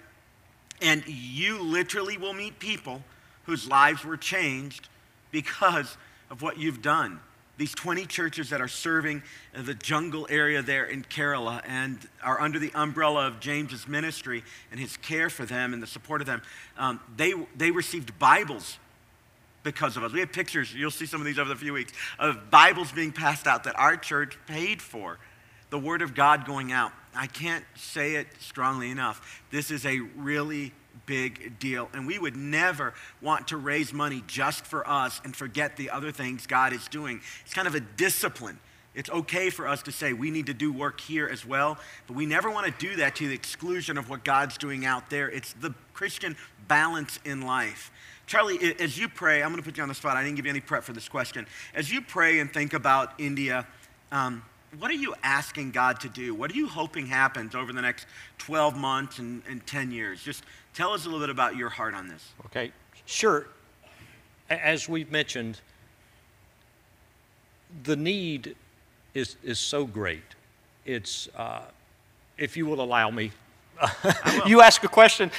And 0.81 1.07
you 1.07 1.61
literally 1.61 2.17
will 2.17 2.33
meet 2.33 2.57
people 2.57 3.03
whose 3.43 3.67
lives 3.67 4.03
were 4.03 4.17
changed 4.17 4.89
because 5.29 5.95
of 6.31 6.41
what 6.41 6.57
you've 6.57 6.81
done. 6.81 7.19
These 7.59 7.75
20 7.75 8.07
churches 8.07 8.49
that 8.49 8.61
are 8.61 8.67
serving 8.67 9.21
the 9.53 9.75
jungle 9.75 10.25
area 10.27 10.63
there 10.63 10.85
in 10.85 11.03
Kerala 11.03 11.61
and 11.67 11.99
are 12.23 12.41
under 12.41 12.57
the 12.57 12.71
umbrella 12.73 13.27
of 13.27 13.39
James's 13.39 13.87
ministry 13.87 14.43
and 14.71 14.79
his 14.79 14.97
care 14.97 15.29
for 15.29 15.45
them 15.45 15.71
and 15.71 15.83
the 15.83 15.87
support 15.87 16.21
of 16.21 16.25
them, 16.25 16.41
um, 16.79 16.99
they, 17.15 17.35
they 17.55 17.69
received 17.69 18.17
Bibles 18.17 18.79
because 19.63 19.97
of 19.97 20.03
us. 20.03 20.11
We 20.11 20.19
have 20.19 20.31
pictures, 20.31 20.73
you'll 20.73 20.91
see 20.91 21.05
some 21.05 21.21
of 21.21 21.25
these 21.25 21.39
over 21.39 21.49
the 21.49 21.55
few 21.55 21.73
weeks, 21.73 21.93
of 22.19 22.49
Bibles 22.49 22.91
being 22.91 23.11
passed 23.11 23.47
out 23.47 23.63
that 23.65 23.77
our 23.77 23.97
church 23.97 24.37
paid 24.47 24.81
for. 24.81 25.19
The 25.69 25.79
Word 25.79 26.01
of 26.01 26.13
God 26.13 26.45
going 26.45 26.71
out. 26.71 26.91
I 27.15 27.27
can't 27.27 27.63
say 27.75 28.15
it 28.15 28.27
strongly 28.39 28.91
enough. 28.91 29.41
This 29.51 29.71
is 29.71 29.85
a 29.85 29.99
really 29.99 30.73
big 31.05 31.59
deal. 31.59 31.89
And 31.93 32.05
we 32.05 32.19
would 32.19 32.35
never 32.35 32.93
want 33.21 33.47
to 33.49 33.57
raise 33.57 33.93
money 33.93 34.23
just 34.27 34.65
for 34.65 34.87
us 34.87 35.21
and 35.23 35.35
forget 35.35 35.77
the 35.77 35.89
other 35.89 36.11
things 36.11 36.45
God 36.45 36.73
is 36.73 36.87
doing. 36.87 37.21
It's 37.45 37.53
kind 37.53 37.67
of 37.67 37.75
a 37.75 37.79
discipline. 37.79 38.59
It's 38.93 39.09
okay 39.09 39.49
for 39.49 39.67
us 39.67 39.81
to 39.83 39.91
say 39.91 40.11
we 40.11 40.31
need 40.31 40.47
to 40.47 40.53
do 40.53 40.73
work 40.73 40.99
here 40.99 41.27
as 41.27 41.45
well, 41.45 41.77
but 42.07 42.15
we 42.15 42.25
never 42.25 42.51
want 42.51 42.65
to 42.67 42.85
do 42.85 42.97
that 42.97 43.15
to 43.17 43.27
the 43.27 43.33
exclusion 43.33 43.97
of 43.97 44.09
what 44.09 44.25
God's 44.25 44.57
doing 44.57 44.85
out 44.85 45.09
there. 45.09 45.29
It's 45.29 45.53
the 45.53 45.73
Christian 45.93 46.35
balance 46.67 47.19
in 47.23 47.41
life. 47.41 47.91
Charlie, 48.31 48.73
as 48.79 48.97
you 48.97 49.09
pray, 49.09 49.43
I'm 49.43 49.49
going 49.49 49.61
to 49.61 49.69
put 49.69 49.75
you 49.75 49.83
on 49.83 49.89
the 49.89 49.93
spot. 49.93 50.15
I 50.15 50.23
didn't 50.23 50.37
give 50.37 50.45
you 50.45 50.51
any 50.51 50.61
prep 50.61 50.85
for 50.85 50.93
this 50.93 51.09
question. 51.09 51.45
As 51.75 51.91
you 51.91 51.99
pray 51.99 52.39
and 52.39 52.49
think 52.49 52.71
about 52.71 53.11
India, 53.17 53.67
um, 54.13 54.41
what 54.79 54.89
are 54.89 54.93
you 54.93 55.13
asking 55.21 55.71
God 55.71 55.99
to 55.99 56.07
do? 56.07 56.33
What 56.33 56.49
are 56.49 56.55
you 56.55 56.69
hoping 56.69 57.07
happens 57.07 57.55
over 57.55 57.73
the 57.73 57.81
next 57.81 58.07
12 58.37 58.77
months 58.77 59.19
and, 59.19 59.41
and 59.49 59.67
10 59.67 59.91
years? 59.91 60.23
Just 60.23 60.45
tell 60.73 60.93
us 60.93 61.03
a 61.03 61.09
little 61.09 61.19
bit 61.19 61.29
about 61.29 61.57
your 61.57 61.67
heart 61.67 61.93
on 61.93 62.07
this. 62.07 62.25
Okay, 62.45 62.71
sure. 63.05 63.47
As 64.49 64.87
we've 64.87 65.11
mentioned, 65.11 65.59
the 67.83 67.97
need 67.97 68.55
is, 69.13 69.35
is 69.43 69.59
so 69.59 69.83
great. 69.83 70.23
It's, 70.85 71.27
uh, 71.35 71.63
if 72.37 72.55
you 72.55 72.65
will 72.65 72.79
allow 72.79 73.11
me, 73.11 73.33
you 74.45 74.61
ask 74.61 74.83
a 74.83 74.87
question, 74.87 75.31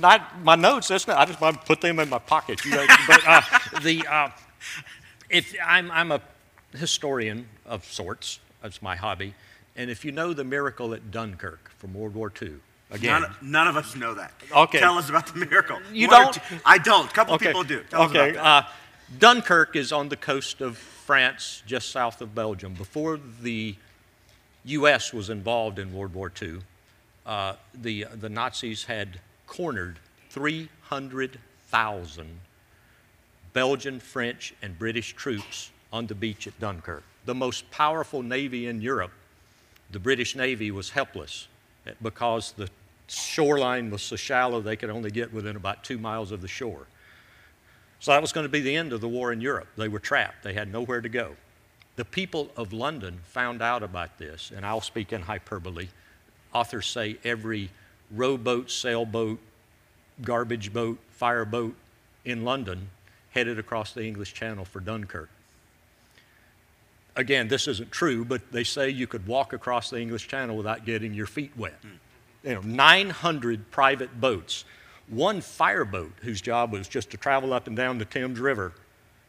not 0.00 0.42
my 0.42 0.56
notes, 0.56 0.88
that's 0.88 1.06
not, 1.06 1.18
I 1.18 1.24
just 1.24 1.40
want 1.40 1.60
to 1.60 1.66
put 1.66 1.80
them 1.80 2.00
in 2.00 2.08
my 2.08 2.18
pocket. 2.18 2.64
You 2.64 2.72
know, 2.72 2.86
but 3.06 3.20
uh, 3.26 3.40
the, 3.82 4.06
uh, 4.06 4.28
if 5.30 5.54
I'm, 5.64 5.90
I'm 5.90 6.12
a 6.12 6.20
historian 6.76 7.48
of 7.66 7.84
sorts, 7.84 8.40
that's 8.62 8.82
my 8.82 8.96
hobby. 8.96 9.34
And 9.76 9.90
if 9.90 10.04
you 10.04 10.12
know 10.12 10.32
the 10.32 10.44
miracle 10.44 10.94
at 10.94 11.10
Dunkirk 11.10 11.70
from 11.78 11.94
World 11.94 12.14
War 12.14 12.32
II, 12.40 12.54
again. 12.90 13.22
None, 13.22 13.34
none 13.42 13.68
of 13.68 13.76
us 13.76 13.96
know 13.96 14.14
that. 14.14 14.32
Okay. 14.54 14.78
Tell 14.78 14.98
us 14.98 15.08
about 15.08 15.26
the 15.26 15.44
miracle. 15.46 15.78
You 15.92 16.08
don't? 16.08 16.36
are- 16.36 16.60
I 16.64 16.78
don't. 16.78 17.10
A 17.10 17.14
couple 17.14 17.34
okay. 17.34 17.46
people 17.46 17.64
do. 17.64 17.82
Tell 17.90 18.02
us 18.02 18.10
okay. 18.10 18.36
Uh, 18.36 18.62
Dunkirk 19.18 19.76
is 19.76 19.92
on 19.92 20.08
the 20.08 20.16
coast 20.16 20.60
of 20.60 20.78
France, 20.78 21.62
just 21.66 21.90
south 21.90 22.20
of 22.22 22.34
Belgium. 22.34 22.74
Before 22.74 23.18
the 23.42 23.76
U.S. 24.64 25.12
was 25.12 25.28
involved 25.28 25.78
in 25.78 25.92
World 25.92 26.14
War 26.14 26.32
II, 26.40 26.60
uh, 27.26 27.54
the, 27.74 28.06
the 28.14 28.28
Nazis 28.28 28.84
had 28.84 29.18
cornered 29.46 29.98
300,000 30.30 32.40
Belgian, 33.52 34.00
French, 34.00 34.54
and 34.62 34.78
British 34.78 35.14
troops 35.14 35.70
on 35.92 36.06
the 36.06 36.14
beach 36.14 36.46
at 36.46 36.58
Dunkirk. 36.58 37.04
The 37.24 37.34
most 37.34 37.70
powerful 37.70 38.22
navy 38.22 38.66
in 38.66 38.80
Europe, 38.80 39.12
the 39.90 40.00
British 40.00 40.34
Navy, 40.34 40.70
was 40.70 40.90
helpless 40.90 41.48
because 42.02 42.52
the 42.52 42.68
shoreline 43.06 43.90
was 43.90 44.02
so 44.02 44.16
shallow 44.16 44.60
they 44.60 44.76
could 44.76 44.90
only 44.90 45.10
get 45.10 45.32
within 45.32 45.56
about 45.56 45.84
two 45.84 45.98
miles 45.98 46.32
of 46.32 46.40
the 46.40 46.48
shore. 46.48 46.86
So 48.00 48.12
that 48.12 48.20
was 48.20 48.32
going 48.32 48.44
to 48.44 48.50
be 48.50 48.60
the 48.60 48.76
end 48.76 48.92
of 48.92 49.00
the 49.00 49.08
war 49.08 49.32
in 49.32 49.40
Europe. 49.40 49.68
They 49.76 49.88
were 49.88 49.98
trapped, 49.98 50.42
they 50.42 50.52
had 50.52 50.70
nowhere 50.70 51.00
to 51.00 51.08
go. 51.08 51.36
The 51.96 52.04
people 52.04 52.50
of 52.56 52.72
London 52.72 53.20
found 53.24 53.62
out 53.62 53.84
about 53.84 54.18
this, 54.18 54.50
and 54.54 54.66
I'll 54.66 54.80
speak 54.80 55.12
in 55.12 55.22
hyperbole. 55.22 55.88
Authors 56.54 56.86
say 56.86 57.16
every 57.24 57.70
rowboat, 58.10 58.70
sailboat, 58.70 59.38
garbage 60.22 60.72
boat, 60.72 60.98
fireboat 61.10 61.74
in 62.24 62.44
London 62.44 62.88
headed 63.30 63.58
across 63.58 63.92
the 63.92 64.04
English 64.04 64.32
Channel 64.32 64.64
for 64.64 64.80
Dunkirk. 64.80 65.28
Again, 67.16 67.48
this 67.48 67.68
isn't 67.68 67.90
true, 67.90 68.24
but 68.24 68.52
they 68.52 68.64
say 68.64 68.88
you 68.90 69.06
could 69.06 69.26
walk 69.26 69.52
across 69.52 69.90
the 69.90 70.00
English 70.00 70.28
Channel 70.28 70.56
without 70.56 70.84
getting 70.84 71.14
your 71.14 71.26
feet 71.26 71.52
wet. 71.56 71.78
Hmm. 71.82 72.48
You 72.48 72.54
know, 72.54 72.60
900 72.60 73.70
private 73.70 74.20
boats. 74.20 74.64
One 75.08 75.40
fireboat, 75.40 76.12
whose 76.22 76.40
job 76.40 76.72
was 76.72 76.88
just 76.88 77.10
to 77.10 77.16
travel 77.16 77.52
up 77.52 77.66
and 77.66 77.76
down 77.76 77.98
the 77.98 78.04
Thames 78.04 78.38
River, 78.40 78.72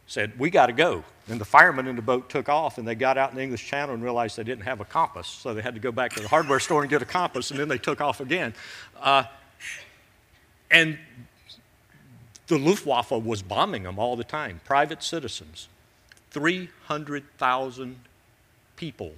said, 0.07 0.37
We 0.37 0.49
got 0.49 0.67
to 0.67 0.73
go. 0.73 1.03
And 1.27 1.41
the 1.41 1.45
firemen 1.45 1.87
in 1.87 1.95
the 1.95 2.01
boat 2.01 2.29
took 2.29 2.49
off, 2.49 2.77
and 2.77 2.87
they 2.87 2.93
got 2.93 3.17
out 3.17 3.31
in 3.31 3.37
the 3.37 3.41
English 3.41 3.65
Channel 3.67 3.95
and 3.95 4.03
realized 4.03 4.37
they 4.37 4.43
didn't 4.43 4.65
have 4.65 4.79
a 4.79 4.85
compass. 4.85 5.27
So 5.27 5.53
they 5.53 5.61
had 5.61 5.73
to 5.73 5.79
go 5.79 5.91
back 5.91 6.13
to 6.13 6.21
the 6.21 6.27
hardware 6.27 6.59
store 6.59 6.81
and 6.81 6.89
get 6.89 7.01
a 7.01 7.05
compass, 7.05 7.49
and 7.49 7.59
then 7.59 7.67
they 7.67 7.79
took 7.79 7.99
off 7.99 8.21
again. 8.21 8.53
Uh, 9.01 9.23
and 10.69 10.99
the 12.47 12.59
Luftwaffe 12.59 13.11
was 13.11 13.41
bombing 13.41 13.83
them 13.83 13.97
all 13.97 14.15
the 14.15 14.23
time, 14.23 14.61
private 14.65 15.01
citizens. 15.01 15.67
300,000 16.29 17.95
people, 18.75 19.13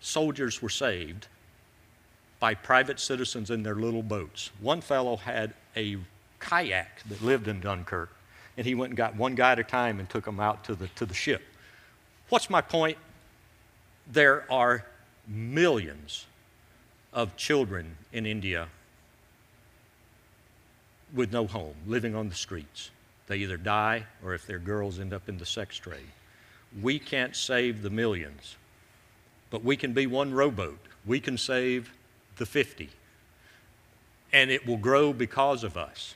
soldiers 0.00 0.62
were 0.62 0.70
saved 0.70 1.26
by 2.40 2.54
private 2.54 2.98
citizens 2.98 3.50
in 3.50 3.62
their 3.62 3.74
little 3.74 4.02
boats. 4.02 4.50
One 4.60 4.80
fellow 4.80 5.16
had 5.16 5.54
a 5.76 5.98
kayak 6.40 7.02
that 7.08 7.22
lived 7.22 7.48
in 7.48 7.60
Dunkirk, 7.60 8.10
and 8.56 8.66
he 8.66 8.74
went 8.74 8.90
and 8.90 8.96
got 8.96 9.16
one 9.16 9.34
guy 9.34 9.52
at 9.52 9.58
a 9.58 9.64
time 9.64 9.98
and 9.98 10.08
took 10.08 10.26
him 10.26 10.40
out 10.40 10.64
to 10.64 10.74
the, 10.74 10.88
to 10.88 11.06
the 11.06 11.14
ship. 11.14 11.42
What's 12.28 12.50
my 12.50 12.60
point? 12.60 12.98
There 14.10 14.44
are 14.50 14.84
millions 15.26 16.26
of 17.12 17.36
children 17.36 17.96
in 18.12 18.26
India 18.26 18.68
with 21.14 21.32
no 21.32 21.46
home, 21.46 21.74
living 21.86 22.14
on 22.14 22.28
the 22.28 22.34
streets. 22.34 22.90
They 23.26 23.36
either 23.38 23.56
die 23.56 24.06
or 24.24 24.34
if 24.34 24.46
they're 24.46 24.58
girls 24.58 24.98
end 24.98 25.12
up 25.12 25.28
in 25.28 25.38
the 25.38 25.46
sex 25.46 25.76
trade. 25.76 26.08
We 26.80 26.98
can't 26.98 27.36
save 27.36 27.82
the 27.82 27.90
millions, 27.90 28.56
but 29.50 29.62
we 29.62 29.76
can 29.76 29.92
be 29.92 30.06
one 30.06 30.32
rowboat. 30.32 30.78
We 31.04 31.20
can 31.20 31.36
save 31.36 31.92
the 32.36 32.46
50. 32.46 32.88
And 34.32 34.50
it 34.50 34.66
will 34.66 34.78
grow 34.78 35.12
because 35.12 35.64
of 35.64 35.76
us. 35.76 36.14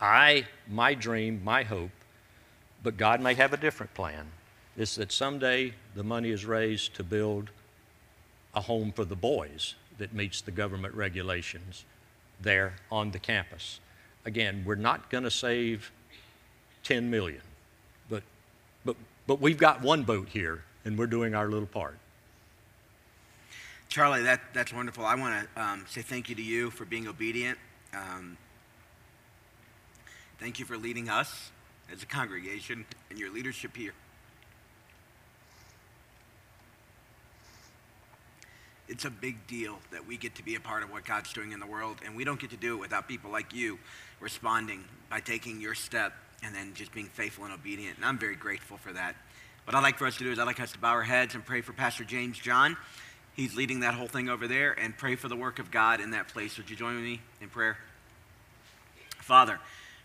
I, 0.00 0.46
my 0.68 0.94
dream, 0.94 1.42
my 1.44 1.62
hope, 1.62 1.90
but 2.82 2.96
God 2.96 3.20
may 3.20 3.34
have 3.34 3.52
a 3.52 3.56
different 3.56 3.94
plan, 3.94 4.26
is 4.76 4.94
that 4.96 5.10
someday 5.10 5.74
the 5.94 6.04
money 6.04 6.30
is 6.30 6.44
raised 6.44 6.94
to 6.94 7.04
build 7.04 7.50
a 8.54 8.60
home 8.60 8.92
for 8.92 9.04
the 9.04 9.16
boys 9.16 9.74
that 9.98 10.12
meets 10.12 10.40
the 10.40 10.50
government 10.50 10.94
regulations 10.94 11.84
there 12.40 12.74
on 12.90 13.10
the 13.10 13.18
campus. 13.18 13.80
Again, 14.24 14.62
we're 14.64 14.76
not 14.76 15.10
going 15.10 15.24
to 15.24 15.30
save 15.30 15.90
10 16.84 17.10
million, 17.10 17.42
but, 18.08 18.22
but, 18.84 18.96
but 19.26 19.40
we've 19.40 19.58
got 19.58 19.82
one 19.82 20.04
boat 20.04 20.28
here 20.28 20.62
and 20.84 20.96
we're 20.96 21.06
doing 21.06 21.34
our 21.34 21.48
little 21.48 21.66
part. 21.66 21.98
Charlie, 23.88 24.22
that, 24.22 24.40
that's 24.52 24.72
wonderful. 24.72 25.04
I 25.04 25.14
want 25.14 25.48
to 25.54 25.62
um, 25.62 25.84
say 25.88 26.02
thank 26.02 26.28
you 26.28 26.34
to 26.34 26.42
you 26.42 26.70
for 26.70 26.84
being 26.84 27.08
obedient. 27.08 27.58
Um, 27.94 28.36
thank 30.38 30.58
you 30.58 30.64
for 30.64 30.76
leading 30.76 31.08
us 31.08 31.50
as 31.92 32.02
a 32.02 32.06
congregation 32.06 32.84
and 33.10 33.18
your 33.18 33.32
leadership 33.32 33.76
here. 33.76 33.94
It's 38.88 39.04
a 39.04 39.10
big 39.10 39.46
deal 39.46 39.78
that 39.90 40.06
we 40.06 40.16
get 40.16 40.34
to 40.36 40.42
be 40.42 40.54
a 40.54 40.60
part 40.60 40.82
of 40.82 40.90
what 40.90 41.04
God's 41.04 41.32
doing 41.32 41.52
in 41.52 41.60
the 41.60 41.66
world, 41.66 41.98
and 42.04 42.16
we 42.16 42.24
don't 42.24 42.40
get 42.40 42.50
to 42.50 42.56
do 42.56 42.76
it 42.76 42.80
without 42.80 43.06
people 43.06 43.30
like 43.30 43.52
you 43.52 43.78
responding 44.18 44.84
by 45.10 45.20
taking 45.20 45.60
your 45.60 45.74
step 45.74 46.14
and 46.42 46.54
then 46.54 46.72
just 46.74 46.92
being 46.92 47.06
faithful 47.06 47.44
and 47.44 47.52
obedient. 47.52 47.96
And 47.96 48.04
I'm 48.04 48.18
very 48.18 48.36
grateful 48.36 48.78
for 48.78 48.92
that. 48.92 49.14
What 49.64 49.74
I'd 49.74 49.82
like 49.82 49.98
for 49.98 50.06
us 50.06 50.16
to 50.16 50.24
do 50.24 50.32
is 50.32 50.38
I'd 50.38 50.44
like 50.44 50.60
us 50.60 50.72
to 50.72 50.78
bow 50.78 50.92
our 50.92 51.02
heads 51.02 51.34
and 51.34 51.44
pray 51.44 51.60
for 51.60 51.74
Pastor 51.74 52.04
James 52.04 52.38
John. 52.38 52.76
He's 53.34 53.54
leading 53.54 53.80
that 53.80 53.94
whole 53.94 54.08
thing 54.08 54.30
over 54.30 54.48
there 54.48 54.72
and 54.72 54.96
pray 54.96 55.14
for 55.14 55.28
the 55.28 55.36
work 55.36 55.58
of 55.58 55.70
God 55.70 56.00
in 56.00 56.12
that 56.12 56.28
place. 56.28 56.56
Would 56.56 56.70
you 56.70 56.76
join 56.76 57.02
me 57.02 57.20
in 57.42 57.50
prayer? 57.50 57.76
Father, 59.18 59.60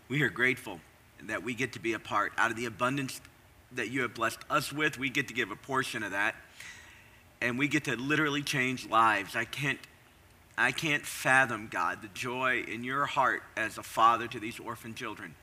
we 0.08 0.22
are 0.22 0.28
grateful 0.28 0.80
that 1.24 1.42
we 1.42 1.54
get 1.54 1.72
to 1.72 1.80
be 1.80 1.92
a 1.94 1.98
part. 1.98 2.32
Out 2.36 2.50
of 2.50 2.56
the 2.56 2.66
abundance 2.66 3.20
that 3.72 3.90
you 3.90 4.02
have 4.02 4.14
blessed 4.14 4.40
us 4.50 4.72
with, 4.72 4.98
we 4.98 5.08
get 5.08 5.28
to 5.28 5.34
give 5.34 5.50
a 5.50 5.56
portion 5.56 6.02
of 6.02 6.12
that. 6.12 6.34
And 7.40 7.58
we 7.58 7.68
get 7.68 7.84
to 7.84 7.96
literally 7.96 8.42
change 8.42 8.88
lives. 8.88 9.36
I 9.36 9.44
can't 9.44 9.78
I 10.56 10.70
can't 10.70 11.04
fathom, 11.04 11.66
God, 11.68 12.00
the 12.00 12.08
joy 12.08 12.64
in 12.68 12.84
your 12.84 13.06
heart 13.06 13.42
as 13.56 13.76
a 13.76 13.82
father 13.82 14.28
to 14.28 14.38
these 14.38 14.60
orphan 14.60 14.94
children 14.94 15.34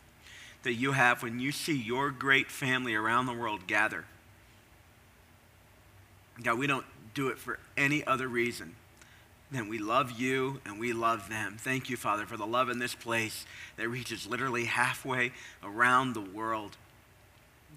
that 0.63 0.73
you 0.73 0.93
have 0.93 1.21
when 1.21 1.39
you 1.39 1.51
see 1.51 1.75
your 1.75 2.11
great 2.11 2.49
family 2.49 2.95
around 2.95 3.25
the 3.25 3.33
world 3.33 3.67
gather. 3.67 4.05
God, 6.41 6.57
we 6.57 6.65
don't 6.65 6.85
do 7.13 7.27
it 7.27 7.37
for 7.37 7.59
any 7.75 8.05
other 8.07 8.27
reason 8.27 8.75
than 9.51 9.67
we 9.67 9.77
love 9.77 10.11
you 10.11 10.61
and 10.65 10.79
we 10.79 10.93
love 10.93 11.27
them. 11.29 11.57
Thank 11.59 11.89
you, 11.89 11.97
Father, 11.97 12.25
for 12.25 12.37
the 12.37 12.45
love 12.45 12.69
in 12.69 12.79
this 12.79 12.95
place 12.95 13.45
that 13.75 13.89
reaches 13.89 14.25
literally 14.25 14.65
halfway 14.65 15.31
around 15.61 16.13
the 16.13 16.21
world. 16.21 16.77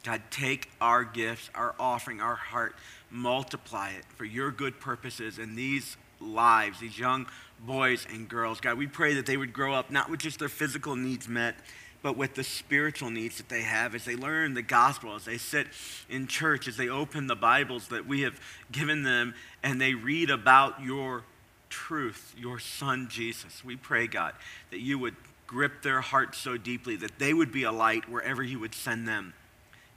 God, 0.05 0.23
take 0.31 0.71
our 0.81 1.03
gifts, 1.03 1.51
our 1.55 1.75
offering, 1.79 2.21
our 2.21 2.37
heart, 2.37 2.77
multiply 3.11 3.91
it 3.91 4.05
for 4.17 4.25
your 4.25 4.51
good 4.51 4.79
purposes 4.81 5.39
in 5.39 5.57
these 5.57 5.97
lives, 6.21 6.81
these 6.81 6.99
young 6.99 7.27
boys 7.65 8.07
and 8.11 8.29
girls. 8.29 8.61
God, 8.61 8.79
we 8.79 8.87
pray 8.87 9.15
that 9.15 9.27
they 9.27 9.37
would 9.37 9.53
grow 9.53 9.75
up 9.75 9.91
not 9.91 10.11
with 10.11 10.21
just 10.21 10.39
their 10.39 10.49
physical 10.49 10.95
needs 10.95 11.29
met, 11.29 11.57
but 12.03 12.17
with 12.17 12.35
the 12.35 12.45
spiritual 12.45 13.11
needs 13.11 13.39
that 13.39 13.49
they 13.49 13.63
have 13.63 13.95
as 13.95 14.05
they 14.05 14.15
learn 14.15 14.53
the 14.55 14.63
gospel, 14.63 15.15
as 15.15 15.25
they 15.25 15.39
sit 15.39 15.69
in 16.11 16.27
church, 16.27 16.69
as 16.69 16.77
they 16.77 16.89
open 16.89 17.27
the 17.27 17.37
Bibles 17.37 17.89
that 17.89 18.07
we 18.07 18.21
have 18.21 18.39
given 18.71 19.05
them, 19.05 19.35
and 19.63 19.81
they 19.81 19.95
read 19.95 20.29
about 20.29 20.83
your 20.83 21.23
truth, 21.75 22.33
your 22.39 22.61
Son 22.61 23.09
Jesus. 23.11 23.65
We 23.65 23.75
pray, 23.75 24.07
God, 24.07 24.33
that 24.71 24.79
you 24.79 24.97
would 25.01 25.17
grip 25.49 25.83
their 25.83 26.01
hearts 26.01 26.39
so 26.39 26.57
deeply 26.57 26.95
that 26.95 27.19
they 27.19 27.35
would 27.35 27.51
be 27.51 27.65
a 27.65 27.73
light 27.73 28.09
wherever 28.09 28.45
you 28.45 28.61
would 28.61 28.77
send 28.77 29.09
them, 29.09 29.35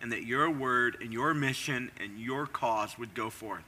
and 0.01 0.11
that 0.11 0.25
your 0.25 0.49
word 0.49 0.97
and 1.01 1.13
your 1.13 1.35
mission 1.35 1.91
and 1.99 2.19
your 2.19 2.47
cause 2.47 2.97
would 2.97 3.13
go 3.13 3.29
forth. 3.29 3.63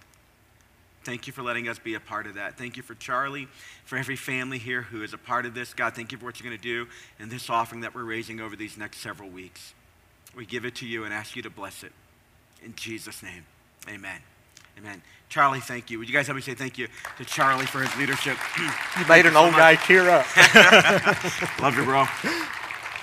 Thank 1.03 1.27
you 1.27 1.33
for 1.33 1.43
letting 1.43 1.69
us 1.69 1.77
be 1.77 1.93
a 1.93 1.99
part 1.99 2.25
of 2.25 2.33
that. 2.33 2.57
Thank 2.57 2.77
you 2.77 2.83
for 2.83 2.95
Charlie, 2.95 3.47
for 3.85 3.95
every 3.95 4.15
family 4.15 4.57
here 4.57 4.81
who 4.81 5.03
is 5.03 5.13
a 5.13 5.17
part 5.17 5.45
of 5.45 5.53
this. 5.53 5.75
God, 5.75 5.95
thank 5.95 6.11
you 6.11 6.17
for 6.17 6.25
what 6.25 6.39
you're 6.39 6.49
going 6.49 6.59
to 6.59 6.63
do 6.63 6.87
in 7.19 7.29
this 7.29 7.47
offering 7.47 7.81
that 7.81 7.93
we're 7.93 8.03
raising 8.03 8.41
over 8.41 8.55
these 8.55 8.75
next 8.75 8.97
several 8.97 9.29
weeks. 9.29 9.75
We 10.35 10.47
give 10.47 10.65
it 10.65 10.75
to 10.77 10.87
you 10.87 11.05
and 11.05 11.13
ask 11.13 11.35
you 11.35 11.43
to 11.43 11.49
bless 11.49 11.83
it. 11.83 11.93
In 12.65 12.73
Jesus' 12.75 13.21
name, 13.21 13.45
amen. 13.87 14.21
Amen. 14.79 15.01
Charlie, 15.27 15.59
thank 15.59 15.89
you. 15.89 15.99
Would 15.99 16.07
you 16.07 16.15
guys 16.15 16.27
help 16.27 16.37
me 16.37 16.41
say 16.41 16.53
thank 16.53 16.77
you 16.77 16.87
to 17.17 17.25
Charlie 17.25 17.65
for 17.65 17.81
his 17.81 17.93
leadership? 17.97 18.37
you 18.97 19.05
made 19.09 19.25
an 19.25 19.35
old 19.35 19.51
guy 19.51 19.75
tear 19.75 20.09
up. 20.09 20.25
Love 21.61 21.75
you, 21.75 21.83
bro. 21.83 22.05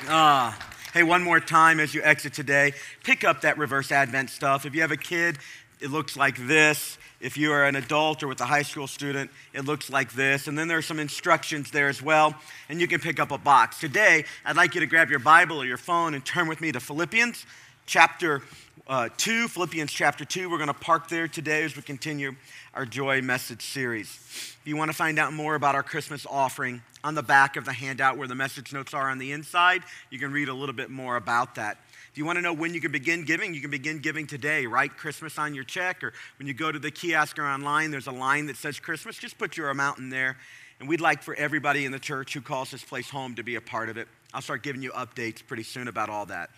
Uh, 0.09 0.55
hey, 0.95 1.03
one 1.03 1.23
more 1.23 1.39
time 1.39 1.79
as 1.79 1.93
you 1.93 2.01
exit 2.03 2.33
today, 2.33 2.73
pick 3.05 3.25
up 3.25 3.43
that 3.43 3.59
reverse 3.59 3.93
Advent 3.93 4.31
stuff. 4.31 4.65
If 4.65 4.75
you 4.75 4.81
have 4.81 4.91
a 4.91 4.97
kid, 4.97 5.37
it 5.79 5.91
looks 5.91 6.17
like 6.17 6.39
this. 6.47 6.97
If 7.21 7.37
you 7.37 7.53
are 7.53 7.67
an 7.67 7.77
adult 7.77 8.23
or 8.23 8.29
with 8.29 8.41
a 8.41 8.47
high 8.47 8.63
school 8.63 8.87
student, 8.87 9.31
it 9.53 9.67
looks 9.67 9.91
like 9.91 10.15
this. 10.15 10.49
And 10.49 10.59
then 10.59 10.69
there 10.69 10.79
are 10.79 10.83
some 10.83 10.99
instructions 10.99 11.71
there 11.73 11.89
as 11.89 12.01
well, 12.01 12.35
and 12.71 12.81
you 12.81 12.89
can 12.89 13.01
pick 13.01 13.21
up 13.21 13.31
a 13.31 13.39
box. 13.39 13.81
Today, 13.81 14.25
I'd 14.47 14.57
like 14.57 14.75
you 14.75 14.81
to 14.81 14.87
grab 14.87 15.11
your 15.11 15.19
Bible 15.19 15.61
or 15.61 15.67
your 15.67 15.77
phone 15.77 16.15
and 16.15 16.25
turn 16.25 16.49
with 16.49 16.63
me 16.63 16.73
to 16.73 16.81
Philippians 16.81 17.45
chapter 17.85 18.43
uh, 18.87 19.09
2. 19.17 19.49
Philippians 19.49 19.93
chapter 19.93 20.25
2. 20.25 20.51
We're 20.51 20.59
going 20.59 20.69
to 20.69 20.75
park 20.75 21.09
there 21.09 21.29
today 21.29 21.65
as 21.65 21.77
we 21.77 21.83
continue 21.83 22.35
our 22.75 22.87
Joy 22.87 23.23
message 23.23 23.63
series. 23.63 24.09
If 24.09 24.63
you 24.65 24.77
want 24.77 24.91
to 24.91 24.97
find 24.97 25.19
out 25.19 25.33
more 25.33 25.55
about 25.55 25.75
our 25.75 25.83
Christmas 25.83 26.27
offering, 26.29 26.83
on 27.07 27.15
the 27.15 27.23
back 27.23 27.57
of 27.57 27.65
the 27.65 27.73
handout 27.73 28.19
where 28.19 28.27
the 28.27 28.35
message 28.35 28.73
notes 28.73 28.93
are 28.93 29.09
on 29.09 29.19
the 29.19 29.31
inside, 29.31 29.83
you 30.11 30.19
can 30.19 30.33
read 30.33 30.49
a 30.49 30.55
little 30.55 30.75
bit 30.75 30.91
more 30.91 31.17
about 31.17 31.55
that. 31.55 31.79
If 32.11 32.19
you 32.19 32.25
want 32.25 32.37
to 32.37 32.43
know 32.43 32.53
when 32.53 32.75
you 32.75 32.81
can 32.81 32.91
begin 32.91 33.25
giving, 33.25 33.55
you 33.55 33.61
can 33.61 33.71
begin 33.71 34.01
giving 34.01 34.27
today. 34.27 34.67
Write 34.67 34.97
Christmas 34.97 35.39
on 35.39 35.55
your 35.55 35.63
check, 35.63 36.03
or 36.03 36.13
when 36.39 36.49
you 36.49 36.55
go 36.55 36.73
to 36.73 36.81
the 36.81 36.91
kiosk 36.91 37.39
or 37.39 37.47
online, 37.47 37.93
there's 37.93 38.09
a 38.09 38.13
line 38.13 38.47
that 38.47 38.57
says 38.57 38.81
Christmas. 38.81 39.19
Just 39.19 39.39
put 39.39 39.57
your 39.57 39.71
amount 39.71 39.99
in 39.99 40.11
there. 40.11 40.37
And 40.81 40.89
we'd 40.89 41.01
like 41.01 41.23
for 41.23 41.35
everybody 41.37 41.85
in 41.85 41.93
the 41.93 41.99
church 41.99 42.35
who 42.35 42.41
calls 42.41 42.73
this 42.73 42.83
place 42.83 43.09
home 43.09 43.37
to 43.37 43.45
be 43.45 43.55
a 43.55 43.61
part 43.61 43.89
of 43.89 43.97
it. 43.97 44.09
I'll 44.35 44.43
start 44.43 44.65
giving 44.65 44.83
you 44.83 44.91
updates 44.91 45.47
pretty 45.47 45.63
soon 45.63 45.87
about 45.87 46.09
all 46.09 46.27
that. 46.27 46.51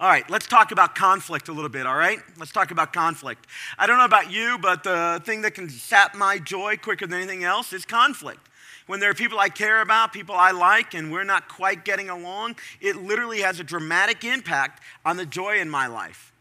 All 0.00 0.08
right, 0.08 0.28
let's 0.30 0.46
talk 0.46 0.72
about 0.72 0.94
conflict 0.94 1.48
a 1.48 1.52
little 1.52 1.68
bit, 1.68 1.86
all 1.86 1.94
right? 1.94 2.20
Let's 2.38 2.52
talk 2.52 2.70
about 2.70 2.94
conflict. 2.94 3.46
I 3.76 3.86
don't 3.86 3.98
know 3.98 4.06
about 4.06 4.30
you, 4.30 4.56
but 4.56 4.82
the 4.82 5.20
thing 5.26 5.42
that 5.42 5.52
can 5.52 5.68
sap 5.68 6.14
my 6.14 6.38
joy 6.38 6.78
quicker 6.78 7.06
than 7.06 7.18
anything 7.18 7.44
else 7.44 7.74
is 7.74 7.84
conflict 7.84 8.48
when 8.86 8.98
there 8.98 9.10
are 9.10 9.14
people 9.14 9.38
I 9.38 9.50
care 9.50 9.82
about, 9.82 10.12
people 10.12 10.34
I 10.34 10.52
like, 10.52 10.94
and 10.94 11.12
we're 11.12 11.24
not 11.24 11.48
quite 11.48 11.84
getting 11.84 12.08
along, 12.08 12.56
it 12.80 12.96
literally 12.96 13.42
has 13.42 13.60
a 13.60 13.64
dramatic 13.64 14.24
impact 14.24 14.82
on 15.04 15.18
the 15.18 15.26
joy 15.26 15.60
in 15.60 15.68
my 15.68 15.86
life. 15.86 16.32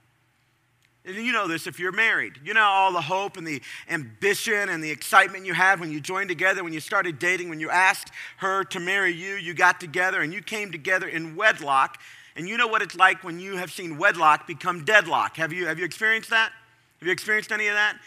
And 1.06 1.16
you 1.18 1.32
know 1.32 1.48
this 1.48 1.68
if 1.68 1.80
you're 1.80 1.92
married. 1.92 2.40
You 2.44 2.54
know 2.54 2.64
all 2.64 2.94
the 2.94 3.02
hope 3.02 3.38
and 3.38 3.46
the 3.46 3.62
ambition 3.90 4.70
and 4.70 4.84
the 4.84 4.90
excitement 4.90 5.46
you 5.46 5.54
had 5.54 5.80
when 5.80 5.92
you 5.92 6.00
joined 6.00 6.30
together, 6.30 6.64
when 6.64 6.74
you 6.74 6.80
started 6.80 7.20
dating, 7.20 7.50
when 7.50 7.60
you 7.60 7.70
asked 7.70 8.12
her 8.38 8.64
to 8.64 8.80
marry 8.80 9.12
you, 9.12 9.36
you 9.36 9.54
got 9.54 9.80
together 9.80 10.22
and 10.22 10.34
you 10.34 10.42
came 10.42 10.72
together 10.72 11.08
in 11.08 11.36
wedlock. 11.36 12.00
And 12.40 12.48
you 12.48 12.56
know 12.56 12.68
what 12.68 12.82
it's 12.82 12.96
like 12.96 13.22
when 13.22 13.38
you 13.38 13.58
have 13.58 13.70
seen 13.70 13.98
wedlock 13.98 14.48
become 14.48 14.86
deadlock. 14.86 15.36
Have 15.36 15.52
you, 15.52 15.68
have 15.68 15.78
you 15.78 15.84
experienced 15.84 16.30
that? 16.30 16.54
Have 17.00 17.06
you 17.06 17.12
experienced 17.12 17.52
any 17.52 17.68
of 17.68 17.74
that? 17.74 17.98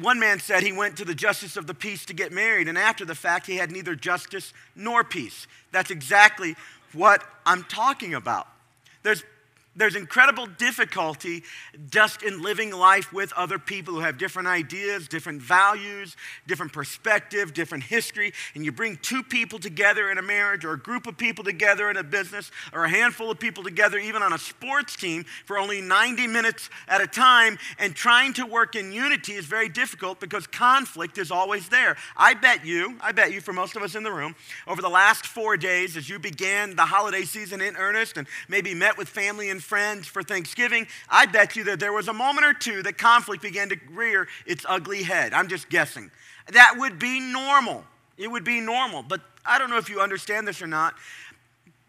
One 0.00 0.18
man 0.18 0.40
said 0.40 0.62
he 0.62 0.72
went 0.72 0.96
to 0.96 1.04
the 1.04 1.14
justice 1.14 1.58
of 1.58 1.66
the 1.66 1.74
peace 1.74 2.06
to 2.06 2.14
get 2.14 2.32
married, 2.32 2.68
and 2.68 2.78
after 2.78 3.04
the 3.04 3.14
fact, 3.14 3.46
he 3.46 3.56
had 3.56 3.70
neither 3.70 3.94
justice 3.94 4.54
nor 4.74 5.04
peace. 5.04 5.46
That's 5.72 5.90
exactly 5.90 6.56
what 6.94 7.22
I'm 7.44 7.64
talking 7.64 8.14
about. 8.14 8.48
There's 9.02 9.22
there's 9.76 9.96
incredible 9.96 10.46
difficulty 10.46 11.42
just 11.90 12.22
in 12.22 12.42
living 12.42 12.70
life 12.70 13.12
with 13.12 13.32
other 13.34 13.58
people 13.58 13.94
who 13.94 14.00
have 14.00 14.18
different 14.18 14.46
ideas, 14.46 15.08
different 15.08 15.42
values, 15.42 16.16
different 16.46 16.72
perspective, 16.72 17.52
different 17.54 17.84
history, 17.84 18.32
and 18.54 18.64
you 18.64 18.70
bring 18.70 18.96
two 19.02 19.22
people 19.22 19.58
together 19.58 20.10
in 20.10 20.18
a 20.18 20.22
marriage 20.22 20.64
or 20.64 20.72
a 20.72 20.78
group 20.78 21.06
of 21.06 21.16
people 21.16 21.42
together 21.42 21.90
in 21.90 21.96
a 21.96 22.04
business 22.04 22.50
or 22.72 22.84
a 22.84 22.88
handful 22.88 23.30
of 23.30 23.38
people 23.38 23.64
together 23.64 23.98
even 23.98 24.22
on 24.22 24.32
a 24.32 24.38
sports 24.38 24.94
team 24.94 25.24
for 25.44 25.58
only 25.58 25.80
90 25.80 26.26
minutes 26.26 26.70
at 26.86 27.00
a 27.00 27.06
time 27.06 27.58
and 27.78 27.94
trying 27.96 28.32
to 28.32 28.46
work 28.46 28.76
in 28.76 28.92
unity 28.92 29.32
is 29.32 29.46
very 29.46 29.68
difficult 29.68 30.20
because 30.20 30.46
conflict 30.46 31.18
is 31.18 31.30
always 31.30 31.68
there. 31.68 31.96
I 32.16 32.34
bet 32.34 32.64
you, 32.64 32.96
I 33.00 33.12
bet 33.12 33.32
you 33.32 33.40
for 33.40 33.52
most 33.52 33.74
of 33.74 33.82
us 33.82 33.94
in 33.94 34.02
the 34.02 34.12
room, 34.12 34.36
over 34.66 34.82
the 34.82 34.88
last 34.88 35.26
4 35.26 35.56
days 35.56 35.96
as 35.96 36.08
you 36.08 36.18
began 36.18 36.76
the 36.76 36.86
holiday 36.86 37.22
season 37.22 37.60
in 37.60 37.76
earnest 37.76 38.16
and 38.16 38.28
maybe 38.48 38.74
met 38.74 38.96
with 38.96 39.08
family 39.08 39.50
and 39.50 39.63
friends 39.64 40.06
for 40.06 40.22
Thanksgiving, 40.22 40.86
I 41.08 41.26
bet 41.26 41.56
you 41.56 41.64
that 41.64 41.80
there 41.80 41.92
was 41.92 42.08
a 42.08 42.12
moment 42.12 42.46
or 42.46 42.54
two 42.54 42.82
that 42.82 42.98
conflict 42.98 43.42
began 43.42 43.68
to 43.70 43.76
rear 43.90 44.28
its 44.46 44.64
ugly 44.68 45.02
head. 45.02 45.32
I'm 45.32 45.48
just 45.48 45.68
guessing. 45.68 46.10
That 46.52 46.74
would 46.76 46.98
be 46.98 47.20
normal. 47.20 47.84
It 48.16 48.28
would 48.28 48.44
be 48.44 48.60
normal. 48.60 49.02
But 49.02 49.22
I 49.44 49.58
don't 49.58 49.70
know 49.70 49.78
if 49.78 49.88
you 49.88 50.00
understand 50.00 50.46
this 50.46 50.62
or 50.62 50.66
not. 50.66 50.94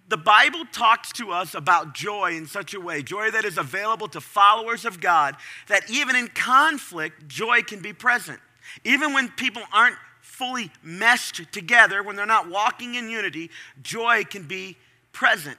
The 0.08 0.18
Bible 0.18 0.66
talks 0.72 1.12
to 1.14 1.32
us 1.32 1.56
about 1.56 1.96
joy 1.96 2.36
in 2.36 2.46
such 2.46 2.74
a 2.74 2.80
way, 2.80 3.02
joy 3.02 3.32
that 3.32 3.44
is 3.44 3.58
available 3.58 4.08
to 4.10 4.22
followers 4.22 4.86
of 4.86 5.02
God, 5.02 5.36
that 5.68 5.90
even 5.90 6.16
in 6.16 6.28
conflict, 6.28 7.28
joy 7.28 7.64
can 7.64 7.82
be 7.82 7.92
present. 7.92 8.40
Even 8.84 9.14
when 9.14 9.30
people 9.30 9.64
aren't 9.74 9.96
fully 10.22 10.72
meshed 10.84 11.52
together, 11.52 12.04
when 12.04 12.16
they're 12.16 12.26
not 12.26 12.50
walking 12.50 12.96
in 12.96 13.10
unity, 13.10 13.50
joy 13.82 14.24
can 14.24 14.44
be 14.44 14.78
present. 15.12 15.58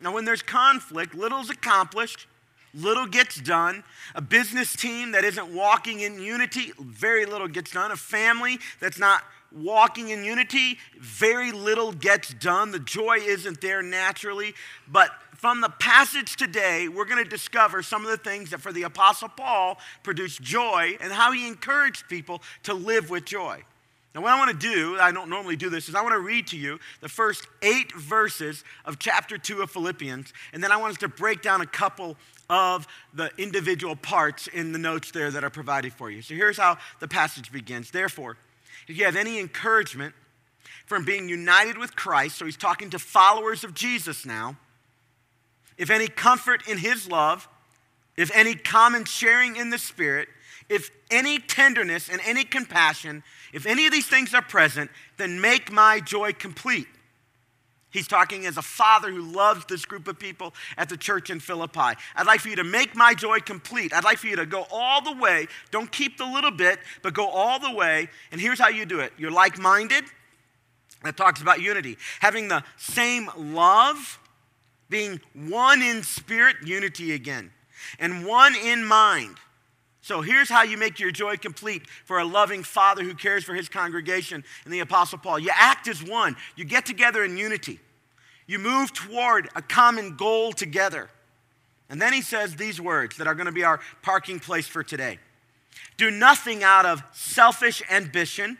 Now, 0.00 0.12
when 0.12 0.24
there's 0.24 0.42
conflict, 0.42 1.14
little 1.14 1.40
is 1.40 1.50
accomplished, 1.50 2.26
little 2.74 3.06
gets 3.06 3.40
done. 3.40 3.82
A 4.14 4.20
business 4.20 4.76
team 4.76 5.12
that 5.12 5.24
isn't 5.24 5.48
walking 5.48 6.00
in 6.00 6.20
unity, 6.20 6.72
very 6.78 7.26
little 7.26 7.48
gets 7.48 7.72
done. 7.72 7.90
A 7.90 7.96
family 7.96 8.58
that's 8.80 8.98
not 8.98 9.22
walking 9.50 10.10
in 10.10 10.24
unity, 10.24 10.78
very 11.00 11.52
little 11.52 11.92
gets 11.92 12.34
done. 12.34 12.70
The 12.70 12.78
joy 12.78 13.18
isn't 13.18 13.60
there 13.60 13.82
naturally. 13.82 14.54
But 14.86 15.10
from 15.34 15.60
the 15.60 15.70
passage 15.70 16.36
today, 16.36 16.88
we're 16.88 17.06
going 17.06 17.22
to 17.22 17.28
discover 17.28 17.82
some 17.82 18.04
of 18.04 18.10
the 18.10 18.16
things 18.16 18.50
that 18.50 18.60
for 18.60 18.72
the 18.72 18.82
Apostle 18.82 19.28
Paul 19.28 19.78
produced 20.02 20.42
joy 20.42 20.96
and 21.00 21.12
how 21.12 21.32
he 21.32 21.46
encouraged 21.46 22.08
people 22.08 22.42
to 22.64 22.74
live 22.74 23.10
with 23.10 23.24
joy. 23.24 23.62
Now, 24.14 24.22
what 24.22 24.32
I 24.32 24.38
want 24.38 24.58
to 24.58 24.66
do, 24.66 24.98
I 24.98 25.12
don't 25.12 25.28
normally 25.28 25.56
do 25.56 25.68
this, 25.70 25.88
is 25.88 25.94
I 25.94 26.02
want 26.02 26.14
to 26.14 26.20
read 26.20 26.46
to 26.48 26.56
you 26.56 26.80
the 27.00 27.08
first 27.08 27.46
eight 27.62 27.92
verses 27.94 28.64
of 28.84 28.98
chapter 28.98 29.36
two 29.38 29.60
of 29.60 29.70
Philippians, 29.70 30.32
and 30.52 30.64
then 30.64 30.72
I 30.72 30.76
want 30.76 30.92
us 30.92 30.98
to 30.98 31.08
break 31.08 31.42
down 31.42 31.60
a 31.60 31.66
couple 31.66 32.16
of 32.50 32.86
the 33.12 33.30
individual 33.36 33.94
parts 33.94 34.46
in 34.46 34.72
the 34.72 34.78
notes 34.78 35.10
there 35.10 35.30
that 35.30 35.44
are 35.44 35.50
provided 35.50 35.92
for 35.92 36.10
you. 36.10 36.22
So 36.22 36.34
here's 36.34 36.56
how 36.56 36.78
the 37.00 37.08
passage 37.08 37.52
begins. 37.52 37.90
Therefore, 37.90 38.38
if 38.88 38.96
you 38.96 39.04
have 39.04 39.16
any 39.16 39.38
encouragement 39.38 40.14
from 40.86 41.04
being 41.04 41.28
united 41.28 41.76
with 41.76 41.94
Christ, 41.94 42.38
so 42.38 42.46
he's 42.46 42.56
talking 42.56 42.88
to 42.90 42.98
followers 42.98 43.62
of 43.62 43.74
Jesus 43.74 44.24
now, 44.24 44.56
if 45.76 45.90
any 45.90 46.08
comfort 46.08 46.66
in 46.66 46.78
his 46.78 47.08
love, 47.08 47.46
if 48.16 48.34
any 48.34 48.54
common 48.54 49.04
sharing 49.04 49.56
in 49.56 49.68
the 49.68 49.78
Spirit, 49.78 50.28
if 50.68 50.90
any 51.10 51.38
tenderness 51.38 52.08
and 52.08 52.20
any 52.24 52.44
compassion, 52.44 53.22
if 53.52 53.66
any 53.66 53.86
of 53.86 53.92
these 53.92 54.06
things 54.06 54.34
are 54.34 54.42
present, 54.42 54.90
then 55.16 55.40
make 55.40 55.72
my 55.72 56.00
joy 56.00 56.32
complete. 56.32 56.86
He's 57.90 58.06
talking 58.06 58.44
as 58.44 58.58
a 58.58 58.62
father 58.62 59.10
who 59.10 59.22
loves 59.22 59.64
this 59.64 59.86
group 59.86 60.08
of 60.08 60.18
people 60.18 60.54
at 60.76 60.90
the 60.90 60.96
church 60.96 61.30
in 61.30 61.40
Philippi. 61.40 61.98
I'd 62.14 62.26
like 62.26 62.40
for 62.40 62.48
you 62.48 62.56
to 62.56 62.64
make 62.64 62.94
my 62.94 63.14
joy 63.14 63.38
complete. 63.40 63.94
I'd 63.94 64.04
like 64.04 64.18
for 64.18 64.26
you 64.26 64.36
to 64.36 64.44
go 64.44 64.66
all 64.70 65.00
the 65.00 65.16
way. 65.16 65.46
Don't 65.70 65.90
keep 65.90 66.18
the 66.18 66.26
little 66.26 66.50
bit, 66.50 66.80
but 67.02 67.14
go 67.14 67.26
all 67.26 67.58
the 67.58 67.72
way. 67.72 68.08
And 68.30 68.40
here's 68.40 68.60
how 68.60 68.68
you 68.68 68.84
do 68.84 69.00
it 69.00 69.12
you're 69.16 69.30
like 69.30 69.58
minded. 69.58 70.04
That 71.02 71.16
talks 71.16 71.40
about 71.40 71.62
unity. 71.62 71.96
Having 72.20 72.48
the 72.48 72.62
same 72.76 73.30
love, 73.36 74.18
being 74.90 75.20
one 75.32 75.80
in 75.80 76.02
spirit, 76.02 76.56
unity 76.64 77.12
again, 77.12 77.52
and 77.98 78.26
one 78.26 78.54
in 78.54 78.84
mind. 78.84 79.36
So 80.08 80.22
here's 80.22 80.48
how 80.48 80.62
you 80.62 80.78
make 80.78 80.98
your 80.98 81.10
joy 81.10 81.36
complete 81.36 81.86
for 82.06 82.18
a 82.18 82.24
loving 82.24 82.62
father 82.62 83.02
who 83.02 83.12
cares 83.12 83.44
for 83.44 83.52
his 83.52 83.68
congregation 83.68 84.42
and 84.64 84.72
the 84.72 84.80
Apostle 84.80 85.18
Paul. 85.18 85.38
You 85.38 85.50
act 85.52 85.86
as 85.86 86.02
one, 86.02 86.34
you 86.56 86.64
get 86.64 86.86
together 86.86 87.22
in 87.24 87.36
unity, 87.36 87.78
you 88.46 88.58
move 88.58 88.94
toward 88.94 89.50
a 89.54 89.60
common 89.60 90.16
goal 90.16 90.52
together. 90.52 91.10
And 91.90 92.00
then 92.00 92.14
he 92.14 92.22
says 92.22 92.56
these 92.56 92.80
words 92.80 93.18
that 93.18 93.26
are 93.26 93.34
going 93.34 93.48
to 93.48 93.52
be 93.52 93.64
our 93.64 93.80
parking 94.00 94.40
place 94.40 94.66
for 94.66 94.82
today 94.82 95.18
Do 95.98 96.10
nothing 96.10 96.64
out 96.64 96.86
of 96.86 97.02
selfish 97.12 97.82
ambition 97.90 98.56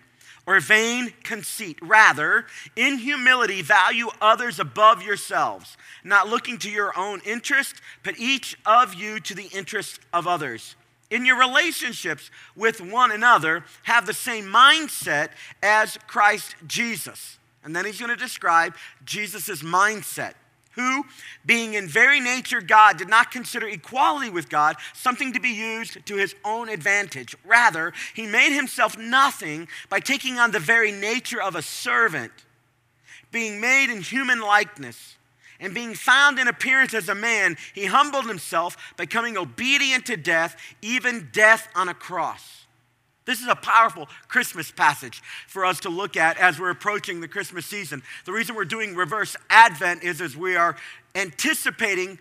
or 0.47 0.61
vain 0.61 1.15
conceit. 1.23 1.79
Rather, 1.81 2.45
in 2.77 2.99
humility, 2.99 3.63
value 3.63 4.09
others 4.21 4.61
above 4.61 5.03
yourselves, 5.03 5.79
not 6.05 6.29
looking 6.29 6.59
to 6.59 6.71
your 6.71 6.93
own 6.95 7.23
interest, 7.25 7.77
but 8.05 8.19
each 8.19 8.55
of 8.67 8.93
you 8.93 9.19
to 9.21 9.35
the 9.35 9.49
interest 9.55 9.99
of 10.13 10.27
others 10.27 10.75
in 11.11 11.25
your 11.25 11.39
relationships 11.39 12.31
with 12.55 12.81
one 12.81 13.13
another, 13.13 13.65
have 13.85 14.07
the 14.07 14.15
same 14.15 14.45
mindset 14.45 15.31
as 15.63 15.99
Christ 16.07 16.55
Jesus. 16.67 17.39
And 17.65 17.75
then 17.75 17.85
he's 17.85 17.99
going 17.99 18.11
to 18.11 18.17
describe 18.17 18.75
Jesus' 19.05 19.63
mindset, 19.63 20.35
who, 20.73 21.05
being 21.45 21.75
in 21.75 21.89
very 21.89 22.21
nature 22.21 22.61
God, 22.61 22.99
did 22.99 23.09
not 23.09 23.31
consider 23.31 23.69
equality 23.69 24.31
with 24.31 24.49
God 24.49 24.77
something 24.95 25.33
to 25.33 25.41
be 25.41 25.51
used 25.51 26.07
to 26.07 26.17
his 26.17 26.35
own 26.45 26.69
advantage. 26.69 27.37
Rather, 27.45 27.93
he 28.15 28.27
made 28.27 28.55
himself 28.55 28.97
nothing 28.97 29.69
by 29.89 30.01
taking 30.01 30.39
on 30.39 30.53
the 30.53 30.61
very 30.61 30.93
nature 30.93 31.43
of 31.43 31.57
a 31.57 31.63
servant, 31.63 32.33
being 33.33 33.61
made 33.61 33.91
in 33.91 34.01
human 34.01 34.41
likeness 34.41 35.18
and 35.61 35.75
being 35.75 35.95
found 35.95 36.39
in 36.39 36.49
appearance 36.49 36.95
as 36.95 37.09
a 37.09 37.15
man, 37.15 37.57
he 37.75 37.87
humbled 37.87 38.27
himself, 38.27 38.77
becoming 38.97 39.37
obedient 39.37 40.07
to 40.07 40.17
death, 40.17 40.57
even 40.83 41.29
death 41.33 41.69
on 41.75 41.89
a 41.89 41.95
cross. 41.95 42.67
This 43.25 43.43
is 43.43 43.49
a 43.49 43.57
powerful 43.57 44.09
Christmas 44.29 44.71
passage 44.71 45.23
for 45.47 45.67
us 45.67 45.81
to 45.81 45.91
look 45.91 46.17
at 46.17 46.39
as 46.39 46.59
we're 46.59 46.71
approaching 46.71 47.21
the 47.21 47.29
Christmas 47.29 47.67
season. 47.67 48.03
The 48.25 48.33
reason 48.33 48.57
we're 48.57 48.65
doing 48.65 48.95
reverse 48.95 49.37
Advent 49.51 50.03
is 50.03 50.23
as 50.23 50.35
we 50.35 50.57
are 50.57 50.77
anticipating 51.15 52.19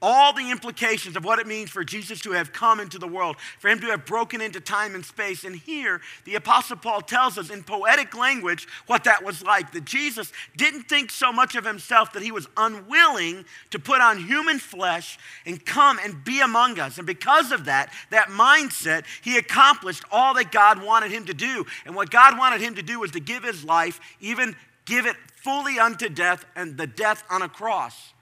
all 0.00 0.32
the 0.32 0.50
implications 0.50 1.16
of 1.16 1.24
what 1.24 1.38
it 1.38 1.46
means 1.46 1.70
for 1.70 1.82
Jesus 1.82 2.20
to 2.20 2.32
have 2.32 2.52
come 2.52 2.78
into 2.78 2.98
the 2.98 3.08
world, 3.08 3.36
for 3.58 3.68
him 3.68 3.80
to 3.80 3.86
have 3.86 4.06
broken 4.06 4.40
into 4.40 4.60
time 4.60 4.94
and 4.94 5.04
space. 5.04 5.44
And 5.44 5.56
here, 5.56 6.00
the 6.24 6.36
Apostle 6.36 6.76
Paul 6.76 7.00
tells 7.00 7.36
us 7.36 7.50
in 7.50 7.62
poetic 7.64 8.16
language 8.16 8.68
what 8.86 9.04
that 9.04 9.24
was 9.24 9.42
like 9.42 9.72
that 9.72 9.84
Jesus 9.84 10.32
didn't 10.56 10.84
think 10.84 11.10
so 11.10 11.32
much 11.32 11.56
of 11.56 11.64
himself 11.64 12.12
that 12.12 12.22
he 12.22 12.30
was 12.30 12.46
unwilling 12.56 13.44
to 13.70 13.78
put 13.78 14.00
on 14.00 14.24
human 14.24 14.58
flesh 14.58 15.18
and 15.44 15.64
come 15.64 15.98
and 16.02 16.24
be 16.24 16.40
among 16.40 16.78
us. 16.78 16.98
And 16.98 17.06
because 17.06 17.50
of 17.50 17.64
that, 17.64 17.92
that 18.10 18.28
mindset, 18.28 19.04
he 19.22 19.36
accomplished 19.36 20.04
all 20.12 20.34
that 20.34 20.52
God 20.52 20.82
wanted 20.82 21.10
him 21.10 21.24
to 21.26 21.34
do. 21.34 21.66
And 21.84 21.94
what 21.94 22.10
God 22.10 22.38
wanted 22.38 22.60
him 22.60 22.76
to 22.76 22.82
do 22.82 23.00
was 23.00 23.10
to 23.12 23.20
give 23.20 23.42
his 23.42 23.64
life, 23.64 24.00
even 24.20 24.54
give 24.84 25.06
it 25.06 25.16
fully 25.42 25.78
unto 25.78 26.08
death 26.08 26.44
and 26.54 26.76
the 26.76 26.86
death 26.86 27.24
on 27.30 27.42
a 27.42 27.48
cross. 27.48 28.12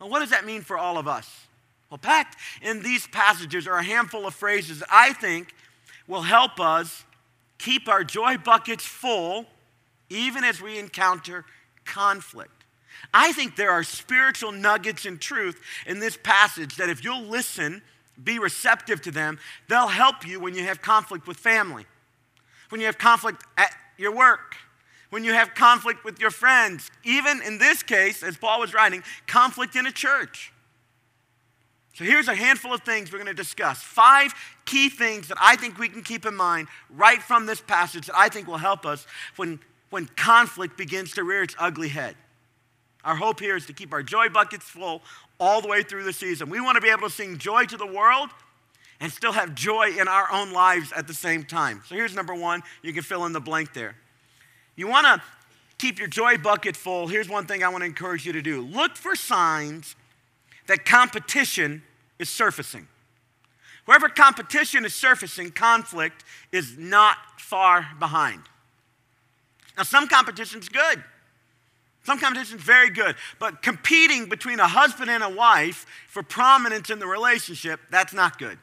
Well, 0.00 0.08
what 0.08 0.20
does 0.20 0.30
that 0.30 0.46
mean 0.46 0.62
for 0.62 0.78
all 0.78 0.98
of 0.98 1.08
us? 1.08 1.46
Well, 1.90 1.98
packed 1.98 2.36
in 2.62 2.82
these 2.82 3.06
passages 3.06 3.66
are 3.66 3.78
a 3.78 3.82
handful 3.82 4.26
of 4.26 4.34
phrases 4.34 4.80
that 4.80 4.88
I 4.90 5.12
think 5.12 5.54
will 6.06 6.22
help 6.22 6.60
us 6.60 7.04
keep 7.58 7.88
our 7.88 8.04
joy 8.04 8.36
buckets 8.36 8.84
full 8.84 9.46
even 10.10 10.44
as 10.44 10.60
we 10.60 10.78
encounter 10.78 11.44
conflict. 11.84 12.64
I 13.12 13.32
think 13.32 13.56
there 13.56 13.70
are 13.70 13.82
spiritual 13.82 14.52
nuggets 14.52 15.06
and 15.06 15.20
truth 15.20 15.60
in 15.86 15.98
this 15.98 16.16
passage 16.16 16.76
that 16.76 16.88
if 16.88 17.04
you'll 17.04 17.24
listen, 17.24 17.82
be 18.22 18.38
receptive 18.38 19.00
to 19.02 19.10
them, 19.10 19.38
they'll 19.68 19.88
help 19.88 20.26
you 20.26 20.40
when 20.40 20.54
you 20.54 20.64
have 20.64 20.82
conflict 20.82 21.26
with 21.26 21.36
family, 21.36 21.86
when 22.70 22.80
you 22.80 22.86
have 22.86 22.98
conflict 22.98 23.44
at 23.56 23.70
your 23.96 24.14
work, 24.14 24.56
when 25.10 25.24
you 25.24 25.32
have 25.32 25.54
conflict 25.54 26.04
with 26.04 26.20
your 26.20 26.30
friends, 26.30 26.90
even 27.04 27.40
in 27.42 27.58
this 27.58 27.82
case, 27.82 28.22
as 28.22 28.36
Paul 28.36 28.60
was 28.60 28.74
writing, 28.74 29.02
conflict 29.26 29.76
in 29.76 29.86
a 29.86 29.92
church. 29.92 30.52
So 31.94 32.04
here's 32.04 32.28
a 32.28 32.34
handful 32.34 32.72
of 32.72 32.82
things 32.82 33.10
we're 33.10 33.18
going 33.18 33.26
to 33.26 33.34
discuss. 33.34 33.82
Five 33.82 34.32
key 34.64 34.88
things 34.88 35.28
that 35.28 35.38
I 35.40 35.56
think 35.56 35.78
we 35.78 35.88
can 35.88 36.02
keep 36.02 36.26
in 36.26 36.36
mind 36.36 36.68
right 36.90 37.20
from 37.20 37.46
this 37.46 37.60
passage 37.60 38.06
that 38.06 38.16
I 38.16 38.28
think 38.28 38.46
will 38.46 38.58
help 38.58 38.86
us 38.86 39.04
when, 39.34 39.58
when 39.90 40.06
conflict 40.16 40.76
begins 40.76 41.12
to 41.14 41.24
rear 41.24 41.42
its 41.42 41.56
ugly 41.58 41.88
head. 41.88 42.14
Our 43.04 43.16
hope 43.16 43.40
here 43.40 43.56
is 43.56 43.66
to 43.66 43.72
keep 43.72 43.92
our 43.92 44.02
joy 44.02 44.28
buckets 44.28 44.64
full 44.64 45.02
all 45.40 45.60
the 45.60 45.68
way 45.68 45.82
through 45.82 46.04
the 46.04 46.12
season. 46.12 46.50
We 46.50 46.60
want 46.60 46.76
to 46.76 46.80
be 46.80 46.90
able 46.90 47.08
to 47.08 47.14
sing 47.14 47.38
joy 47.38 47.64
to 47.64 47.76
the 47.76 47.86
world 47.86 48.30
and 49.00 49.10
still 49.10 49.32
have 49.32 49.54
joy 49.54 49.90
in 49.98 50.06
our 50.06 50.30
own 50.30 50.52
lives 50.52 50.92
at 50.92 51.06
the 51.06 51.14
same 51.14 51.44
time. 51.44 51.82
So 51.86 51.94
here's 51.94 52.14
number 52.14 52.34
one. 52.34 52.62
You 52.82 52.92
can 52.92 53.02
fill 53.02 53.24
in 53.26 53.32
the 53.32 53.40
blank 53.40 53.72
there. 53.72 53.96
You 54.78 54.86
want 54.86 55.06
to 55.06 55.20
keep 55.76 55.98
your 55.98 56.06
joy 56.06 56.38
bucket 56.38 56.76
full. 56.76 57.08
Here's 57.08 57.28
one 57.28 57.46
thing 57.46 57.64
I 57.64 57.68
want 57.68 57.82
to 57.82 57.86
encourage 57.86 58.24
you 58.24 58.32
to 58.32 58.40
do 58.40 58.62
look 58.62 58.96
for 58.96 59.16
signs 59.16 59.96
that 60.68 60.84
competition 60.84 61.82
is 62.20 62.30
surfacing. 62.30 62.86
Wherever 63.86 64.08
competition 64.08 64.84
is 64.84 64.94
surfacing, 64.94 65.50
conflict 65.50 66.22
is 66.52 66.78
not 66.78 67.16
far 67.38 67.88
behind. 67.98 68.42
Now, 69.76 69.82
some 69.82 70.06
competition 70.06 70.60
is 70.60 70.68
good. 70.68 71.02
Some 72.04 72.20
competition 72.20 72.58
is 72.58 72.62
very 72.62 72.90
good, 72.90 73.16
but 73.40 73.62
competing 73.62 74.28
between 74.28 74.60
a 74.60 74.68
husband 74.68 75.10
and 75.10 75.24
a 75.24 75.28
wife 75.28 75.86
for 76.06 76.22
prominence 76.22 76.88
in 76.88 77.00
the 77.00 77.06
relationship, 77.06 77.80
that's 77.90 78.12
not 78.12 78.38
good. 78.38 78.58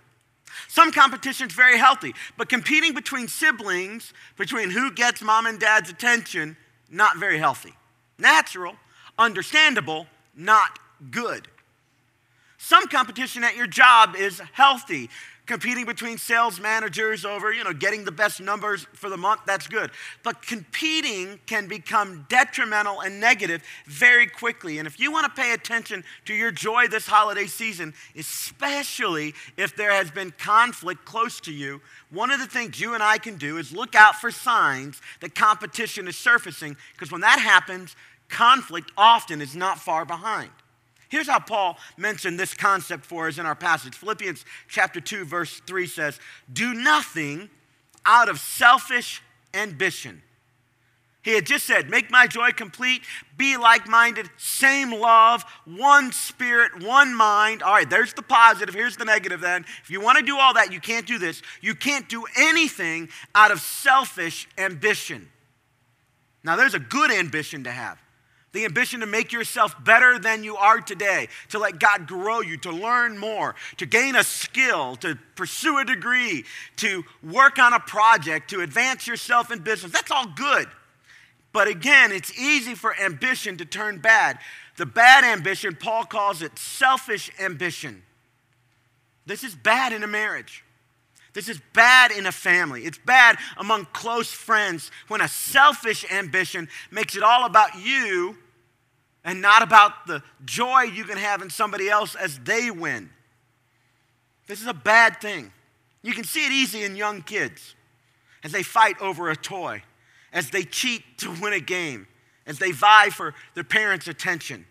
Some 0.67 0.91
competition 0.91 1.47
is 1.47 1.53
very 1.53 1.77
healthy, 1.77 2.13
but 2.37 2.49
competing 2.49 2.93
between 2.93 3.27
siblings, 3.27 4.13
between 4.37 4.69
who 4.69 4.91
gets 4.91 5.21
mom 5.21 5.45
and 5.45 5.59
dad's 5.59 5.89
attention, 5.89 6.55
not 6.89 7.17
very 7.17 7.37
healthy. 7.37 7.73
Natural, 8.17 8.75
understandable, 9.17 10.07
not 10.35 10.79
good. 11.11 11.47
Some 12.57 12.87
competition 12.87 13.43
at 13.43 13.55
your 13.55 13.67
job 13.67 14.15
is 14.15 14.41
healthy 14.53 15.09
competing 15.45 15.85
between 15.85 16.17
sales 16.17 16.59
managers 16.59 17.23
over, 17.23 17.53
you 17.53 17.63
know, 17.63 17.73
getting 17.73 18.03
the 18.03 18.11
best 18.11 18.41
numbers 18.41 18.85
for 18.93 19.09
the 19.09 19.17
month, 19.17 19.41
that's 19.45 19.67
good. 19.67 19.91
But 20.23 20.41
competing 20.41 21.39
can 21.45 21.67
become 21.67 22.25
detrimental 22.29 23.01
and 23.01 23.19
negative 23.19 23.61
very 23.85 24.27
quickly. 24.27 24.79
And 24.79 24.87
if 24.87 24.99
you 24.99 25.11
want 25.11 25.25
to 25.25 25.41
pay 25.41 25.53
attention 25.53 26.03
to 26.25 26.33
your 26.33 26.51
joy 26.51 26.87
this 26.87 27.05
holiday 27.05 27.45
season, 27.45 27.93
especially 28.15 29.33
if 29.57 29.75
there 29.75 29.91
has 29.91 30.09
been 30.11 30.31
conflict 30.31 31.05
close 31.05 31.39
to 31.41 31.53
you, 31.53 31.81
one 32.09 32.31
of 32.31 32.39
the 32.39 32.47
things 32.47 32.79
you 32.79 32.93
and 32.93 33.03
I 33.03 33.17
can 33.17 33.37
do 33.37 33.57
is 33.57 33.71
look 33.71 33.95
out 33.95 34.15
for 34.15 34.31
signs 34.31 35.01
that 35.21 35.35
competition 35.35 36.07
is 36.07 36.17
surfacing, 36.17 36.75
because 36.93 37.11
when 37.11 37.21
that 37.21 37.39
happens, 37.39 37.95
conflict 38.29 38.91
often 38.97 39.41
is 39.41 39.55
not 39.55 39.77
far 39.77 40.05
behind. 40.05 40.49
Here's 41.15 41.29
how 41.29 41.39
Paul 41.39 41.77
mentioned 41.95 42.37
this 42.37 42.53
concept 42.53 43.05
for 43.05 43.29
us 43.29 43.37
in 43.37 43.45
our 43.45 43.55
passage. 43.55 43.95
Philippians 43.95 44.43
chapter 44.67 44.99
2, 44.99 45.23
verse 45.23 45.61
3 45.65 45.87
says, 45.87 46.19
Do 46.51 46.73
nothing 46.73 47.49
out 48.05 48.27
of 48.27 48.37
selfish 48.37 49.23
ambition. 49.53 50.21
He 51.21 51.33
had 51.33 51.45
just 51.45 51.65
said, 51.65 51.89
Make 51.89 52.11
my 52.11 52.27
joy 52.27 52.51
complete, 52.51 53.03
be 53.37 53.55
like 53.55 53.87
minded, 53.87 54.29
same 54.35 54.91
love, 54.91 55.45
one 55.63 56.11
spirit, 56.11 56.83
one 56.83 57.15
mind. 57.15 57.63
All 57.63 57.71
right, 57.71 57.89
there's 57.89 58.11
the 58.11 58.21
positive. 58.21 58.75
Here's 58.75 58.97
the 58.97 59.05
negative 59.05 59.39
then. 59.39 59.63
If 59.83 59.89
you 59.89 60.01
want 60.01 60.19
to 60.19 60.25
do 60.25 60.37
all 60.37 60.53
that, 60.55 60.73
you 60.73 60.81
can't 60.81 61.07
do 61.07 61.17
this. 61.17 61.41
You 61.61 61.75
can't 61.75 62.09
do 62.09 62.25
anything 62.37 63.07
out 63.33 63.51
of 63.51 63.61
selfish 63.61 64.49
ambition. 64.57 65.29
Now, 66.43 66.57
there's 66.57 66.73
a 66.73 66.79
good 66.79 67.09
ambition 67.09 67.63
to 67.63 67.71
have 67.71 68.01
the 68.55 68.63
ambition 68.63 69.01
to 69.01 69.05
make 69.05 69.33
yourself 69.33 69.75
better 69.83 70.17
than 70.17 70.43
you 70.43 70.55
are 70.55 70.79
today, 70.79 71.27
to 71.49 71.59
let 71.59 71.77
God 71.77 72.07
grow 72.07 72.39
you, 72.39 72.55
to 72.59 72.71
learn 72.71 73.17
more, 73.17 73.53
to 73.77 73.85
gain 73.85 74.15
a 74.15 74.23
skill, 74.23 74.95
to 74.95 75.19
pursue 75.35 75.77
a 75.77 75.85
degree, 75.85 76.45
to 76.77 77.03
work 77.21 77.59
on 77.59 77.73
a 77.73 77.79
project, 77.81 78.49
to 78.51 78.61
advance 78.61 79.07
yourself 79.07 79.51
in 79.51 79.59
business. 79.59 79.91
That's 79.91 80.09
all 80.09 80.27
good. 80.27 80.67
But 81.51 81.67
again, 81.67 82.13
it's 82.13 82.37
easy 82.39 82.75
for 82.75 82.97
ambition 82.97 83.57
to 83.57 83.65
turn 83.65 83.99
bad. 83.99 84.39
The 84.77 84.85
bad 84.85 85.25
ambition, 85.25 85.75
Paul 85.75 86.05
calls 86.05 86.41
it 86.41 86.57
selfish 86.57 87.29
ambition. 87.39 88.03
This 89.25 89.43
is 89.43 89.53
bad 89.53 89.91
in 89.91 90.01
a 90.01 90.07
marriage. 90.07 90.63
This 91.33 91.49
is 91.49 91.59
bad 91.73 92.11
in 92.11 92.25
a 92.25 92.31
family. 92.31 92.83
It's 92.83 92.97
bad 92.97 93.37
among 93.57 93.87
close 93.91 94.31
friends 94.31 94.91
when 95.09 95.19
a 95.19 95.27
selfish 95.27 96.09
ambition 96.09 96.69
makes 96.89 97.17
it 97.17 97.23
all 97.23 97.45
about 97.45 97.77
you 97.77 98.37
and 99.25 99.41
not 99.41 99.61
about 99.61 100.07
the 100.07 100.23
joy 100.45 100.83
you 100.83 101.03
can 101.03 101.17
have 101.17 101.41
in 101.41 101.49
somebody 101.49 101.89
else 101.89 102.15
as 102.15 102.39
they 102.39 102.71
win. 102.71 103.09
This 104.47 104.61
is 104.61 104.67
a 104.67 104.73
bad 104.73 105.19
thing. 105.19 105.51
You 106.01 106.13
can 106.13 106.23
see 106.23 106.45
it 106.45 106.53
easy 106.53 106.83
in 106.83 106.95
young 106.95 107.21
kids 107.23 107.75
as 108.43 108.53
they 108.53 108.63
fight 108.63 109.01
over 109.01 109.29
a 109.29 109.35
toy 109.35 109.81
as 110.35 110.49
they 110.49 110.63
cheat 110.63 111.17
to 111.17 111.31
win 111.41 111.53
a 111.53 111.59
game, 111.59 112.05
as 112.45 112.59
they 112.59 112.71
vie 112.71 113.09
for 113.09 113.33
their 113.55 113.63
parents' 113.63 114.07
attention. 114.07 114.65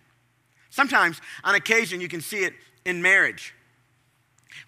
Sometimes, 0.68 1.20
on 1.42 1.54
occasion, 1.54 2.00
you 2.02 2.08
can 2.08 2.20
see 2.20 2.44
it 2.44 2.52
in 2.84 3.00
marriage. 3.00 3.54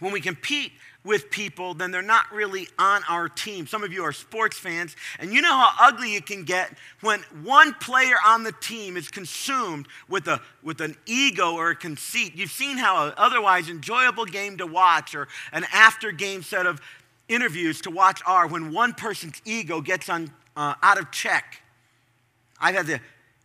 When 0.00 0.10
we 0.10 0.22
compete 0.22 0.72
with 1.06 1.30
people, 1.30 1.72
then 1.72 1.92
they're 1.92 2.02
not 2.02 2.24
really 2.32 2.68
on 2.78 3.02
our 3.08 3.28
team. 3.28 3.66
Some 3.66 3.84
of 3.84 3.92
you 3.92 4.02
are 4.02 4.12
sports 4.12 4.58
fans, 4.58 4.96
and 5.20 5.32
you 5.32 5.40
know 5.40 5.56
how 5.56 5.70
ugly 5.80 6.16
it 6.16 6.26
can 6.26 6.42
get 6.42 6.76
when 7.00 7.20
one 7.44 7.72
player 7.74 8.16
on 8.26 8.42
the 8.42 8.50
team 8.50 8.96
is 8.96 9.08
consumed 9.08 9.86
with, 10.08 10.26
a, 10.26 10.40
with 10.64 10.80
an 10.80 10.96
ego 11.06 11.54
or 11.54 11.70
a 11.70 11.76
conceit. 11.76 12.34
You've 12.34 12.50
seen 12.50 12.76
how 12.76 13.06
an 13.06 13.14
otherwise 13.16 13.68
enjoyable 13.68 14.26
game 14.26 14.58
to 14.58 14.66
watch 14.66 15.14
or 15.14 15.28
an 15.52 15.64
after 15.72 16.10
game 16.10 16.42
set 16.42 16.66
of 16.66 16.80
interviews 17.28 17.80
to 17.82 17.90
watch 17.90 18.20
are 18.26 18.48
when 18.48 18.72
one 18.72 18.92
person's 18.92 19.40
ego 19.44 19.80
gets 19.80 20.08
on 20.08 20.32
uh, 20.56 20.74
out 20.82 20.98
of 20.98 21.10
check. 21.12 21.62
I've 22.60 22.74
had 22.74 22.86
the 22.86 23.00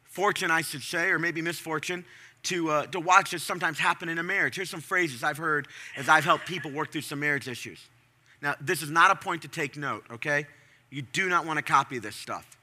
fortune, 0.05 0.49
I 0.49 0.61
should 0.61 0.83
say, 0.83 1.09
or 1.09 1.19
maybe 1.19 1.41
misfortune, 1.41 2.05
to, 2.43 2.69
uh, 2.69 2.85
to 2.87 2.99
watch 2.99 3.31
this 3.31 3.43
sometimes 3.43 3.77
happen 3.77 4.09
in 4.09 4.17
a 4.17 4.23
marriage. 4.23 4.55
Here's 4.55 4.69
some 4.69 4.81
phrases 4.81 5.23
I've 5.23 5.37
heard 5.37 5.67
as 5.95 6.09
I've 6.09 6.23
helped 6.23 6.45
people 6.47 6.71
work 6.71 6.91
through 6.91 7.01
some 7.01 7.19
marriage 7.19 7.47
issues. 7.47 7.79
Now, 8.41 8.55
this 8.59 8.81
is 8.81 8.89
not 8.89 9.11
a 9.11 9.15
point 9.15 9.43
to 9.43 9.47
take 9.47 9.77
note, 9.77 10.03
okay? 10.11 10.47
You 10.89 11.03
do 11.03 11.29
not 11.29 11.45
want 11.45 11.57
to 11.57 11.63
copy 11.63 11.99
this 11.99 12.15
stuff. 12.15 12.57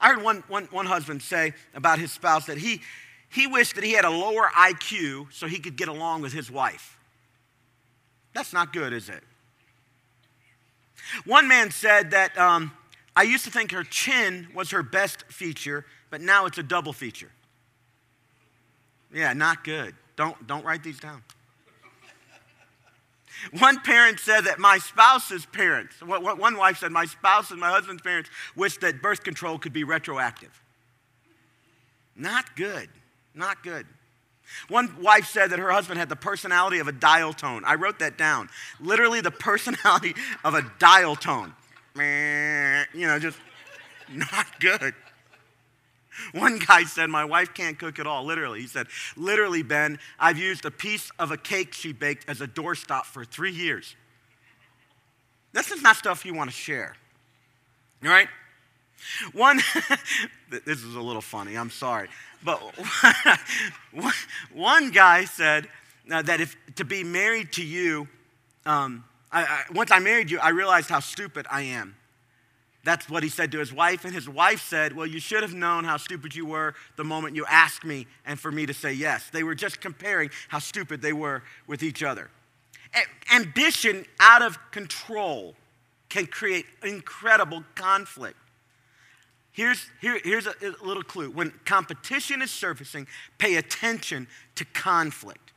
I 0.00 0.08
heard 0.08 0.22
one, 0.22 0.42
one, 0.48 0.64
one 0.66 0.86
husband 0.86 1.22
say 1.22 1.54
about 1.74 1.98
his 1.98 2.12
spouse 2.12 2.46
that 2.46 2.58
he, 2.58 2.82
he 3.30 3.46
wished 3.46 3.76
that 3.76 3.84
he 3.84 3.92
had 3.92 4.04
a 4.04 4.10
lower 4.10 4.50
IQ 4.54 5.32
so 5.32 5.46
he 5.46 5.58
could 5.58 5.76
get 5.76 5.88
along 5.88 6.22
with 6.22 6.32
his 6.32 6.50
wife. 6.50 6.98
That's 8.34 8.52
not 8.52 8.72
good, 8.72 8.92
is 8.92 9.08
it? 9.08 9.22
One 11.24 11.48
man 11.48 11.70
said 11.70 12.10
that 12.10 12.36
um, 12.36 12.72
I 13.14 13.22
used 13.22 13.44
to 13.44 13.50
think 13.50 13.70
her 13.72 13.84
chin 13.84 14.48
was 14.54 14.70
her 14.72 14.82
best 14.82 15.24
feature, 15.28 15.86
but 16.10 16.20
now 16.20 16.46
it's 16.46 16.58
a 16.58 16.62
double 16.62 16.92
feature. 16.92 17.30
Yeah, 19.12 19.32
not 19.32 19.64
good. 19.64 19.94
Don't, 20.16 20.46
don't 20.46 20.64
write 20.64 20.82
these 20.82 20.98
down. 20.98 21.22
One 23.60 23.80
parent 23.80 24.20
said 24.20 24.42
that 24.42 24.58
my 24.58 24.78
spouse's 24.78 25.46
parents, 25.46 26.00
one 26.00 26.56
wife 26.56 26.78
said, 26.78 26.90
my 26.90 27.04
spouse 27.04 27.50
and 27.50 27.60
my 27.60 27.70
husband's 27.70 28.02
parents 28.02 28.30
wished 28.56 28.80
that 28.80 29.02
birth 29.02 29.22
control 29.22 29.58
could 29.58 29.72
be 29.72 29.84
retroactive. 29.84 30.62
Not 32.16 32.56
good. 32.56 32.88
Not 33.34 33.62
good. 33.62 33.86
One 34.68 35.02
wife 35.02 35.26
said 35.26 35.50
that 35.50 35.58
her 35.58 35.70
husband 35.70 35.98
had 35.98 36.08
the 36.08 36.16
personality 36.16 36.78
of 36.78 36.88
a 36.88 36.92
dial 36.92 37.32
tone. 37.32 37.62
I 37.66 37.74
wrote 37.74 37.98
that 37.98 38.16
down. 38.16 38.48
Literally, 38.80 39.20
the 39.20 39.30
personality 39.50 40.14
of 40.44 40.54
a 40.54 40.62
dial 40.78 41.14
tone 41.14 41.52
you 41.98 43.06
know, 43.06 43.18
just 43.18 43.38
not 44.12 44.46
good. 44.60 44.94
One 46.32 46.58
guy 46.58 46.84
said, 46.84 47.10
My 47.10 47.24
wife 47.24 47.54
can't 47.54 47.78
cook 47.78 47.98
at 47.98 48.06
all, 48.06 48.24
literally. 48.24 48.60
He 48.60 48.66
said, 48.66 48.86
Literally, 49.16 49.62
Ben, 49.62 49.98
I've 50.18 50.38
used 50.38 50.64
a 50.64 50.70
piece 50.70 51.10
of 51.18 51.30
a 51.30 51.36
cake 51.36 51.72
she 51.72 51.92
baked 51.92 52.28
as 52.28 52.40
a 52.40 52.48
doorstop 52.48 53.04
for 53.04 53.24
three 53.24 53.52
years. 53.52 53.94
This 55.52 55.70
is 55.70 55.82
not 55.82 55.96
stuff 55.96 56.24
you 56.24 56.34
want 56.34 56.50
to 56.50 56.56
share. 56.56 56.94
All 58.04 58.10
right? 58.10 58.28
One, 59.32 59.60
this 60.50 60.82
is 60.82 60.94
a 60.94 61.00
little 61.00 61.22
funny, 61.22 61.56
I'm 61.56 61.70
sorry. 61.70 62.08
But 62.44 62.60
one 64.52 64.90
guy 64.90 65.24
said 65.24 65.68
uh, 66.10 66.22
that 66.22 66.40
if 66.40 66.56
to 66.76 66.84
be 66.84 67.04
married 67.04 67.52
to 67.52 67.64
you, 67.64 68.08
um, 68.64 69.04
I, 69.32 69.42
I, 69.42 69.64
once 69.72 69.90
I 69.90 69.98
married 69.98 70.30
you, 70.30 70.38
I 70.38 70.50
realized 70.50 70.88
how 70.88 71.00
stupid 71.00 71.46
I 71.50 71.62
am. 71.62 71.96
That's 72.86 73.10
what 73.10 73.24
he 73.24 73.28
said 73.28 73.50
to 73.50 73.58
his 73.58 73.72
wife. 73.72 74.04
And 74.04 74.14
his 74.14 74.28
wife 74.28 74.62
said, 74.62 74.94
Well, 74.94 75.08
you 75.08 75.18
should 75.18 75.42
have 75.42 75.52
known 75.52 75.82
how 75.82 75.96
stupid 75.96 76.36
you 76.36 76.46
were 76.46 76.72
the 76.94 77.02
moment 77.02 77.34
you 77.34 77.44
asked 77.46 77.84
me 77.84 78.06
and 78.24 78.38
for 78.38 78.52
me 78.52 78.64
to 78.64 78.72
say 78.72 78.92
yes. 78.92 79.28
They 79.28 79.42
were 79.42 79.56
just 79.56 79.80
comparing 79.80 80.30
how 80.46 80.60
stupid 80.60 81.02
they 81.02 81.12
were 81.12 81.42
with 81.66 81.82
each 81.82 82.04
other. 82.04 82.30
A- 82.94 83.34
ambition 83.34 84.04
out 84.20 84.40
of 84.40 84.58
control 84.70 85.56
can 86.08 86.26
create 86.26 86.64
incredible 86.84 87.64
conflict. 87.74 88.36
Here's, 89.50 89.84
here, 90.00 90.20
here's 90.22 90.46
a, 90.46 90.54
a 90.62 90.86
little 90.86 91.02
clue. 91.02 91.32
When 91.32 91.50
competition 91.64 92.40
is 92.40 92.52
surfacing, 92.52 93.08
pay 93.38 93.56
attention 93.56 94.28
to 94.54 94.64
conflict 94.64 95.52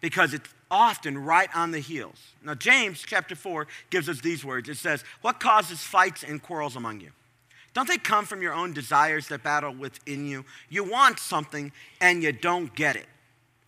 because 0.00 0.32
it's 0.32 0.48
often 0.70 1.16
right 1.18 1.48
on 1.54 1.70
the 1.70 1.78
heels. 1.78 2.18
Now, 2.42 2.54
James 2.54 3.02
chapter 3.06 3.34
4 3.34 3.66
gives 3.90 4.08
us 4.08 4.20
these 4.20 4.44
words. 4.44 4.68
It 4.68 4.76
says, 4.76 5.04
What 5.22 5.40
causes 5.40 5.82
fights 5.82 6.22
and 6.22 6.42
quarrels 6.42 6.76
among 6.76 7.00
you? 7.00 7.10
Don't 7.74 7.88
they 7.88 7.98
come 7.98 8.24
from 8.24 8.42
your 8.42 8.52
own 8.52 8.72
desires 8.72 9.28
that 9.28 9.42
battle 9.42 9.72
within 9.72 10.26
you? 10.26 10.44
You 10.68 10.84
want 10.84 11.18
something 11.18 11.72
and 12.00 12.22
you 12.22 12.32
don't 12.32 12.74
get 12.74 12.96
it. 12.96 13.06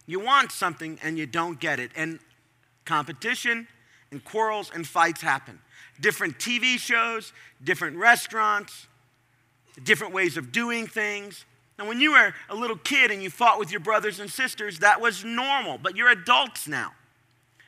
You 0.07 0.21
want 0.21 0.51
something 0.51 0.99
and 1.03 1.17
you 1.17 1.27
don't 1.27 1.61
get 1.61 1.79
it. 1.79 1.91
And 1.95 2.19
competition 2.85 3.69
and 4.11 4.25
quarrels 4.25 4.71
and 4.75 4.87
fights 4.87 5.21
happen. 5.21 5.61
Different 6.01 6.39
TV 6.39 6.79
shows, 6.79 7.33
different 7.63 7.97
restaurants, 7.97 8.89
different 9.85 10.13
ways 10.13 10.37
of 10.37 10.51
doing 10.51 10.87
things, 10.87 11.45
now, 11.81 11.89
when 11.89 11.99
you 11.99 12.13
were 12.13 12.35
a 12.51 12.55
little 12.55 12.77
kid 12.77 13.11
and 13.11 13.23
you 13.23 13.31
fought 13.31 13.59
with 13.59 13.71
your 13.71 13.81
brothers 13.81 14.21
and 14.21 14.31
sisters, 14.31 14.81
that 14.81 15.01
was 15.01 15.25
normal, 15.25 15.79
but 15.79 15.97
you're 15.97 16.11
adults 16.11 16.69
now. 16.69 16.93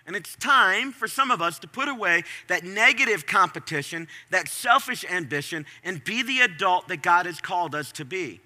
And 0.07 0.15
it's 0.15 0.37
time 0.37 0.93
for 0.93 1.09
some 1.09 1.31
of 1.31 1.41
us 1.41 1.59
to 1.61 1.67
put 1.67 1.89
away 1.89 2.25
that 2.49 2.63
negative 2.63 3.25
competition, 3.25 4.09
that 4.29 4.49
selfish 4.49 5.07
ambition, 5.11 5.65
and 5.83 6.05
be 6.05 6.23
the 6.23 6.41
adult 6.41 6.89
that 6.89 7.01
God 7.03 7.25
has 7.25 7.41
called 7.41 7.75
us 7.75 7.91
to 7.93 8.05
be. 8.05 8.41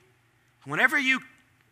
Whenever 0.65 0.97
you 0.97 1.19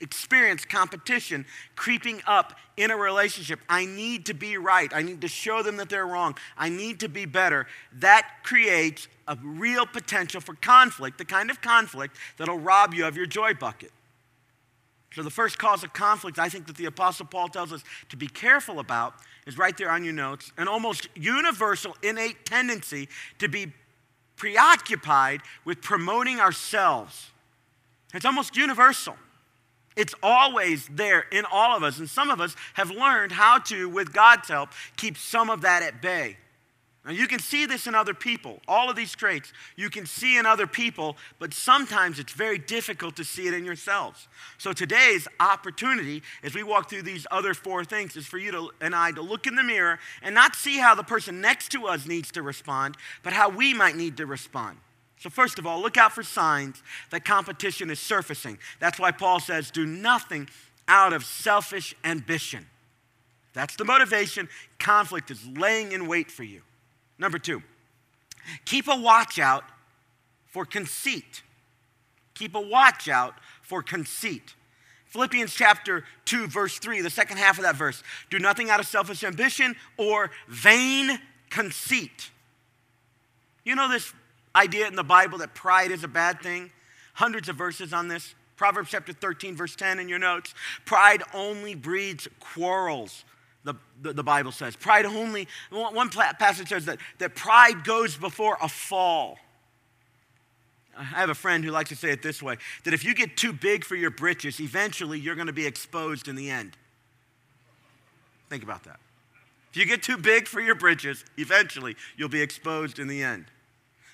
experience 0.00 0.64
competition 0.64 1.46
creeping 1.76 2.20
up 2.26 2.58
in 2.76 2.90
a 2.90 2.96
relationship, 2.96 3.60
I 3.68 3.86
need 3.86 4.26
to 4.26 4.34
be 4.34 4.56
right. 4.56 4.92
I 4.94 5.02
need 5.02 5.20
to 5.22 5.28
show 5.28 5.62
them 5.62 5.76
that 5.76 5.88
they're 5.88 6.06
wrong. 6.06 6.36
I 6.56 6.68
need 6.68 7.00
to 7.00 7.08
be 7.08 7.24
better. 7.24 7.66
That 7.92 8.28
creates 8.42 9.08
a 9.26 9.36
real 9.42 9.86
potential 9.86 10.40
for 10.40 10.54
conflict, 10.54 11.18
the 11.18 11.24
kind 11.24 11.50
of 11.50 11.60
conflict 11.60 12.16
that'll 12.36 12.58
rob 12.58 12.94
you 12.94 13.06
of 13.06 13.16
your 13.16 13.26
joy 13.26 13.54
bucket. 13.54 13.90
So, 15.14 15.22
the 15.22 15.30
first 15.30 15.58
cause 15.58 15.84
of 15.84 15.92
conflict 15.92 16.40
I 16.40 16.48
think 16.48 16.66
that 16.66 16.76
the 16.76 16.86
Apostle 16.86 17.26
Paul 17.26 17.48
tells 17.48 17.72
us 17.72 17.84
to 18.08 18.16
be 18.16 18.26
careful 18.26 18.80
about 18.80 19.14
is 19.46 19.56
right 19.56 19.76
there 19.76 19.90
on 19.90 20.02
your 20.02 20.12
notes 20.12 20.50
an 20.58 20.66
almost 20.66 21.08
universal 21.14 21.96
innate 22.02 22.44
tendency 22.44 23.08
to 23.38 23.48
be 23.48 23.72
preoccupied 24.36 25.40
with 25.64 25.80
promoting 25.80 26.40
ourselves. 26.40 27.30
It's 28.12 28.24
almost 28.24 28.56
universal. 28.56 29.16
It's 29.96 30.14
always 30.22 30.88
there 30.88 31.24
in 31.30 31.44
all 31.50 31.76
of 31.76 31.82
us. 31.82 31.98
And 31.98 32.08
some 32.08 32.30
of 32.30 32.40
us 32.40 32.56
have 32.74 32.90
learned 32.90 33.32
how 33.32 33.58
to, 33.60 33.88
with 33.88 34.12
God's 34.12 34.48
help, 34.48 34.70
keep 34.96 35.16
some 35.16 35.50
of 35.50 35.60
that 35.60 35.82
at 35.82 36.02
bay. 36.02 36.36
Now, 37.04 37.12
you 37.12 37.28
can 37.28 37.38
see 37.38 37.66
this 37.66 37.86
in 37.86 37.94
other 37.94 38.14
people. 38.14 38.60
All 38.66 38.88
of 38.88 38.96
these 38.96 39.14
traits 39.14 39.52
you 39.76 39.90
can 39.90 40.06
see 40.06 40.38
in 40.38 40.46
other 40.46 40.66
people, 40.66 41.18
but 41.38 41.52
sometimes 41.52 42.18
it's 42.18 42.32
very 42.32 42.56
difficult 42.56 43.14
to 43.16 43.24
see 43.24 43.46
it 43.46 43.52
in 43.52 43.62
yourselves. 43.62 44.26
So, 44.56 44.72
today's 44.72 45.28
opportunity 45.38 46.22
as 46.42 46.54
we 46.54 46.62
walk 46.62 46.88
through 46.88 47.02
these 47.02 47.26
other 47.30 47.52
four 47.52 47.84
things 47.84 48.16
is 48.16 48.26
for 48.26 48.38
you 48.38 48.52
to, 48.52 48.70
and 48.80 48.94
I 48.94 49.10
to 49.12 49.20
look 49.20 49.46
in 49.46 49.54
the 49.54 49.62
mirror 49.62 49.98
and 50.22 50.34
not 50.34 50.56
see 50.56 50.78
how 50.78 50.94
the 50.94 51.02
person 51.02 51.42
next 51.42 51.68
to 51.72 51.86
us 51.86 52.06
needs 52.06 52.32
to 52.32 52.42
respond, 52.42 52.96
but 53.22 53.34
how 53.34 53.50
we 53.50 53.74
might 53.74 53.96
need 53.96 54.16
to 54.16 54.24
respond. 54.24 54.78
So, 55.24 55.30
first 55.30 55.58
of 55.58 55.66
all, 55.66 55.80
look 55.80 55.96
out 55.96 56.12
for 56.12 56.22
signs 56.22 56.82
that 57.08 57.24
competition 57.24 57.88
is 57.88 57.98
surfacing. 57.98 58.58
That's 58.78 59.00
why 59.00 59.10
Paul 59.10 59.40
says, 59.40 59.70
do 59.70 59.86
nothing 59.86 60.50
out 60.86 61.14
of 61.14 61.24
selfish 61.24 61.94
ambition. 62.04 62.66
That's 63.54 63.74
the 63.74 63.86
motivation. 63.86 64.50
Conflict 64.78 65.30
is 65.30 65.40
laying 65.46 65.92
in 65.92 66.08
wait 66.08 66.30
for 66.30 66.44
you. 66.44 66.60
Number 67.18 67.38
two, 67.38 67.62
keep 68.66 68.86
a 68.86 68.94
watch 68.94 69.38
out 69.38 69.64
for 70.48 70.66
conceit. 70.66 71.42
Keep 72.34 72.54
a 72.54 72.60
watch 72.60 73.08
out 73.08 73.32
for 73.62 73.82
conceit. 73.82 74.54
Philippians 75.06 75.54
chapter 75.54 76.04
2, 76.26 76.48
verse 76.48 76.78
3, 76.78 77.00
the 77.00 77.08
second 77.08 77.38
half 77.38 77.56
of 77.56 77.64
that 77.64 77.76
verse. 77.76 78.02
Do 78.28 78.38
nothing 78.38 78.68
out 78.68 78.78
of 78.78 78.86
selfish 78.86 79.24
ambition 79.24 79.74
or 79.96 80.30
vain 80.48 81.18
conceit. 81.48 82.30
You 83.64 83.74
know 83.74 83.88
this 83.88 84.12
idea 84.54 84.86
in 84.86 84.96
the 84.96 85.04
Bible 85.04 85.38
that 85.38 85.54
pride 85.54 85.90
is 85.90 86.04
a 86.04 86.08
bad 86.08 86.40
thing? 86.40 86.70
Hundreds 87.14 87.48
of 87.48 87.56
verses 87.56 87.92
on 87.92 88.08
this. 88.08 88.34
Proverbs 88.56 88.90
chapter 88.90 89.12
13, 89.12 89.56
verse 89.56 89.74
10 89.74 89.98
in 89.98 90.08
your 90.08 90.18
notes. 90.18 90.54
Pride 90.84 91.22
only 91.32 91.74
breeds 91.74 92.28
quarrels, 92.38 93.24
the, 93.64 93.74
the, 94.00 94.12
the 94.12 94.22
Bible 94.22 94.52
says. 94.52 94.76
Pride 94.76 95.06
only, 95.06 95.48
one 95.70 96.08
passage 96.10 96.68
says 96.68 96.84
that, 96.84 96.98
that 97.18 97.34
pride 97.34 97.84
goes 97.84 98.16
before 98.16 98.56
a 98.62 98.68
fall. 98.68 99.38
I 100.96 101.02
have 101.02 101.30
a 101.30 101.34
friend 101.34 101.64
who 101.64 101.72
likes 101.72 101.88
to 101.88 101.96
say 101.96 102.10
it 102.10 102.22
this 102.22 102.40
way 102.42 102.56
that 102.84 102.94
if 102.94 103.04
you 103.04 103.14
get 103.14 103.36
too 103.36 103.52
big 103.52 103.84
for 103.84 103.96
your 103.96 104.10
britches, 104.10 104.60
eventually 104.60 105.18
you're 105.18 105.34
going 105.34 105.48
to 105.48 105.52
be 105.52 105.66
exposed 105.66 106.28
in 106.28 106.36
the 106.36 106.50
end. 106.50 106.76
Think 108.48 108.62
about 108.62 108.84
that. 108.84 109.00
If 109.72 109.78
you 109.78 109.86
get 109.86 110.04
too 110.04 110.16
big 110.16 110.46
for 110.46 110.60
your 110.60 110.76
britches, 110.76 111.24
eventually 111.36 111.96
you'll 112.16 112.28
be 112.28 112.40
exposed 112.40 113.00
in 113.00 113.08
the 113.08 113.24
end. 113.24 113.46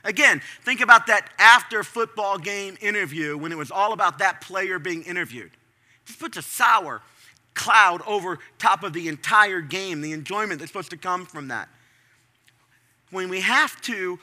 Again, 0.04 0.40
think 0.62 0.80
about 0.80 1.06
that 1.08 1.30
after 1.38 1.82
football 1.82 2.38
game 2.38 2.76
interview 2.80 3.36
when 3.36 3.52
it 3.52 3.58
was 3.58 3.70
all 3.70 3.92
about 3.92 4.18
that 4.18 4.40
player 4.40 4.78
being 4.78 5.02
interviewed. 5.02 5.50
Just 6.06 6.18
puts 6.18 6.36
a 6.38 6.42
sour 6.42 7.02
cloud 7.54 8.00
over 8.06 8.38
top 8.58 8.82
of 8.82 8.92
the 8.92 9.08
entire 9.08 9.60
game, 9.60 10.00
the 10.00 10.12
enjoyment 10.12 10.60
that's 10.60 10.70
supposed 10.70 10.90
to 10.90 10.96
come 10.96 11.26
from 11.26 11.48
that. 11.48 11.68
When 13.10 13.28
we 13.28 13.40
have 13.40 13.80
to 13.82 14.18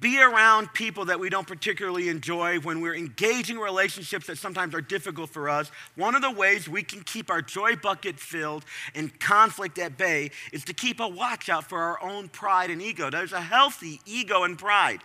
be 0.00 0.20
around 0.20 0.72
people 0.72 1.06
that 1.06 1.20
we 1.20 1.30
don't 1.30 1.46
particularly 1.46 2.08
enjoy, 2.08 2.58
when 2.60 2.80
we're 2.80 2.94
engaging 2.94 3.58
relationships 3.58 4.26
that 4.26 4.38
sometimes 4.38 4.74
are 4.74 4.80
difficult 4.80 5.30
for 5.30 5.48
us, 5.48 5.70
one 5.94 6.14
of 6.14 6.22
the 6.22 6.30
ways 6.30 6.68
we 6.68 6.82
can 6.82 7.02
keep 7.02 7.30
our 7.30 7.42
joy 7.42 7.76
bucket 7.76 8.18
filled 8.18 8.64
and 8.94 9.18
conflict 9.20 9.78
at 9.78 9.96
bay 9.96 10.30
is 10.52 10.64
to 10.64 10.72
keep 10.72 11.00
a 11.00 11.08
watch 11.08 11.48
out 11.48 11.68
for 11.68 11.78
our 11.78 12.02
own 12.02 12.28
pride 12.28 12.70
and 12.70 12.80
ego. 12.80 13.10
There's 13.10 13.32
a 13.32 13.40
healthy 13.40 14.00
ego 14.06 14.44
and 14.44 14.58
pride, 14.58 15.00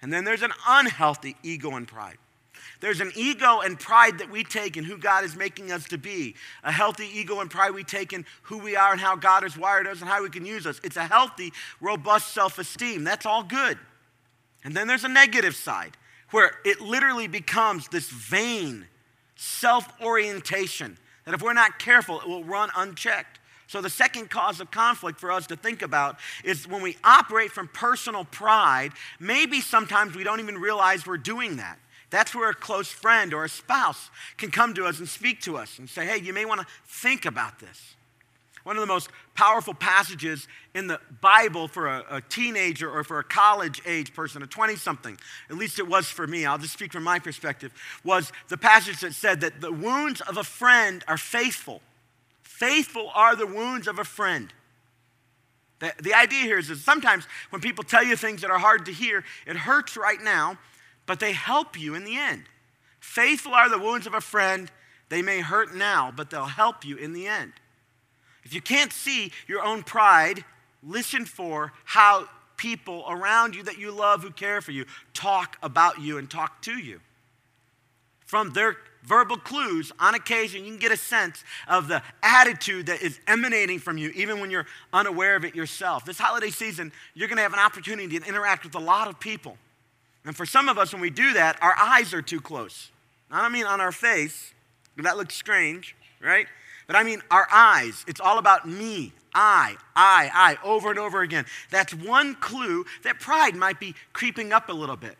and 0.00 0.12
then 0.12 0.24
there's 0.24 0.42
an 0.42 0.52
unhealthy 0.66 1.36
ego 1.42 1.74
and 1.74 1.86
pride. 1.86 2.18
There's 2.80 3.00
an 3.00 3.10
ego 3.16 3.60
and 3.60 3.78
pride 3.78 4.18
that 4.18 4.30
we 4.30 4.44
take 4.44 4.76
in 4.76 4.84
who 4.84 4.96
God 4.96 5.24
is 5.24 5.34
making 5.34 5.72
us 5.72 5.88
to 5.88 5.98
be. 5.98 6.36
A 6.62 6.70
healthy 6.70 7.06
ego 7.12 7.40
and 7.40 7.50
pride 7.50 7.72
we 7.72 7.82
take 7.82 8.12
in 8.12 8.24
who 8.42 8.58
we 8.58 8.76
are 8.76 8.92
and 8.92 9.00
how 9.00 9.16
God 9.16 9.42
has 9.42 9.56
wired 9.56 9.88
us 9.88 10.00
and 10.00 10.08
how 10.08 10.22
He 10.22 10.30
can 10.30 10.46
use 10.46 10.66
us. 10.66 10.80
It's 10.84 10.96
a 10.96 11.04
healthy, 11.04 11.52
robust 11.80 12.32
self 12.32 12.58
esteem. 12.58 13.02
That's 13.02 13.26
all 13.26 13.42
good. 13.42 13.78
And 14.68 14.76
then 14.76 14.86
there's 14.86 15.04
a 15.04 15.08
negative 15.08 15.56
side 15.56 15.96
where 16.30 16.50
it 16.62 16.78
literally 16.78 17.26
becomes 17.26 17.88
this 17.88 18.10
vain 18.10 18.86
self 19.34 19.88
orientation 20.02 20.98
that 21.24 21.32
if 21.32 21.40
we're 21.40 21.54
not 21.54 21.78
careful, 21.78 22.20
it 22.20 22.28
will 22.28 22.44
run 22.44 22.68
unchecked. 22.76 23.40
So, 23.66 23.80
the 23.80 23.88
second 23.88 24.28
cause 24.28 24.60
of 24.60 24.70
conflict 24.70 25.20
for 25.20 25.32
us 25.32 25.46
to 25.46 25.56
think 25.56 25.80
about 25.80 26.18
is 26.44 26.68
when 26.68 26.82
we 26.82 26.98
operate 27.02 27.50
from 27.50 27.68
personal 27.68 28.26
pride, 28.26 28.92
maybe 29.18 29.62
sometimes 29.62 30.14
we 30.14 30.22
don't 30.22 30.40
even 30.40 30.58
realize 30.58 31.06
we're 31.06 31.16
doing 31.16 31.56
that. 31.56 31.78
That's 32.10 32.34
where 32.34 32.50
a 32.50 32.54
close 32.54 32.88
friend 32.88 33.32
or 33.32 33.44
a 33.44 33.48
spouse 33.48 34.10
can 34.36 34.50
come 34.50 34.74
to 34.74 34.84
us 34.84 34.98
and 34.98 35.08
speak 35.08 35.40
to 35.44 35.56
us 35.56 35.78
and 35.78 35.88
say, 35.88 36.04
hey, 36.04 36.18
you 36.18 36.34
may 36.34 36.44
want 36.44 36.60
to 36.60 36.66
think 36.84 37.24
about 37.24 37.58
this. 37.58 37.96
One 38.68 38.76
of 38.76 38.82
the 38.82 38.86
most 38.86 39.08
powerful 39.34 39.72
passages 39.72 40.46
in 40.74 40.88
the 40.88 41.00
Bible 41.22 41.68
for 41.68 41.86
a, 41.86 42.04
a 42.10 42.20
teenager 42.20 42.90
or 42.90 43.02
for 43.02 43.18
a 43.18 43.24
college 43.24 43.80
age 43.86 44.12
person, 44.12 44.42
a 44.42 44.46
20 44.46 44.76
something, 44.76 45.18
at 45.48 45.56
least 45.56 45.78
it 45.78 45.88
was 45.88 46.06
for 46.06 46.26
me, 46.26 46.44
I'll 46.44 46.58
just 46.58 46.74
speak 46.74 46.92
from 46.92 47.02
my 47.02 47.18
perspective, 47.18 47.72
was 48.04 48.30
the 48.48 48.58
passage 48.58 49.00
that 49.00 49.14
said 49.14 49.40
that 49.40 49.62
the 49.62 49.72
wounds 49.72 50.20
of 50.20 50.36
a 50.36 50.44
friend 50.44 51.02
are 51.08 51.16
faithful. 51.16 51.80
Faithful 52.42 53.10
are 53.14 53.34
the 53.34 53.46
wounds 53.46 53.88
of 53.88 53.98
a 53.98 54.04
friend. 54.04 54.52
The, 55.78 55.94
the 56.02 56.12
idea 56.12 56.42
here 56.42 56.58
is 56.58 56.68
that 56.68 56.76
sometimes 56.76 57.26
when 57.48 57.62
people 57.62 57.84
tell 57.84 58.04
you 58.04 58.16
things 58.16 58.42
that 58.42 58.50
are 58.50 58.58
hard 58.58 58.84
to 58.84 58.92
hear, 58.92 59.24
it 59.46 59.56
hurts 59.56 59.96
right 59.96 60.20
now, 60.20 60.58
but 61.06 61.20
they 61.20 61.32
help 61.32 61.80
you 61.80 61.94
in 61.94 62.04
the 62.04 62.18
end. 62.18 62.42
Faithful 63.00 63.54
are 63.54 63.70
the 63.70 63.78
wounds 63.78 64.06
of 64.06 64.12
a 64.12 64.20
friend. 64.20 64.70
They 65.08 65.22
may 65.22 65.40
hurt 65.40 65.74
now, 65.74 66.12
but 66.14 66.28
they'll 66.28 66.44
help 66.44 66.84
you 66.84 66.98
in 66.98 67.14
the 67.14 67.26
end. 67.26 67.54
If 68.44 68.54
you 68.54 68.60
can't 68.60 68.92
see 68.92 69.32
your 69.46 69.62
own 69.62 69.82
pride, 69.82 70.44
listen 70.82 71.24
for 71.24 71.72
how 71.84 72.28
people 72.56 73.04
around 73.08 73.54
you 73.54 73.62
that 73.62 73.78
you 73.78 73.90
love 73.90 74.22
who 74.22 74.30
care 74.30 74.60
for 74.60 74.72
you 74.72 74.84
talk 75.14 75.56
about 75.62 76.00
you 76.00 76.18
and 76.18 76.30
talk 76.30 76.60
to 76.62 76.72
you. 76.72 77.00
From 78.26 78.52
their 78.52 78.76
verbal 79.04 79.38
clues, 79.38 79.90
on 79.98 80.14
occasion, 80.14 80.64
you 80.64 80.70
can 80.72 80.78
get 80.78 80.92
a 80.92 80.96
sense 80.96 81.42
of 81.66 81.88
the 81.88 82.02
attitude 82.22 82.86
that 82.86 83.00
is 83.00 83.18
emanating 83.26 83.78
from 83.78 83.96
you, 83.96 84.10
even 84.10 84.40
when 84.40 84.50
you're 84.50 84.66
unaware 84.92 85.34
of 85.34 85.44
it 85.44 85.54
yourself. 85.54 86.04
This 86.04 86.18
holiday 86.18 86.50
season, 86.50 86.92
you're 87.14 87.28
going 87.28 87.38
to 87.38 87.42
have 87.42 87.54
an 87.54 87.58
opportunity 87.58 88.18
to 88.18 88.28
interact 88.28 88.64
with 88.64 88.74
a 88.74 88.80
lot 88.80 89.08
of 89.08 89.18
people. 89.18 89.56
And 90.26 90.36
for 90.36 90.44
some 90.44 90.68
of 90.68 90.76
us, 90.76 90.92
when 90.92 91.00
we 91.00 91.10
do 91.10 91.32
that, 91.34 91.56
our 91.62 91.74
eyes 91.78 92.12
are 92.12 92.20
too 92.20 92.40
close. 92.40 92.90
I 93.30 93.40
don't 93.40 93.52
mean 93.52 93.64
on 93.64 93.80
our 93.80 93.92
face, 93.92 94.52
that 94.98 95.16
looks 95.16 95.34
strange, 95.34 95.96
right? 96.20 96.46
But 96.88 96.96
I 96.96 97.04
mean 97.04 97.22
our 97.30 97.46
eyes. 97.52 98.04
It's 98.08 98.20
all 98.20 98.38
about 98.38 98.66
me, 98.66 99.12
I, 99.32 99.76
I, 99.94 100.30
I, 100.34 100.66
over 100.66 100.90
and 100.90 100.98
over 100.98 101.20
again. 101.20 101.44
That's 101.70 101.94
one 101.94 102.34
clue 102.34 102.84
that 103.04 103.20
pride 103.20 103.54
might 103.54 103.78
be 103.78 103.94
creeping 104.12 104.52
up 104.52 104.68
a 104.68 104.72
little 104.72 104.96
bit. 104.96 105.16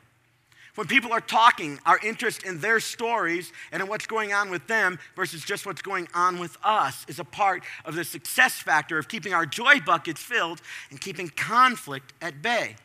When 0.75 0.87
people 0.87 1.13
are 1.13 1.21
talking, 1.21 1.79
our 1.85 1.99
interest 2.05 2.45
in 2.45 2.61
their 2.61 2.81
stories 2.81 3.53
and 3.73 3.83
in 3.83 3.89
what's 3.89 4.07
going 4.07 4.33
on 4.33 4.49
with 4.49 4.67
them 4.67 4.99
versus 5.17 5.45
just 5.45 5.67
what's 5.67 5.83
going 5.83 6.09
on 6.15 6.39
with 6.39 6.57
us 6.63 7.05
is 7.09 7.19
a 7.19 7.25
part 7.25 7.65
of 7.85 7.97
the 7.97 8.05
success 8.05 8.55
factor 8.55 8.97
of 8.97 9.09
keeping 9.09 9.35
our 9.35 9.45
joy 9.45 9.81
buckets 9.85 10.23
filled 10.23 10.63
and 10.91 11.01
keeping 11.01 11.29
conflict 11.31 12.13
at 12.23 12.43
bay. 12.43 12.77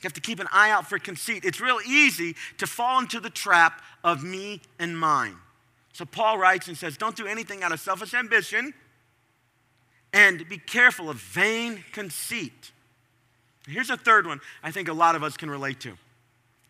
You 0.00 0.02
have 0.02 0.12
to 0.12 0.20
keep 0.20 0.38
an 0.38 0.48
eye 0.52 0.70
out 0.70 0.86
for 0.86 0.98
conceit. 0.98 1.44
It's 1.44 1.60
real 1.60 1.78
easy 1.84 2.36
to 2.58 2.66
fall 2.66 3.00
into 3.00 3.18
the 3.20 3.30
trap 3.30 3.82
of 4.04 4.22
me 4.22 4.60
and 4.78 4.96
mine. 4.96 5.36
So 5.98 6.04
Paul 6.04 6.38
writes 6.38 6.68
and 6.68 6.78
says, 6.78 6.96
Don't 6.96 7.16
do 7.16 7.26
anything 7.26 7.64
out 7.64 7.72
of 7.72 7.80
selfish 7.80 8.14
ambition 8.14 8.72
and 10.12 10.48
be 10.48 10.56
careful 10.56 11.10
of 11.10 11.16
vain 11.16 11.82
conceit. 11.90 12.70
Here's 13.66 13.90
a 13.90 13.96
third 13.96 14.24
one 14.24 14.40
I 14.62 14.70
think 14.70 14.86
a 14.86 14.92
lot 14.92 15.16
of 15.16 15.24
us 15.24 15.36
can 15.36 15.50
relate 15.50 15.80
to. 15.80 15.98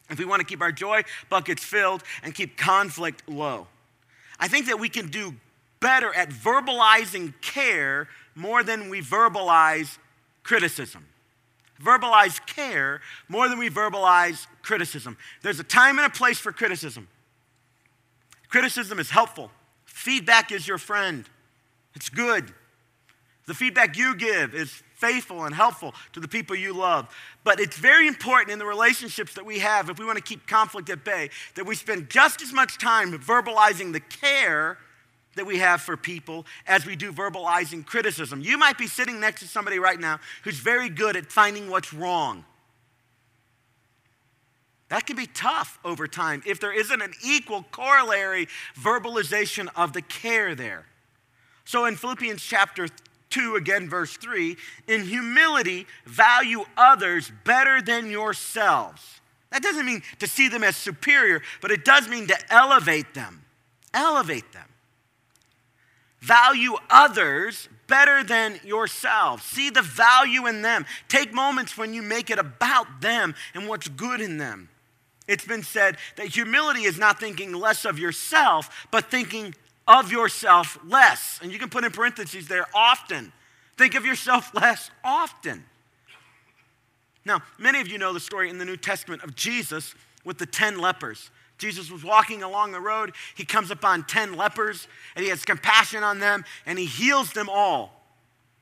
If 0.08 0.18
we 0.18 0.24
want 0.24 0.40
to 0.40 0.46
keep 0.46 0.62
our 0.62 0.72
joy 0.72 1.02
buckets 1.28 1.62
filled 1.62 2.04
and 2.22 2.34
keep 2.34 2.56
conflict 2.56 3.28
low, 3.28 3.66
I 4.40 4.48
think 4.48 4.64
that 4.68 4.80
we 4.80 4.88
can 4.88 5.08
do 5.08 5.34
better 5.78 6.10
at 6.14 6.30
verbalizing 6.30 7.34
care 7.42 8.08
more 8.34 8.62
than 8.62 8.88
we 8.88 9.02
verbalize 9.02 9.98
criticism. 10.42 11.04
Verbalize 11.82 12.40
care 12.46 13.02
more 13.28 13.46
than 13.50 13.58
we 13.58 13.68
verbalize 13.68 14.46
criticism. 14.62 15.18
There's 15.42 15.60
a 15.60 15.64
time 15.64 15.98
and 15.98 16.06
a 16.06 16.10
place 16.16 16.38
for 16.38 16.50
criticism. 16.50 17.08
Criticism 18.48 18.98
is 18.98 19.10
helpful, 19.10 19.50
feedback 19.84 20.52
is 20.52 20.66
your 20.66 20.78
friend. 20.78 21.24
It's 21.94 22.08
good. 22.08 22.52
The 23.46 23.54
feedback 23.54 23.96
you 23.96 24.14
give 24.14 24.54
is 24.54 24.82
faithful 24.94 25.44
and 25.44 25.54
helpful 25.54 25.94
to 26.12 26.20
the 26.20 26.28
people 26.28 26.54
you 26.54 26.74
love. 26.74 27.08
But 27.44 27.60
it's 27.60 27.78
very 27.78 28.06
important 28.06 28.50
in 28.50 28.58
the 28.58 28.66
relationships 28.66 29.34
that 29.34 29.46
we 29.46 29.60
have, 29.60 29.88
if 29.88 29.98
we 29.98 30.04
want 30.04 30.18
to 30.18 30.22
keep 30.22 30.46
conflict 30.46 30.90
at 30.90 31.02
bay, 31.02 31.30
that 31.54 31.64
we 31.64 31.74
spend 31.74 32.10
just 32.10 32.42
as 32.42 32.52
much 32.52 32.78
time 32.78 33.18
verbalizing 33.18 33.92
the 33.92 34.00
care 34.00 34.76
that 35.36 35.46
we 35.46 35.58
have 35.58 35.80
for 35.80 35.96
people 35.96 36.44
as 36.66 36.84
we 36.84 36.94
do 36.94 37.12
verbalizing 37.12 37.86
criticism. 37.86 38.42
You 38.42 38.58
might 38.58 38.76
be 38.76 38.86
sitting 38.86 39.18
next 39.18 39.40
to 39.40 39.48
somebody 39.48 39.78
right 39.78 39.98
now 39.98 40.20
who's 40.42 40.58
very 40.58 40.88
good 40.88 41.16
at 41.16 41.32
finding 41.32 41.70
what's 41.70 41.94
wrong. 41.94 42.44
That 44.88 45.06
can 45.06 45.16
be 45.16 45.26
tough 45.26 45.78
over 45.84 46.06
time 46.06 46.42
if 46.46 46.60
there 46.60 46.72
isn't 46.72 47.02
an 47.02 47.12
equal 47.22 47.64
corollary 47.70 48.48
verbalization 48.78 49.68
of 49.76 49.92
the 49.92 50.02
care 50.02 50.54
there. 50.54 50.86
So 51.64 51.84
in 51.84 51.96
Philippians 51.96 52.42
chapter 52.42 52.88
2, 53.30 53.56
again, 53.56 53.90
verse 53.90 54.16
3, 54.16 54.56
in 54.86 55.04
humility, 55.04 55.86
value 56.06 56.64
others 56.76 57.30
better 57.44 57.82
than 57.82 58.10
yourselves. 58.10 59.20
That 59.50 59.62
doesn't 59.62 59.84
mean 59.84 60.02
to 60.18 60.26
see 60.26 60.48
them 60.48 60.64
as 60.64 60.76
superior, 60.76 61.42
but 61.60 61.70
it 61.70 61.84
does 61.84 62.08
mean 62.08 62.26
to 62.28 62.36
elevate 62.50 63.12
them. 63.12 63.44
Elevate 63.92 64.50
them. 64.52 64.64
Value 66.20 66.76
others 66.90 67.68
better 67.86 68.24
than 68.24 68.60
yourselves. 68.64 69.42
See 69.44 69.70
the 69.70 69.82
value 69.82 70.46
in 70.46 70.62
them. 70.62 70.84
Take 71.08 71.32
moments 71.32 71.76
when 71.76 71.94
you 71.94 72.02
make 72.02 72.30
it 72.30 72.38
about 72.38 73.00
them 73.00 73.34
and 73.54 73.68
what's 73.68 73.88
good 73.88 74.20
in 74.20 74.38
them. 74.38 74.68
It's 75.28 75.44
been 75.44 75.62
said 75.62 75.98
that 76.16 76.26
humility 76.26 76.84
is 76.84 76.98
not 76.98 77.20
thinking 77.20 77.52
less 77.52 77.84
of 77.84 77.98
yourself, 77.98 78.88
but 78.90 79.10
thinking 79.10 79.54
of 79.86 80.10
yourself 80.10 80.78
less. 80.84 81.38
And 81.42 81.52
you 81.52 81.58
can 81.58 81.68
put 81.68 81.84
in 81.84 81.92
parentheses 81.92 82.48
there 82.48 82.66
often. 82.74 83.32
Think 83.76 83.94
of 83.94 84.04
yourself 84.04 84.52
less 84.54 84.90
often. 85.04 85.64
Now, 87.24 87.42
many 87.58 87.80
of 87.80 87.88
you 87.88 87.98
know 87.98 88.14
the 88.14 88.20
story 88.20 88.48
in 88.48 88.56
the 88.56 88.64
New 88.64 88.78
Testament 88.78 89.22
of 89.22 89.36
Jesus 89.36 89.94
with 90.24 90.38
the 90.38 90.46
10 90.46 90.78
lepers. 90.78 91.30
Jesus 91.58 91.90
was 91.90 92.02
walking 92.02 92.42
along 92.42 92.72
the 92.72 92.80
road. 92.80 93.12
He 93.34 93.44
comes 93.44 93.70
upon 93.70 94.04
10 94.04 94.34
lepers 94.34 94.88
and 95.14 95.24
he 95.24 95.30
has 95.30 95.44
compassion 95.44 96.02
on 96.02 96.20
them 96.20 96.44
and 96.64 96.78
he 96.78 96.86
heals 96.86 97.32
them 97.32 97.48
all. 97.50 97.97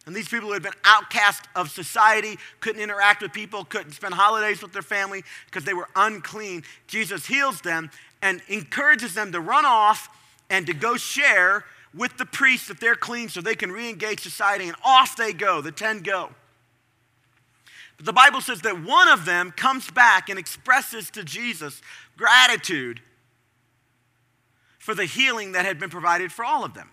And 0.06 0.14
these 0.14 0.28
people 0.28 0.48
who 0.48 0.54
had 0.54 0.62
been 0.62 0.72
outcast 0.84 1.46
of 1.56 1.68
society, 1.68 2.38
couldn't 2.60 2.80
interact 2.80 3.22
with 3.22 3.32
people, 3.32 3.64
couldn't 3.64 3.92
spend 3.92 4.14
holidays 4.14 4.62
with 4.62 4.72
their 4.72 4.82
family 4.82 5.24
because 5.46 5.64
they 5.64 5.74
were 5.74 5.88
unclean. 5.96 6.62
Jesus 6.86 7.26
heals 7.26 7.60
them 7.60 7.90
and 8.22 8.40
encourages 8.48 9.14
them 9.14 9.32
to 9.32 9.40
run 9.40 9.64
off 9.64 10.08
and 10.48 10.64
to 10.66 10.72
go 10.72 10.96
share 10.96 11.64
with 11.92 12.16
the 12.18 12.26
priests 12.26 12.68
that 12.68 12.80
they're 12.80 12.94
clean 12.94 13.28
so 13.28 13.40
they 13.40 13.56
can 13.56 13.72
re 13.72 13.88
engage 13.88 14.20
society. 14.20 14.68
And 14.68 14.76
off 14.84 15.16
they 15.16 15.32
go, 15.32 15.60
the 15.60 15.72
10 15.72 16.00
go. 16.00 16.30
But 17.96 18.06
the 18.06 18.12
Bible 18.12 18.40
says 18.40 18.60
that 18.60 18.84
one 18.84 19.08
of 19.08 19.24
them 19.24 19.50
comes 19.50 19.90
back 19.90 20.28
and 20.28 20.38
expresses 20.38 21.10
to 21.10 21.24
Jesus 21.24 21.82
gratitude 22.16 23.00
for 24.78 24.94
the 24.94 25.06
healing 25.06 25.52
that 25.52 25.64
had 25.64 25.80
been 25.80 25.90
provided 25.90 26.30
for 26.30 26.44
all 26.44 26.64
of 26.64 26.74
them. 26.74 26.90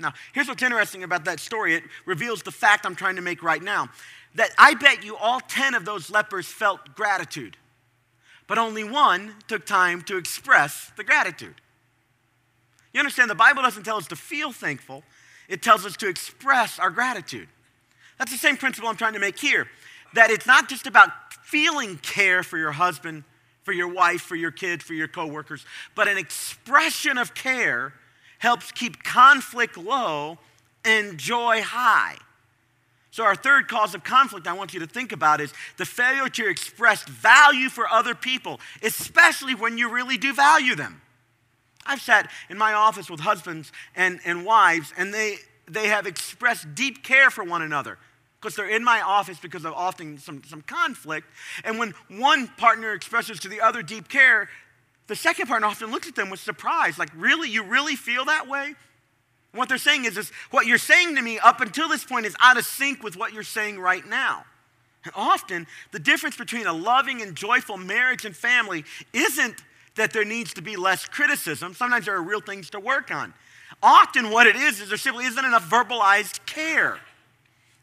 Now, 0.00 0.14
here's 0.32 0.48
what's 0.48 0.62
interesting 0.62 1.02
about 1.02 1.24
that 1.26 1.40
story 1.40 1.74
it 1.74 1.84
reveals 2.06 2.42
the 2.42 2.50
fact 2.50 2.86
I'm 2.86 2.96
trying 2.96 3.16
to 3.16 3.22
make 3.22 3.42
right 3.42 3.62
now 3.62 3.90
that 4.34 4.50
I 4.58 4.74
bet 4.74 5.04
you 5.04 5.16
all 5.16 5.40
10 5.40 5.74
of 5.74 5.84
those 5.84 6.10
lepers 6.10 6.46
felt 6.46 6.94
gratitude, 6.94 7.56
but 8.46 8.58
only 8.58 8.84
one 8.84 9.34
took 9.48 9.66
time 9.66 10.02
to 10.02 10.16
express 10.16 10.92
the 10.96 11.04
gratitude. 11.04 11.54
You 12.92 13.00
understand, 13.00 13.30
the 13.30 13.34
Bible 13.34 13.62
doesn't 13.62 13.82
tell 13.82 13.96
us 13.96 14.06
to 14.08 14.16
feel 14.16 14.52
thankful, 14.52 15.04
it 15.48 15.62
tells 15.62 15.84
us 15.84 15.96
to 15.98 16.08
express 16.08 16.78
our 16.78 16.90
gratitude. 16.90 17.48
That's 18.18 18.32
the 18.32 18.38
same 18.38 18.56
principle 18.56 18.88
I'm 18.88 18.96
trying 18.96 19.14
to 19.14 19.20
make 19.20 19.38
here 19.38 19.66
that 20.14 20.30
it's 20.30 20.46
not 20.46 20.68
just 20.68 20.86
about 20.86 21.10
feeling 21.42 21.98
care 21.98 22.42
for 22.42 22.58
your 22.58 22.72
husband, 22.72 23.24
for 23.62 23.72
your 23.72 23.88
wife, 23.88 24.22
for 24.22 24.36
your 24.36 24.50
kids, 24.50 24.82
for 24.82 24.94
your 24.94 25.08
coworkers, 25.08 25.64
but 25.94 26.08
an 26.08 26.18
expression 26.18 27.18
of 27.18 27.34
care 27.34 27.92
helps 28.40 28.72
keep 28.72 29.02
conflict 29.04 29.78
low 29.78 30.38
and 30.84 31.16
joy 31.16 31.62
high. 31.62 32.16
So, 33.12 33.24
our 33.24 33.34
third 33.34 33.68
cause 33.68 33.94
of 33.94 34.04
conflict 34.04 34.46
I 34.46 34.52
want 34.52 34.72
you 34.72 34.80
to 34.80 34.86
think 34.86 35.12
about 35.12 35.40
is 35.40 35.52
the 35.76 35.84
failure 35.84 36.28
to 36.28 36.48
express 36.48 37.02
value 37.04 37.68
for 37.68 37.88
other 37.88 38.14
people, 38.14 38.60
especially 38.82 39.54
when 39.54 39.78
you 39.78 39.90
really 39.90 40.16
do 40.16 40.32
value 40.32 40.74
them. 40.74 41.02
I've 41.84 42.00
sat 42.00 42.30
in 42.48 42.56
my 42.56 42.72
office 42.72 43.10
with 43.10 43.20
husbands 43.20 43.72
and, 43.96 44.20
and 44.24 44.44
wives, 44.44 44.92
and 44.96 45.12
they, 45.12 45.36
they 45.68 45.88
have 45.88 46.06
expressed 46.06 46.74
deep 46.74 47.02
care 47.02 47.30
for 47.30 47.42
one 47.42 47.62
another 47.62 47.98
because 48.40 48.56
they're 48.56 48.70
in 48.70 48.84
my 48.84 49.02
office 49.02 49.38
because 49.38 49.64
of 49.64 49.74
often 49.74 50.16
some, 50.18 50.42
some 50.44 50.62
conflict. 50.62 51.26
And 51.64 51.78
when 51.78 51.94
one 52.08 52.48
partner 52.48 52.92
expresses 52.92 53.38
to 53.40 53.48
the 53.48 53.60
other 53.60 53.82
deep 53.82 54.08
care, 54.08 54.48
the 55.10 55.16
second 55.16 55.48
partner 55.48 55.66
often 55.66 55.90
looks 55.90 56.08
at 56.08 56.14
them 56.14 56.30
with 56.30 56.40
surprise, 56.40 56.98
like, 56.98 57.10
really? 57.16 57.50
You 57.50 57.64
really 57.64 57.96
feel 57.96 58.24
that 58.26 58.48
way? 58.48 58.74
what 59.52 59.68
they're 59.68 59.78
saying 59.78 60.04
is, 60.04 60.16
is, 60.16 60.30
what 60.50 60.66
you're 60.66 60.78
saying 60.78 61.16
to 61.16 61.22
me 61.22 61.38
up 61.38 61.60
until 61.60 61.88
this 61.88 62.04
point 62.04 62.24
is 62.24 62.36
out 62.40 62.56
of 62.56 62.64
sync 62.64 63.02
with 63.02 63.16
what 63.16 63.32
you're 63.32 63.42
saying 63.42 63.80
right 63.80 64.06
now. 64.06 64.44
And 65.04 65.12
often, 65.16 65.66
the 65.92 65.98
difference 65.98 66.36
between 66.36 66.66
a 66.66 66.72
loving 66.72 67.20
and 67.20 67.34
joyful 67.34 67.76
marriage 67.76 68.24
and 68.24 68.36
family 68.36 68.84
isn't 69.12 69.64
that 69.96 70.12
there 70.12 70.24
needs 70.24 70.54
to 70.54 70.62
be 70.62 70.76
less 70.76 71.04
criticism. 71.04 71.74
Sometimes 71.74 72.04
there 72.04 72.14
are 72.14 72.22
real 72.22 72.40
things 72.40 72.70
to 72.70 72.80
work 72.80 73.10
on. 73.10 73.34
Often, 73.82 74.30
what 74.30 74.46
it 74.46 74.56
is, 74.56 74.80
is 74.80 74.88
there 74.88 74.98
simply 74.98 75.24
isn't 75.24 75.44
enough 75.44 75.68
verbalized 75.68 76.44
care. 76.46 76.98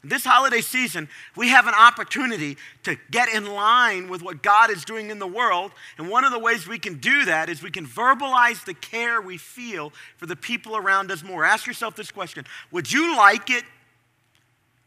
This 0.03 0.23
holiday 0.23 0.61
season, 0.61 1.09
we 1.35 1.49
have 1.49 1.65
an 1.67 1.73
opportunity 1.73 2.57
to 2.83 2.97
get 3.09 3.29
in 3.29 3.45
line 3.45 4.09
with 4.09 4.21
what 4.21 4.43
God 4.43 4.69
is 4.69 4.85
doing 4.85 5.09
in 5.09 5.17
the 5.17 5.27
world. 5.27 5.71
And 5.97 6.07
one 6.07 6.23
of 6.23 6.31
the 6.31 6.39
ways 6.39 6.67
we 6.67 6.77
can 6.77 6.99
do 6.99 7.25
that 7.25 7.49
is 7.49 7.63
we 7.63 7.71
can 7.71 7.85
verbalize 7.85 8.63
the 8.63 8.75
care 8.75 9.19
we 9.21 9.37
feel 9.37 9.91
for 10.17 10.27
the 10.27 10.35
people 10.35 10.77
around 10.77 11.11
us 11.11 11.23
more. 11.23 11.43
Ask 11.43 11.65
yourself 11.65 11.95
this 11.95 12.11
question 12.11 12.45
Would 12.71 12.91
you 12.91 13.17
like 13.17 13.49
it? 13.49 13.63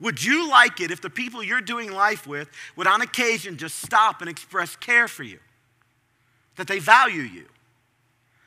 Would 0.00 0.24
you 0.24 0.48
like 0.48 0.80
it 0.80 0.90
if 0.90 1.02
the 1.02 1.11
people 1.11 1.42
you're 1.42 1.61
doing 1.61 1.92
life 1.92 2.26
with 2.26 2.48
would, 2.74 2.86
on 2.86 3.02
occasion, 3.02 3.58
just 3.58 3.80
stop 3.80 4.22
and 4.22 4.30
express 4.30 4.74
care 4.76 5.08
for 5.08 5.24
you? 5.24 5.38
That 6.56 6.68
they 6.68 6.78
value 6.78 7.22
you? 7.22 7.46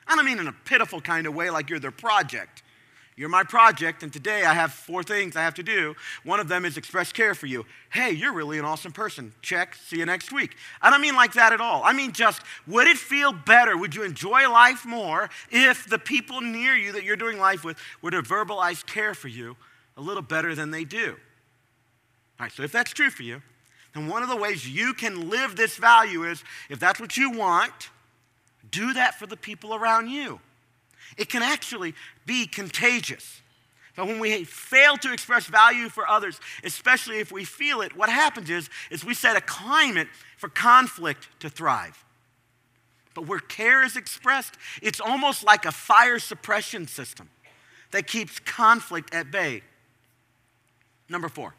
I 0.08 0.16
don't 0.16 0.26
mean 0.26 0.40
in 0.40 0.48
a 0.48 0.56
pitiful 0.66 1.00
kind 1.00 1.28
of 1.28 1.36
way 1.36 1.50
like 1.50 1.70
you're 1.70 1.80
their 1.80 1.92
project. 1.92 2.63
You're 3.16 3.30
my 3.30 3.44
project, 3.44 4.02
and 4.02 4.12
today 4.12 4.44
I 4.44 4.54
have 4.54 4.74
four 4.74 5.04
things 5.04 5.36
I 5.36 5.42
have 5.44 5.54
to 5.56 5.64
do. 5.64 5.96
One 6.24 6.40
of 6.40 6.48
them 6.48 6.66
is 6.66 6.78
express 6.78 7.12
care 7.12 7.36
for 7.36 7.46
you. 7.46 7.66
Hey, 7.92 8.12
you're 8.12 8.34
really 8.34 8.58
an 8.58 8.66
awesome 8.66 8.92
person. 8.92 9.34
Check. 9.44 9.76
See 9.76 9.98
you 9.98 10.06
next 10.06 10.32
week. 10.32 10.56
I 10.82 10.90
don't 10.90 11.02
mean 11.02 11.16
like 11.16 11.34
that 11.34 11.54
at 11.54 11.62
all. 11.62 11.84
I 11.84 11.94
mean 11.94 12.12
just, 12.12 12.42
would 12.66 12.88
it 12.88 12.98
feel 12.98 13.32
better? 13.32 13.78
Would 13.78 13.94
you 13.94 14.04
enjoy 14.04 14.50
life 14.50 14.84
more 14.84 15.30
if 15.52 15.88
the 15.88 16.00
people 16.00 16.42
near 16.42 16.76
you 16.76 16.92
that 16.94 17.04
you're 17.04 17.16
doing 17.16 17.38
life 17.38 17.64
with 17.64 17.78
were 18.02 18.12
to 18.12 18.24
verbalize 18.24 18.84
care 18.84 19.14
for 19.14 19.28
you 19.28 19.56
a 19.96 20.02
little 20.02 20.24
better 20.24 20.56
than 20.56 20.72
they 20.72 20.84
do? 20.84 21.12
All 22.40 22.46
right, 22.46 22.52
so 22.52 22.64
if 22.64 22.72
that's 22.72 22.92
true 22.92 23.12
for 23.12 23.22
you, 23.22 23.44
then 23.94 24.08
one 24.08 24.24
of 24.24 24.30
the 24.30 24.36
ways 24.36 24.68
you 24.68 24.96
can 24.96 25.30
live 25.30 25.56
this 25.56 25.78
value 25.78 26.24
is 26.24 26.44
if 26.68 26.80
that's 26.80 27.00
what 27.00 27.16
you 27.16 27.30
want, 27.30 27.92
do 28.72 28.94
that 28.94 29.20
for 29.20 29.28
the 29.28 29.38
people 29.38 29.76
around 29.76 30.10
you. 30.10 30.40
It 31.18 31.30
can 31.30 31.44
actually 31.44 31.94
be 32.26 32.48
contagious. 32.48 33.42
But 33.96 34.08
when 34.08 34.20
we 34.20 34.44
fail 34.44 34.98
to 34.98 35.14
express 35.14 35.46
value 35.46 35.88
for 35.88 36.10
others, 36.10 36.40
especially 36.64 37.20
if 37.20 37.32
we 37.32 37.46
feel 37.46 37.82
it, 37.82 37.96
what 37.96 38.10
happens 38.10 38.50
is, 38.50 38.70
is 38.90 39.06
we 39.06 39.14
set 39.14 39.38
a 39.38 39.42
climate 39.42 40.08
for 40.38 40.50
conflict 40.50 41.28
to 41.42 41.50
thrive. 41.50 42.04
But 43.14 43.28
where 43.28 43.40
care 43.40 43.84
is 43.84 43.96
expressed, 43.96 44.56
it's 44.82 45.00
almost 45.00 45.44
like 45.44 45.66
a 45.66 45.72
fire 45.72 46.18
suppression 46.18 46.88
system 46.88 47.30
that 47.92 48.08
keeps 48.08 48.40
conflict 48.40 49.14
at 49.14 49.30
bay. 49.30 49.62
Number 51.08 51.30
four. 51.30 51.54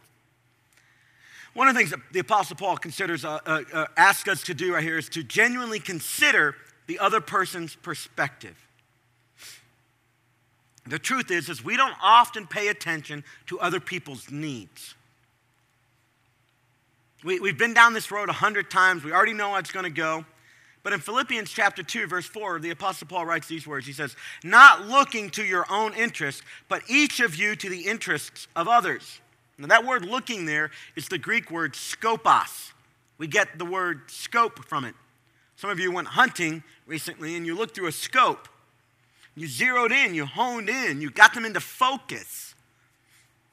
One 1.55 1.68
of 1.68 1.74
the 1.74 1.78
things 1.78 1.90
that 1.90 2.01
the 2.12 2.18
Apostle 2.18 2.57
Paul 2.57 2.76
considers, 2.76 3.24
uh, 3.24 3.38
uh, 3.47 3.62
uh, 3.72 3.86
asks 3.97 4.28
us 4.28 4.42
to 4.45 4.55
do 4.55 4.74
right 4.74 4.82
here 4.82 4.99
is 4.99 5.09
to 5.11 5.22
genuinely 5.22 5.78
consider 5.78 6.57
the 6.88 6.99
other 6.99 7.20
person's 7.20 7.76
perspective. 7.76 8.57
The 10.87 10.99
truth 10.99 11.30
is, 11.30 11.49
is 11.49 11.64
we 11.64 11.76
don't 11.76 11.95
often 12.03 12.47
pay 12.47 12.68
attention 12.68 13.24
to 13.47 13.59
other 13.59 13.80
people's 13.80 14.30
needs. 14.30 14.95
We, 17.24 17.41
we've 17.41 17.57
been 17.57 17.72
down 17.72 17.95
this 17.95 18.11
road 18.11 18.28
a 18.28 18.35
hundred 18.35 18.70
times. 18.70 19.03
We 19.03 19.12
already 19.12 19.32
know 19.32 19.53
how 19.53 19.57
it's 19.57 19.72
going 19.72 19.85
to 19.85 19.91
go. 19.91 20.26
But 20.82 20.93
in 20.93 21.01
Philippians 21.01 21.51
chapter 21.51 21.82
2, 21.82 22.07
verse 22.07 22.26
4, 22.26 22.61
the 22.61 22.68
Apostle 22.68 23.07
Paul 23.07 23.24
writes 23.24 23.49
these 23.49 23.66
words. 23.66 23.87
He 23.87 23.95
says, 23.95 24.14
Not 24.45 24.87
looking 24.87 25.30
to 25.30 25.43
your 25.43 25.64
own 25.70 25.95
interests, 25.95 26.43
but 26.68 26.82
each 26.89 27.20
of 27.20 27.35
you 27.37 27.57
to 27.57 27.70
the 27.70 27.87
interests 27.87 28.47
of 28.55 28.68
others. 28.68 29.20
Now, 29.57 29.68
that 29.68 29.87
word 29.87 30.05
looking 30.05 30.45
there 30.45 30.70
is 30.95 31.09
the 31.09 31.16
Greek 31.16 31.51
word 31.51 31.72
skopos. 31.72 32.72
We 33.16 33.26
get 33.26 33.59
the 33.59 33.64
word 33.64 34.03
scope 34.09 34.66
from 34.66 34.85
it. 34.85 34.95
Some 35.57 35.70
of 35.70 35.80
you 35.80 35.91
went 35.91 36.09
hunting 36.09 36.62
recently 36.87 37.37
and 37.37 37.47
you 37.47 37.57
looked 37.57 37.74
through 37.74 37.87
a 37.87 37.93
scope. 37.93 38.49
You 39.35 39.49
zeroed 39.49 39.93
in, 39.93 40.14
you 40.14 40.26
honed 40.26 40.68
in, 40.68 41.01
you 41.01 41.11
got 41.11 41.35
them 41.35 41.45
into 41.45 41.61
focus. 41.61 42.55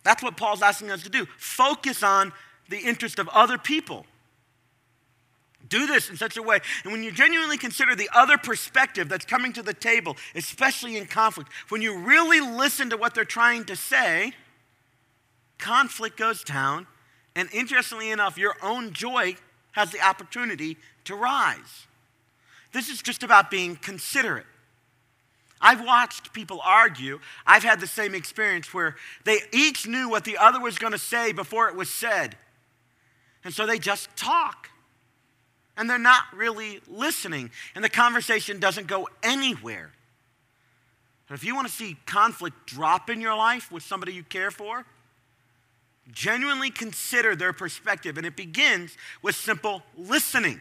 That's 0.03 0.21
what 0.23 0.37
Paul's 0.37 0.61
asking 0.61 0.91
us 0.91 1.03
to 1.03 1.09
do. 1.09 1.25
Focus 1.37 2.03
on 2.03 2.31
the 2.69 2.77
interest 2.77 3.19
of 3.19 3.27
other 3.29 3.57
people. 3.57 4.05
Do 5.69 5.85
this 5.87 6.09
in 6.09 6.17
such 6.17 6.37
a 6.37 6.41
way. 6.41 6.59
And 6.83 6.91
when 6.91 7.03
you 7.03 7.11
genuinely 7.11 7.57
consider 7.57 7.95
the 7.95 8.09
other 8.13 8.37
perspective 8.37 9.09
that's 9.09 9.25
coming 9.25 9.53
to 9.53 9.63
the 9.63 9.73
table, 9.73 10.17
especially 10.35 10.97
in 10.97 11.05
conflict, 11.05 11.49
when 11.69 11.81
you 11.81 11.97
really 11.97 12.41
listen 12.41 12.89
to 12.89 12.97
what 12.97 13.15
they're 13.15 13.25
trying 13.25 13.65
to 13.65 13.75
say, 13.75 14.33
conflict 15.57 16.17
goes 16.17 16.43
down. 16.43 16.87
And 17.35 17.47
interestingly 17.53 18.11
enough, 18.11 18.37
your 18.37 18.55
own 18.61 18.91
joy 18.91 19.35
has 19.73 19.91
the 19.91 20.01
opportunity 20.01 20.77
to 21.05 21.15
rise. 21.15 21.87
This 22.73 22.89
is 22.89 23.01
just 23.01 23.23
about 23.23 23.49
being 23.49 23.75
considerate. 23.75 24.45
I've 25.61 25.85
watched 25.85 26.33
people 26.33 26.59
argue. 26.63 27.19
I've 27.45 27.63
had 27.63 27.79
the 27.79 27.87
same 27.87 28.15
experience 28.15 28.73
where 28.73 28.95
they 29.23 29.39
each 29.53 29.87
knew 29.87 30.09
what 30.09 30.25
the 30.25 30.37
other 30.37 30.59
was 30.59 30.77
going 30.77 30.93
to 30.93 30.99
say 30.99 31.31
before 31.31 31.69
it 31.69 31.75
was 31.75 31.89
said. 31.89 32.35
And 33.43 33.53
so 33.53 33.65
they 33.65 33.79
just 33.79 34.15
talk. 34.15 34.69
And 35.77 35.89
they're 35.89 35.99
not 35.99 36.23
really 36.33 36.81
listening. 36.87 37.51
And 37.75 37.83
the 37.83 37.89
conversation 37.89 38.59
doesn't 38.59 38.87
go 38.87 39.07
anywhere. 39.23 39.91
if 41.29 41.43
you 41.43 41.55
want 41.55 41.67
to 41.67 41.73
see 41.73 41.97
conflict 42.05 42.65
drop 42.65 43.09
in 43.09 43.21
your 43.21 43.35
life 43.35 43.71
with 43.71 43.83
somebody 43.83 44.13
you 44.13 44.23
care 44.23 44.51
for, 44.51 44.85
genuinely 46.11 46.69
consider 46.69 47.35
their 47.35 47.53
perspective. 47.53 48.17
And 48.17 48.25
it 48.25 48.35
begins 48.35 48.97
with 49.21 49.35
simple 49.35 49.83
listening. 49.97 50.59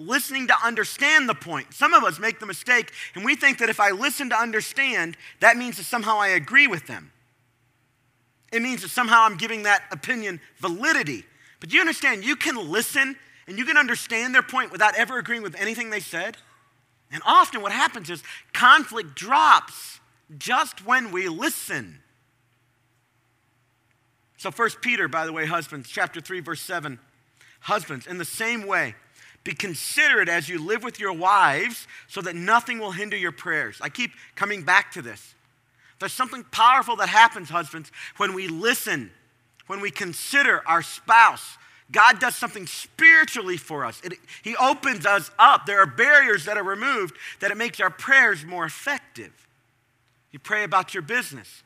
Listening 0.00 0.46
to 0.46 0.54
understand 0.64 1.28
the 1.28 1.34
point. 1.34 1.74
Some 1.74 1.92
of 1.92 2.02
us 2.02 2.18
make 2.18 2.40
the 2.40 2.46
mistake, 2.46 2.90
and 3.14 3.22
we 3.22 3.36
think 3.36 3.58
that 3.58 3.68
if 3.68 3.78
I 3.78 3.90
listen 3.90 4.30
to 4.30 4.36
understand, 4.36 5.18
that 5.40 5.58
means 5.58 5.76
that 5.76 5.84
somehow 5.84 6.16
I 6.18 6.28
agree 6.28 6.66
with 6.66 6.86
them. 6.86 7.12
It 8.50 8.62
means 8.62 8.80
that 8.80 8.88
somehow 8.88 9.24
I'm 9.24 9.36
giving 9.36 9.64
that 9.64 9.82
opinion 9.92 10.40
validity. 10.58 11.24
But 11.60 11.72
you 11.72 11.80
understand, 11.80 12.24
you 12.24 12.34
can 12.34 12.56
listen 12.70 13.14
and 13.46 13.58
you 13.58 13.66
can 13.66 13.76
understand 13.76 14.34
their 14.34 14.42
point 14.42 14.72
without 14.72 14.96
ever 14.96 15.18
agreeing 15.18 15.42
with 15.42 15.54
anything 15.60 15.90
they 15.90 16.00
said. 16.00 16.38
And 17.12 17.22
often 17.26 17.60
what 17.60 17.72
happens 17.72 18.08
is 18.08 18.22
conflict 18.54 19.14
drops 19.14 20.00
just 20.38 20.86
when 20.86 21.12
we 21.12 21.28
listen. 21.28 21.98
So, 24.38 24.50
First 24.50 24.80
Peter, 24.80 25.08
by 25.08 25.26
the 25.26 25.32
way, 25.32 25.44
husbands, 25.44 25.90
chapter 25.90 26.20
3, 26.20 26.40
verse 26.40 26.62
7. 26.62 26.98
Husbands, 27.60 28.06
in 28.06 28.16
the 28.16 28.24
same 28.24 28.66
way, 28.66 28.94
be 29.42 29.52
considerate 29.52 30.28
as 30.28 30.48
you 30.48 30.64
live 30.64 30.82
with 30.82 31.00
your 31.00 31.12
wives 31.12 31.86
so 32.08 32.20
that 32.22 32.36
nothing 32.36 32.78
will 32.78 32.92
hinder 32.92 33.16
your 33.16 33.32
prayers. 33.32 33.78
I 33.80 33.88
keep 33.88 34.12
coming 34.34 34.62
back 34.62 34.92
to 34.92 35.02
this. 35.02 35.34
There's 35.98 36.12
something 36.12 36.44
powerful 36.50 36.96
that 36.96 37.08
happens, 37.08 37.48
husbands, 37.48 37.90
when 38.16 38.34
we 38.34 38.48
listen, 38.48 39.10
when 39.66 39.80
we 39.80 39.90
consider 39.90 40.62
our 40.66 40.82
spouse. 40.82 41.58
God 41.92 42.20
does 42.20 42.36
something 42.36 42.66
spiritually 42.66 43.56
for 43.56 43.84
us. 43.84 44.00
It, 44.04 44.14
he 44.42 44.56
opens 44.56 45.06
us 45.06 45.30
up. 45.38 45.66
There 45.66 45.80
are 45.80 45.86
barriers 45.86 46.44
that 46.44 46.56
are 46.56 46.62
removed 46.62 47.16
that 47.40 47.50
it 47.50 47.56
makes 47.56 47.80
our 47.80 47.90
prayers 47.90 48.44
more 48.44 48.64
effective. 48.64 49.32
You 50.30 50.38
pray 50.38 50.64
about 50.64 50.94
your 50.94 51.02
business. 51.02 51.62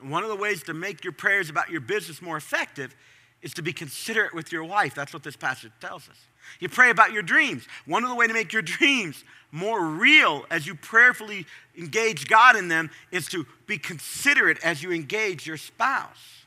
One 0.00 0.22
of 0.22 0.28
the 0.28 0.36
ways 0.36 0.62
to 0.64 0.74
make 0.74 1.04
your 1.04 1.12
prayers 1.12 1.50
about 1.50 1.70
your 1.70 1.80
business 1.80 2.22
more 2.22 2.36
effective 2.36 2.94
is 3.42 3.52
to 3.54 3.62
be 3.62 3.72
considerate 3.72 4.34
with 4.34 4.50
your 4.50 4.64
wife. 4.64 4.94
That's 4.94 5.12
what 5.12 5.22
this 5.22 5.36
passage 5.36 5.72
tells 5.80 6.08
us. 6.08 6.16
You 6.60 6.68
pray 6.68 6.90
about 6.90 7.12
your 7.12 7.22
dreams. 7.22 7.66
One 7.86 8.04
of 8.04 8.10
the 8.10 8.16
ways 8.16 8.28
to 8.28 8.34
make 8.34 8.52
your 8.52 8.62
dreams 8.62 9.24
more 9.52 9.84
real 9.84 10.44
as 10.50 10.66
you 10.66 10.74
prayerfully 10.74 11.46
engage 11.76 12.26
God 12.28 12.56
in 12.56 12.68
them 12.68 12.90
is 13.12 13.28
to 13.28 13.46
be 13.66 13.78
considerate 13.78 14.58
as 14.64 14.82
you 14.82 14.92
engage 14.92 15.46
your 15.46 15.56
spouse. 15.56 16.44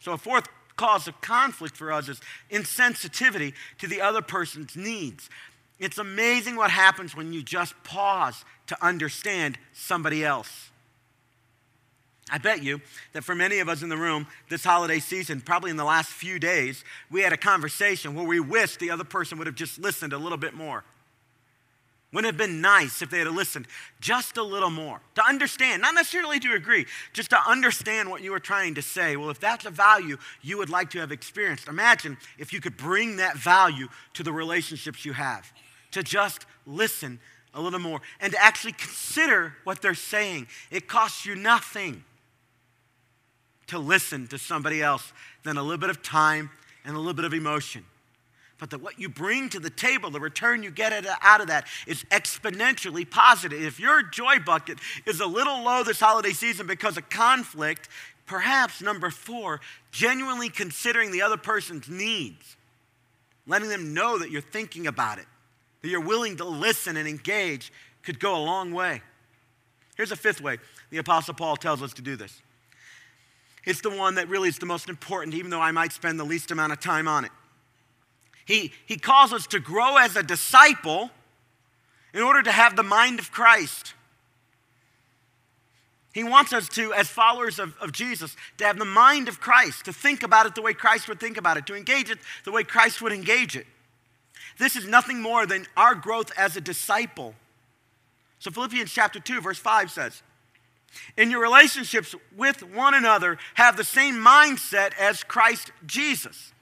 So, 0.00 0.12
a 0.12 0.18
fourth 0.18 0.48
cause 0.76 1.06
of 1.06 1.20
conflict 1.20 1.76
for 1.76 1.92
us 1.92 2.08
is 2.08 2.20
insensitivity 2.50 3.54
to 3.78 3.86
the 3.86 4.00
other 4.00 4.20
person's 4.20 4.76
needs. 4.76 5.30
It's 5.78 5.98
amazing 5.98 6.56
what 6.56 6.70
happens 6.70 7.14
when 7.16 7.32
you 7.32 7.42
just 7.42 7.74
pause 7.84 8.44
to 8.66 8.84
understand 8.84 9.58
somebody 9.72 10.24
else. 10.24 10.71
I 12.32 12.38
bet 12.38 12.62
you 12.62 12.80
that 13.12 13.24
for 13.24 13.34
many 13.34 13.58
of 13.58 13.68
us 13.68 13.82
in 13.82 13.90
the 13.90 13.96
room 13.96 14.26
this 14.48 14.64
holiday 14.64 15.00
season, 15.00 15.42
probably 15.42 15.70
in 15.70 15.76
the 15.76 15.84
last 15.84 16.08
few 16.08 16.38
days, 16.38 16.82
we 17.10 17.20
had 17.20 17.34
a 17.34 17.36
conversation 17.36 18.14
where 18.14 18.26
we 18.26 18.40
wished 18.40 18.78
the 18.78 18.90
other 18.90 19.04
person 19.04 19.36
would 19.36 19.46
have 19.46 19.54
just 19.54 19.78
listened 19.78 20.14
a 20.14 20.18
little 20.18 20.38
bit 20.38 20.54
more. 20.54 20.82
Wouldn't 22.10 22.34
it 22.34 22.38
have 22.40 22.48
been 22.48 22.62
nice 22.62 23.02
if 23.02 23.10
they 23.10 23.18
had 23.18 23.28
listened 23.28 23.66
just 24.00 24.38
a 24.38 24.42
little 24.42 24.70
more 24.70 25.02
to 25.14 25.26
understand, 25.26 25.82
not 25.82 25.94
necessarily 25.94 26.40
to 26.40 26.54
agree, 26.54 26.86
just 27.12 27.30
to 27.30 27.38
understand 27.46 28.08
what 28.08 28.22
you 28.22 28.30
were 28.30 28.40
trying 28.40 28.76
to 28.76 28.82
say? 28.82 29.14
Well, 29.16 29.28
if 29.28 29.38
that's 29.38 29.66
a 29.66 29.70
value 29.70 30.16
you 30.40 30.56
would 30.56 30.70
like 30.70 30.88
to 30.90 31.00
have 31.00 31.12
experienced, 31.12 31.68
imagine 31.68 32.16
if 32.38 32.50
you 32.54 32.62
could 32.62 32.78
bring 32.78 33.16
that 33.16 33.36
value 33.36 33.88
to 34.14 34.22
the 34.22 34.32
relationships 34.32 35.04
you 35.04 35.12
have, 35.12 35.52
to 35.90 36.02
just 36.02 36.46
listen 36.66 37.20
a 37.52 37.60
little 37.60 37.78
more 37.78 38.00
and 38.20 38.32
to 38.32 38.42
actually 38.42 38.72
consider 38.72 39.54
what 39.64 39.82
they're 39.82 39.92
saying. 39.92 40.46
It 40.70 40.88
costs 40.88 41.26
you 41.26 41.34
nothing 41.34 42.04
to 43.72 43.78
listen 43.78 44.26
to 44.28 44.38
somebody 44.38 44.82
else 44.82 45.12
than 45.44 45.56
a 45.56 45.62
little 45.62 45.78
bit 45.78 45.88
of 45.88 46.02
time 46.02 46.50
and 46.84 46.94
a 46.94 46.98
little 46.98 47.14
bit 47.14 47.24
of 47.24 47.32
emotion. 47.32 47.84
But 48.58 48.68
that 48.70 48.82
what 48.82 48.98
you 48.98 49.08
bring 49.08 49.48
to 49.48 49.58
the 49.58 49.70
table, 49.70 50.10
the 50.10 50.20
return 50.20 50.62
you 50.62 50.70
get 50.70 50.92
out 51.22 51.40
of 51.40 51.46
that 51.46 51.66
is 51.86 52.04
exponentially 52.04 53.08
positive. 53.10 53.60
If 53.60 53.80
your 53.80 54.02
joy 54.02 54.38
bucket 54.44 54.78
is 55.06 55.20
a 55.20 55.26
little 55.26 55.62
low 55.62 55.82
this 55.82 55.98
holiday 55.98 56.32
season 56.32 56.66
because 56.66 56.98
of 56.98 57.08
conflict, 57.08 57.88
perhaps 58.26 58.82
number 58.82 59.10
four, 59.10 59.60
genuinely 59.90 60.50
considering 60.50 61.10
the 61.10 61.22
other 61.22 61.38
person's 61.38 61.88
needs, 61.88 62.56
letting 63.46 63.70
them 63.70 63.94
know 63.94 64.18
that 64.18 64.30
you're 64.30 64.42
thinking 64.42 64.86
about 64.86 65.18
it, 65.18 65.26
that 65.80 65.88
you're 65.88 66.00
willing 66.00 66.36
to 66.36 66.44
listen 66.44 66.98
and 66.98 67.08
engage, 67.08 67.72
could 68.02 68.20
go 68.20 68.36
a 68.36 68.42
long 68.44 68.72
way. 68.72 69.00
Here's 69.96 70.12
a 70.12 70.16
fifth 70.16 70.42
way 70.42 70.58
the 70.90 70.98
Apostle 70.98 71.32
Paul 71.32 71.56
tells 71.56 71.82
us 71.82 71.94
to 71.94 72.02
do 72.02 72.16
this. 72.16 72.42
It's 73.64 73.80
the 73.80 73.90
one 73.90 74.16
that 74.16 74.28
really 74.28 74.48
is 74.48 74.58
the 74.58 74.66
most 74.66 74.88
important, 74.88 75.34
even 75.34 75.50
though 75.50 75.60
I 75.60 75.70
might 75.70 75.92
spend 75.92 76.18
the 76.18 76.24
least 76.24 76.50
amount 76.50 76.72
of 76.72 76.80
time 76.80 77.06
on 77.06 77.24
it. 77.24 77.30
He, 78.44 78.72
he 78.86 78.96
calls 78.96 79.32
us 79.32 79.46
to 79.48 79.60
grow 79.60 79.96
as 79.96 80.16
a 80.16 80.22
disciple 80.22 81.10
in 82.12 82.22
order 82.22 82.42
to 82.42 82.52
have 82.52 82.74
the 82.74 82.82
mind 82.82 83.18
of 83.18 83.30
Christ. 83.30 83.94
He 86.12 86.24
wants 86.24 86.52
us 86.52 86.68
to, 86.70 86.92
as 86.92 87.08
followers 87.08 87.58
of, 87.58 87.74
of 87.80 87.92
Jesus, 87.92 88.36
to 88.58 88.64
have 88.64 88.78
the 88.78 88.84
mind 88.84 89.28
of 89.28 89.40
Christ, 89.40 89.86
to 89.86 89.92
think 89.92 90.22
about 90.22 90.44
it 90.44 90.54
the 90.54 90.62
way 90.62 90.74
Christ 90.74 91.08
would 91.08 91.20
think 91.20 91.36
about 91.38 91.56
it, 91.56 91.66
to 91.66 91.74
engage 91.74 92.10
it 92.10 92.18
the 92.44 92.52
way 92.52 92.64
Christ 92.64 93.00
would 93.00 93.12
engage 93.12 93.56
it. 93.56 93.66
This 94.58 94.76
is 94.76 94.86
nothing 94.86 95.22
more 95.22 95.46
than 95.46 95.66
our 95.76 95.94
growth 95.94 96.30
as 96.36 96.56
a 96.56 96.60
disciple. 96.60 97.34
So, 98.40 98.50
Philippians 98.50 98.92
chapter 98.92 99.20
2, 99.20 99.40
verse 99.40 99.58
5 99.58 99.90
says, 99.90 100.22
In 101.16 101.30
your 101.30 101.40
relationships 101.40 102.14
with 102.36 102.62
one 102.62 102.94
another, 102.94 103.38
have 103.54 103.76
the 103.76 103.84
same 103.84 104.14
mindset 104.16 104.92
as 104.98 105.24
Christ 105.24 105.72
Jesus. 105.86 106.52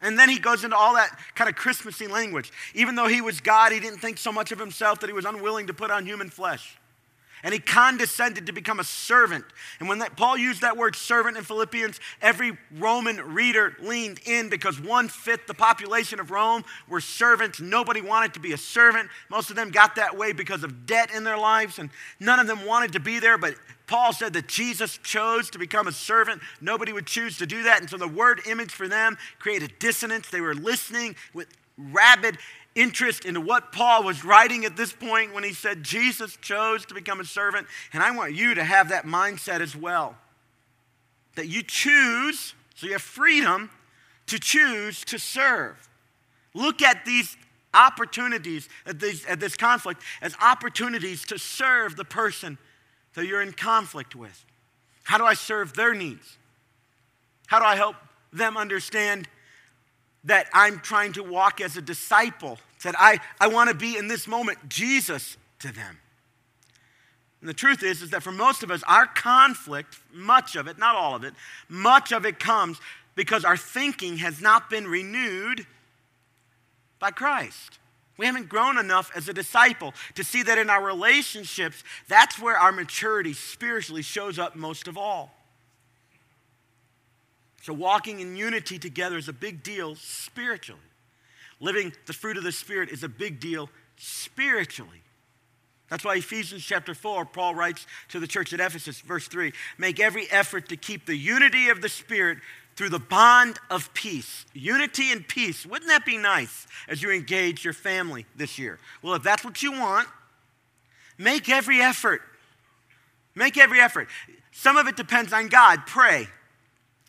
And 0.00 0.18
then 0.18 0.28
he 0.28 0.38
goes 0.38 0.64
into 0.64 0.76
all 0.76 0.94
that 0.94 1.18
kind 1.34 1.48
of 1.48 1.56
Christmassy 1.56 2.06
language. 2.06 2.52
Even 2.74 2.94
though 2.94 3.08
he 3.08 3.20
was 3.20 3.40
God, 3.40 3.72
he 3.72 3.80
didn't 3.80 4.00
think 4.00 4.18
so 4.18 4.30
much 4.30 4.52
of 4.52 4.58
himself 4.58 5.00
that 5.00 5.06
he 5.06 5.14
was 5.14 5.24
unwilling 5.24 5.66
to 5.68 5.74
put 5.74 5.90
on 5.90 6.04
human 6.04 6.28
flesh. 6.28 6.76
And 7.44 7.52
he 7.52 7.60
condescended 7.60 8.46
to 8.46 8.52
become 8.52 8.80
a 8.80 8.84
servant. 8.84 9.44
And 9.78 9.88
when 9.88 9.98
that, 9.98 10.16
Paul 10.16 10.36
used 10.38 10.62
that 10.62 10.78
word 10.78 10.96
servant 10.96 11.36
in 11.36 11.44
Philippians, 11.44 12.00
every 12.22 12.56
Roman 12.78 13.18
reader 13.34 13.76
leaned 13.80 14.18
in 14.24 14.48
because 14.48 14.80
one 14.80 15.08
fifth 15.08 15.46
the 15.46 15.54
population 15.54 16.18
of 16.18 16.30
Rome 16.30 16.64
were 16.88 17.02
servants. 17.02 17.60
Nobody 17.60 18.00
wanted 18.00 18.32
to 18.34 18.40
be 18.40 18.54
a 18.54 18.56
servant. 18.56 19.10
Most 19.30 19.50
of 19.50 19.56
them 19.56 19.70
got 19.70 19.94
that 19.96 20.16
way 20.16 20.32
because 20.32 20.64
of 20.64 20.86
debt 20.86 21.10
in 21.14 21.22
their 21.22 21.38
lives, 21.38 21.78
and 21.78 21.90
none 22.18 22.40
of 22.40 22.46
them 22.46 22.64
wanted 22.64 22.94
to 22.94 23.00
be 23.00 23.18
there. 23.18 23.36
But 23.36 23.56
Paul 23.86 24.14
said 24.14 24.32
that 24.32 24.48
Jesus 24.48 24.98
chose 25.02 25.50
to 25.50 25.58
become 25.58 25.86
a 25.86 25.92
servant. 25.92 26.40
Nobody 26.62 26.94
would 26.94 27.06
choose 27.06 27.36
to 27.38 27.46
do 27.46 27.64
that. 27.64 27.80
And 27.80 27.90
so 27.90 27.98
the 27.98 28.08
word 28.08 28.40
image 28.46 28.72
for 28.72 28.88
them 28.88 29.18
created 29.38 29.78
dissonance. 29.78 30.30
They 30.30 30.40
were 30.40 30.54
listening 30.54 31.16
with 31.34 31.48
rabid 31.76 32.38
interest 32.74 33.24
into 33.24 33.40
what 33.40 33.72
Paul 33.72 34.02
was 34.02 34.24
writing 34.24 34.64
at 34.64 34.76
this 34.76 34.92
point 34.92 35.32
when 35.32 35.44
he 35.44 35.52
said 35.52 35.82
Jesus 35.82 36.36
chose 36.40 36.84
to 36.86 36.94
become 36.94 37.20
a 37.20 37.24
servant. 37.24 37.66
And 37.92 38.02
I 38.02 38.10
want 38.10 38.34
you 38.34 38.54
to 38.54 38.64
have 38.64 38.88
that 38.88 39.06
mindset 39.06 39.60
as 39.60 39.76
well. 39.76 40.16
That 41.36 41.46
you 41.46 41.62
choose, 41.62 42.54
so 42.74 42.86
you 42.86 42.92
have 42.92 43.02
freedom 43.02 43.70
to 44.26 44.38
choose 44.38 45.04
to 45.06 45.18
serve. 45.18 45.88
Look 46.54 46.82
at 46.82 47.04
these 47.04 47.36
opportunities, 47.72 48.68
at, 48.86 49.00
these, 49.00 49.24
at 49.26 49.40
this 49.40 49.56
conflict, 49.56 50.02
as 50.22 50.34
opportunities 50.40 51.24
to 51.26 51.38
serve 51.38 51.96
the 51.96 52.04
person 52.04 52.58
that 53.14 53.26
you're 53.26 53.42
in 53.42 53.52
conflict 53.52 54.14
with. 54.14 54.44
How 55.04 55.18
do 55.18 55.24
I 55.24 55.34
serve 55.34 55.74
their 55.74 55.94
needs? 55.94 56.38
How 57.46 57.58
do 57.58 57.64
I 57.64 57.76
help 57.76 57.96
them 58.32 58.56
understand 58.56 59.28
that 60.24 60.46
I'm 60.52 60.80
trying 60.80 61.12
to 61.14 61.22
walk 61.22 61.60
as 61.60 61.76
a 61.76 61.82
disciple, 61.82 62.58
that 62.82 62.94
I, 62.98 63.20
I 63.40 63.48
want 63.48 63.70
to 63.70 63.76
be 63.76 63.96
in 63.96 64.08
this 64.08 64.26
moment 64.26 64.68
Jesus 64.68 65.36
to 65.60 65.72
them. 65.72 65.98
And 67.40 67.48
the 67.48 67.54
truth 67.54 67.82
is, 67.82 68.00
is 68.00 68.10
that 68.10 68.22
for 68.22 68.32
most 68.32 68.62
of 68.62 68.70
us, 68.70 68.82
our 68.88 69.06
conflict, 69.06 69.98
much 70.12 70.56
of 70.56 70.66
it, 70.66 70.78
not 70.78 70.96
all 70.96 71.14
of 71.14 71.24
it, 71.24 71.34
much 71.68 72.10
of 72.10 72.24
it 72.24 72.38
comes 72.38 72.80
because 73.14 73.44
our 73.44 73.56
thinking 73.56 74.16
has 74.18 74.40
not 74.40 74.70
been 74.70 74.86
renewed 74.86 75.66
by 76.98 77.10
Christ. 77.10 77.78
We 78.16 78.26
haven't 78.26 78.48
grown 78.48 78.78
enough 78.78 79.10
as 79.14 79.28
a 79.28 79.34
disciple 79.34 79.92
to 80.14 80.24
see 80.24 80.42
that 80.44 80.56
in 80.56 80.70
our 80.70 80.82
relationships, 80.82 81.82
that's 82.08 82.38
where 82.38 82.56
our 82.56 82.72
maturity 82.72 83.34
spiritually 83.34 84.02
shows 84.02 84.38
up 84.38 84.56
most 84.56 84.88
of 84.88 84.96
all. 84.96 85.34
So, 87.64 87.72
walking 87.72 88.20
in 88.20 88.36
unity 88.36 88.78
together 88.78 89.16
is 89.16 89.26
a 89.26 89.32
big 89.32 89.62
deal 89.62 89.94
spiritually. 89.94 90.82
Living 91.60 91.94
the 92.04 92.12
fruit 92.12 92.36
of 92.36 92.44
the 92.44 92.52
Spirit 92.52 92.90
is 92.90 93.02
a 93.02 93.08
big 93.08 93.40
deal 93.40 93.70
spiritually. 93.96 95.00
That's 95.88 96.04
why 96.04 96.16
Ephesians 96.16 96.62
chapter 96.62 96.94
4, 96.94 97.24
Paul 97.24 97.54
writes 97.54 97.86
to 98.10 98.20
the 98.20 98.26
church 98.26 98.52
at 98.52 98.60
Ephesus, 98.60 99.00
verse 99.00 99.28
3 99.28 99.54
make 99.78 99.98
every 99.98 100.30
effort 100.30 100.68
to 100.68 100.76
keep 100.76 101.06
the 101.06 101.16
unity 101.16 101.70
of 101.70 101.80
the 101.80 101.88
Spirit 101.88 102.36
through 102.76 102.90
the 102.90 102.98
bond 102.98 103.58
of 103.70 103.94
peace. 103.94 104.44
Unity 104.52 105.10
and 105.10 105.26
peace. 105.26 105.64
Wouldn't 105.64 105.88
that 105.88 106.04
be 106.04 106.18
nice 106.18 106.66
as 106.86 107.02
you 107.02 107.10
engage 107.10 107.64
your 107.64 107.72
family 107.72 108.26
this 108.36 108.58
year? 108.58 108.78
Well, 109.00 109.14
if 109.14 109.22
that's 109.22 109.42
what 109.42 109.62
you 109.62 109.72
want, 109.72 110.06
make 111.16 111.48
every 111.48 111.80
effort 111.80 112.20
Make 113.34 113.56
every 113.56 113.80
effort. 113.80 114.08
Some 114.52 114.76
of 114.76 114.86
it 114.86 114.96
depends 114.96 115.32
on 115.32 115.48
God. 115.48 115.86
Pray. 115.86 116.28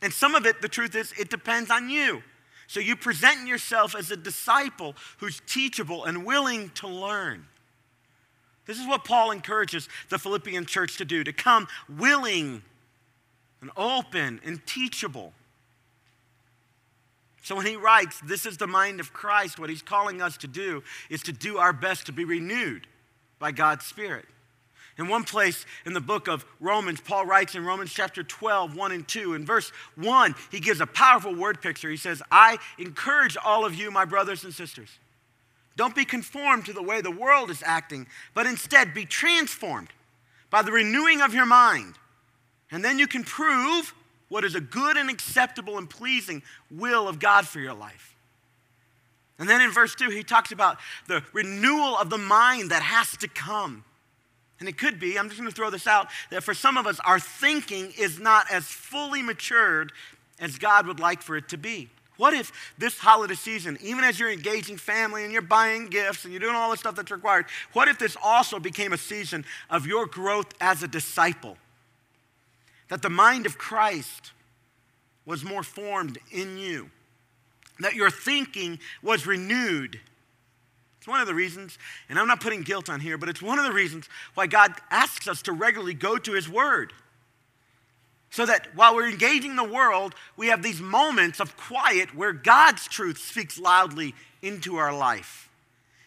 And 0.05 0.13
some 0.13 0.35
of 0.35 0.45
it, 0.45 0.61
the 0.61 0.69
truth 0.69 0.93
is, 0.93 1.11
it 1.13 1.31
depends 1.31 1.71
on 1.71 1.89
you. 1.89 2.21
So 2.67 2.79
you 2.79 2.95
present 2.95 3.47
yourself 3.47 3.95
as 3.95 4.11
a 4.11 4.15
disciple 4.15 4.93
who's 5.17 5.41
teachable 5.47 6.05
and 6.05 6.23
willing 6.23 6.69
to 6.75 6.87
learn. 6.87 7.47
This 8.67 8.79
is 8.79 8.87
what 8.87 9.03
Paul 9.03 9.31
encourages 9.31 9.89
the 10.09 10.19
Philippian 10.19 10.67
church 10.67 10.97
to 10.97 11.05
do 11.05 11.23
to 11.23 11.33
come 11.33 11.67
willing 11.89 12.61
and 13.61 13.71
open 13.75 14.41
and 14.45 14.63
teachable. 14.67 15.33
So 17.41 17.55
when 17.55 17.65
he 17.65 17.75
writes, 17.75 18.21
This 18.23 18.45
is 18.45 18.57
the 18.57 18.67
mind 18.67 18.99
of 18.99 19.11
Christ, 19.11 19.57
what 19.57 19.71
he's 19.71 19.81
calling 19.81 20.21
us 20.21 20.37
to 20.37 20.47
do 20.47 20.83
is 21.09 21.23
to 21.23 21.31
do 21.31 21.57
our 21.57 21.73
best 21.73 22.05
to 22.05 22.11
be 22.11 22.25
renewed 22.25 22.85
by 23.39 23.51
God's 23.51 23.85
Spirit. 23.87 24.27
In 24.97 25.09
one 25.09 25.25
place 25.25 25.65
in 25.85 25.93
the 25.93 26.01
book 26.01 26.27
of 26.27 26.45
Romans, 26.61 27.01
Paul 27.01 27.25
writes 27.25 27.55
in 27.55 27.65
Romans 27.65 27.91
chapter 27.93 28.23
12, 28.23 28.75
1 28.75 28.91
and 28.93 29.07
2. 29.07 29.33
In 29.33 29.45
verse 29.45 29.71
1, 29.95 30.35
he 30.51 30.61
gives 30.61 30.79
a 30.79 30.87
powerful 30.87 31.35
word 31.35 31.61
picture. 31.61 31.89
He 31.89 31.97
says, 31.97 32.21
I 32.31 32.57
encourage 32.77 33.35
all 33.43 33.65
of 33.65 33.75
you, 33.75 33.91
my 33.91 34.05
brothers 34.05 34.45
and 34.45 34.53
sisters. 34.53 34.89
Don't 35.75 35.95
be 35.95 36.05
conformed 36.05 36.65
to 36.67 36.73
the 36.73 36.81
way 36.81 37.01
the 37.01 37.11
world 37.11 37.49
is 37.49 37.61
acting, 37.65 38.07
but 38.33 38.45
instead 38.45 38.93
be 38.93 39.05
transformed 39.05 39.89
by 40.49 40.61
the 40.61 40.71
renewing 40.71 41.21
of 41.21 41.33
your 41.33 41.45
mind. 41.45 41.95
And 42.71 42.83
then 42.83 42.97
you 42.97 43.07
can 43.07 43.25
prove 43.25 43.93
what 44.29 44.45
is 44.45 44.55
a 44.55 44.61
good 44.61 44.95
and 44.95 45.09
acceptable 45.09 45.77
and 45.77 45.89
pleasing 45.89 46.41
will 46.71 47.09
of 47.09 47.19
God 47.19 47.45
for 47.45 47.59
your 47.59 47.73
life. 47.73 48.15
And 49.37 49.49
then 49.49 49.59
in 49.59 49.71
verse 49.71 49.93
2, 49.95 50.09
he 50.09 50.23
talks 50.23 50.53
about 50.53 50.77
the 51.07 51.21
renewal 51.33 51.97
of 51.97 52.09
the 52.09 52.17
mind 52.17 52.71
that 52.71 52.81
has 52.81 53.17
to 53.17 53.27
come. 53.27 53.83
And 54.59 54.69
it 54.69 54.77
could 54.77 54.99
be, 54.99 55.19
I'm 55.19 55.27
just 55.27 55.39
going 55.39 55.49
to 55.49 55.55
throw 55.55 55.69
this 55.69 55.87
out, 55.87 56.07
that 56.31 56.43
for 56.43 56.53
some 56.53 56.77
of 56.77 56.87
us, 56.87 56.99
our 57.05 57.19
thinking 57.19 57.91
is 57.97 58.19
not 58.19 58.45
as 58.51 58.63
fully 58.63 59.21
matured 59.21 59.91
as 60.39 60.57
God 60.57 60.87
would 60.87 60.99
like 60.99 61.21
for 61.21 61.35
it 61.35 61.49
to 61.49 61.57
be. 61.57 61.89
What 62.17 62.33
if 62.33 62.51
this 62.77 62.97
holiday 62.97 63.35
season, 63.35 63.77
even 63.81 64.05
as 64.05 64.19
you're 64.19 64.31
engaging 64.31 64.77
family 64.77 65.25
and 65.25 65.33
you're 65.33 65.41
buying 65.41 65.87
gifts 65.87 66.23
and 66.23 66.31
you're 66.31 66.39
doing 66.39 66.55
all 66.55 66.71
the 66.71 66.77
stuff 66.77 66.95
that's 66.95 67.11
required, 67.11 67.45
what 67.73 67.89
if 67.89 67.99
this 67.99 68.15
also 68.23 68.59
became 68.59 68.93
a 68.93 68.97
season 68.97 69.43
of 69.69 69.85
your 69.85 70.05
growth 70.05 70.53
as 70.61 70.81
a 70.81 70.87
disciple? 70.87 71.57
That 72.89 73.01
the 73.01 73.09
mind 73.09 73.45
of 73.45 73.57
Christ 73.57 74.31
was 75.25 75.43
more 75.43 75.63
formed 75.63 76.17
in 76.31 76.57
you, 76.57 76.89
that 77.79 77.95
your 77.95 78.09
thinking 78.09 78.79
was 79.01 79.27
renewed 79.27 79.99
it's 81.05 81.11
one 81.11 81.21
of 81.21 81.27
the 81.27 81.35
reasons, 81.35 81.77
and 82.09 82.17
I'm 82.17 82.27
not 82.27 82.41
putting 82.41 82.63
guilt 82.63 82.89
on 82.89 82.99
here, 82.99 83.15
but 83.15 83.29
it's 83.29 83.43
one 83.43 83.59
of 83.59 83.65
the 83.65 83.71
reasons 83.71 84.09
why 84.33 84.47
God 84.47 84.73
asks 84.89 85.27
us 85.27 85.43
to 85.43 85.51
regularly 85.51 85.93
go 85.93 86.17
to 86.17 86.31
His 86.31 86.49
Word. 86.49 86.93
So 88.31 88.43
that 88.47 88.69
while 88.75 88.95
we're 88.95 89.07
engaging 89.07 89.55
the 89.55 89.63
world, 89.63 90.15
we 90.35 90.47
have 90.47 90.63
these 90.63 90.81
moments 90.81 91.39
of 91.39 91.55
quiet 91.57 92.15
where 92.15 92.33
God's 92.33 92.87
truth 92.87 93.19
speaks 93.19 93.59
loudly 93.59 94.15
into 94.41 94.77
our 94.77 94.91
life. 94.97 95.47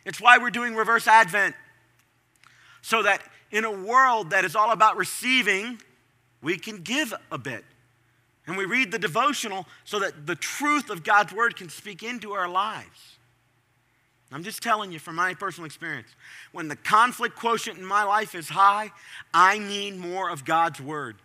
It's 0.05 0.21
why 0.21 0.39
we're 0.39 0.51
doing 0.51 0.75
reverse 0.75 1.07
Advent. 1.07 1.55
So 2.83 3.05
that 3.05 3.23
in 3.53 3.65
a 3.65 3.71
world 3.71 4.31
that 4.31 4.45
is 4.45 4.57
all 4.57 4.73
about 4.73 4.97
receiving, 4.97 5.81
we 6.43 6.59
can 6.59 6.83
give 6.83 7.15
a 7.31 7.39
bit. 7.39 7.65
And 8.49 8.57
we 8.57 8.65
read 8.65 8.91
the 8.91 8.99
devotional 8.99 9.65
so 9.85 10.01
that 10.01 10.27
the 10.27 10.35
truth 10.35 10.91
of 10.91 11.05
God's 11.05 11.33
Word 11.33 11.55
can 11.55 11.69
speak 11.69 12.03
into 12.03 12.33
our 12.33 12.49
lives. 12.49 13.18
I'm 14.31 14.45
just 14.45 14.63
telling 14.63 14.93
you 14.93 14.99
from 14.99 15.17
my 15.17 15.35
personal 15.35 15.67
experience. 15.67 16.09
When 16.53 16.69
the 16.69 16.77
conflict 16.77 17.37
quotient 17.37 17.79
in 17.79 17.85
my 17.85 18.05
life 18.05 18.35
is 18.35 18.49
high, 18.49 18.93
I 19.33 19.59
need 19.59 19.97
more 19.97 20.29
of 20.29 20.45
God's 20.45 20.81
Word. 20.81 21.17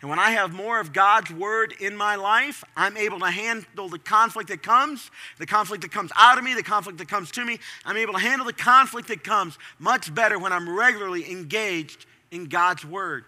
And 0.00 0.10
when 0.10 0.18
I 0.18 0.30
have 0.30 0.52
more 0.52 0.80
of 0.80 0.92
God's 0.92 1.30
Word 1.30 1.74
in 1.78 1.96
my 1.96 2.16
life, 2.16 2.64
I'm 2.76 2.96
able 2.96 3.20
to 3.20 3.30
handle 3.30 3.88
the 3.88 3.98
conflict 3.98 4.48
that 4.48 4.62
comes, 4.62 5.10
the 5.38 5.46
conflict 5.46 5.82
that 5.82 5.92
comes 5.92 6.10
out 6.16 6.38
of 6.38 6.44
me, 6.44 6.54
the 6.54 6.62
conflict 6.62 6.98
that 6.98 7.08
comes 7.08 7.30
to 7.32 7.44
me. 7.44 7.60
I'm 7.84 7.96
able 7.96 8.14
to 8.14 8.18
handle 8.18 8.46
the 8.46 8.52
conflict 8.52 9.08
that 9.08 9.22
comes 9.22 9.56
much 9.78 10.12
better 10.12 10.38
when 10.38 10.52
I'm 10.52 10.68
regularly 10.68 11.30
engaged 11.30 12.06
in 12.32 12.46
God's 12.46 12.84
Word. 12.84 13.24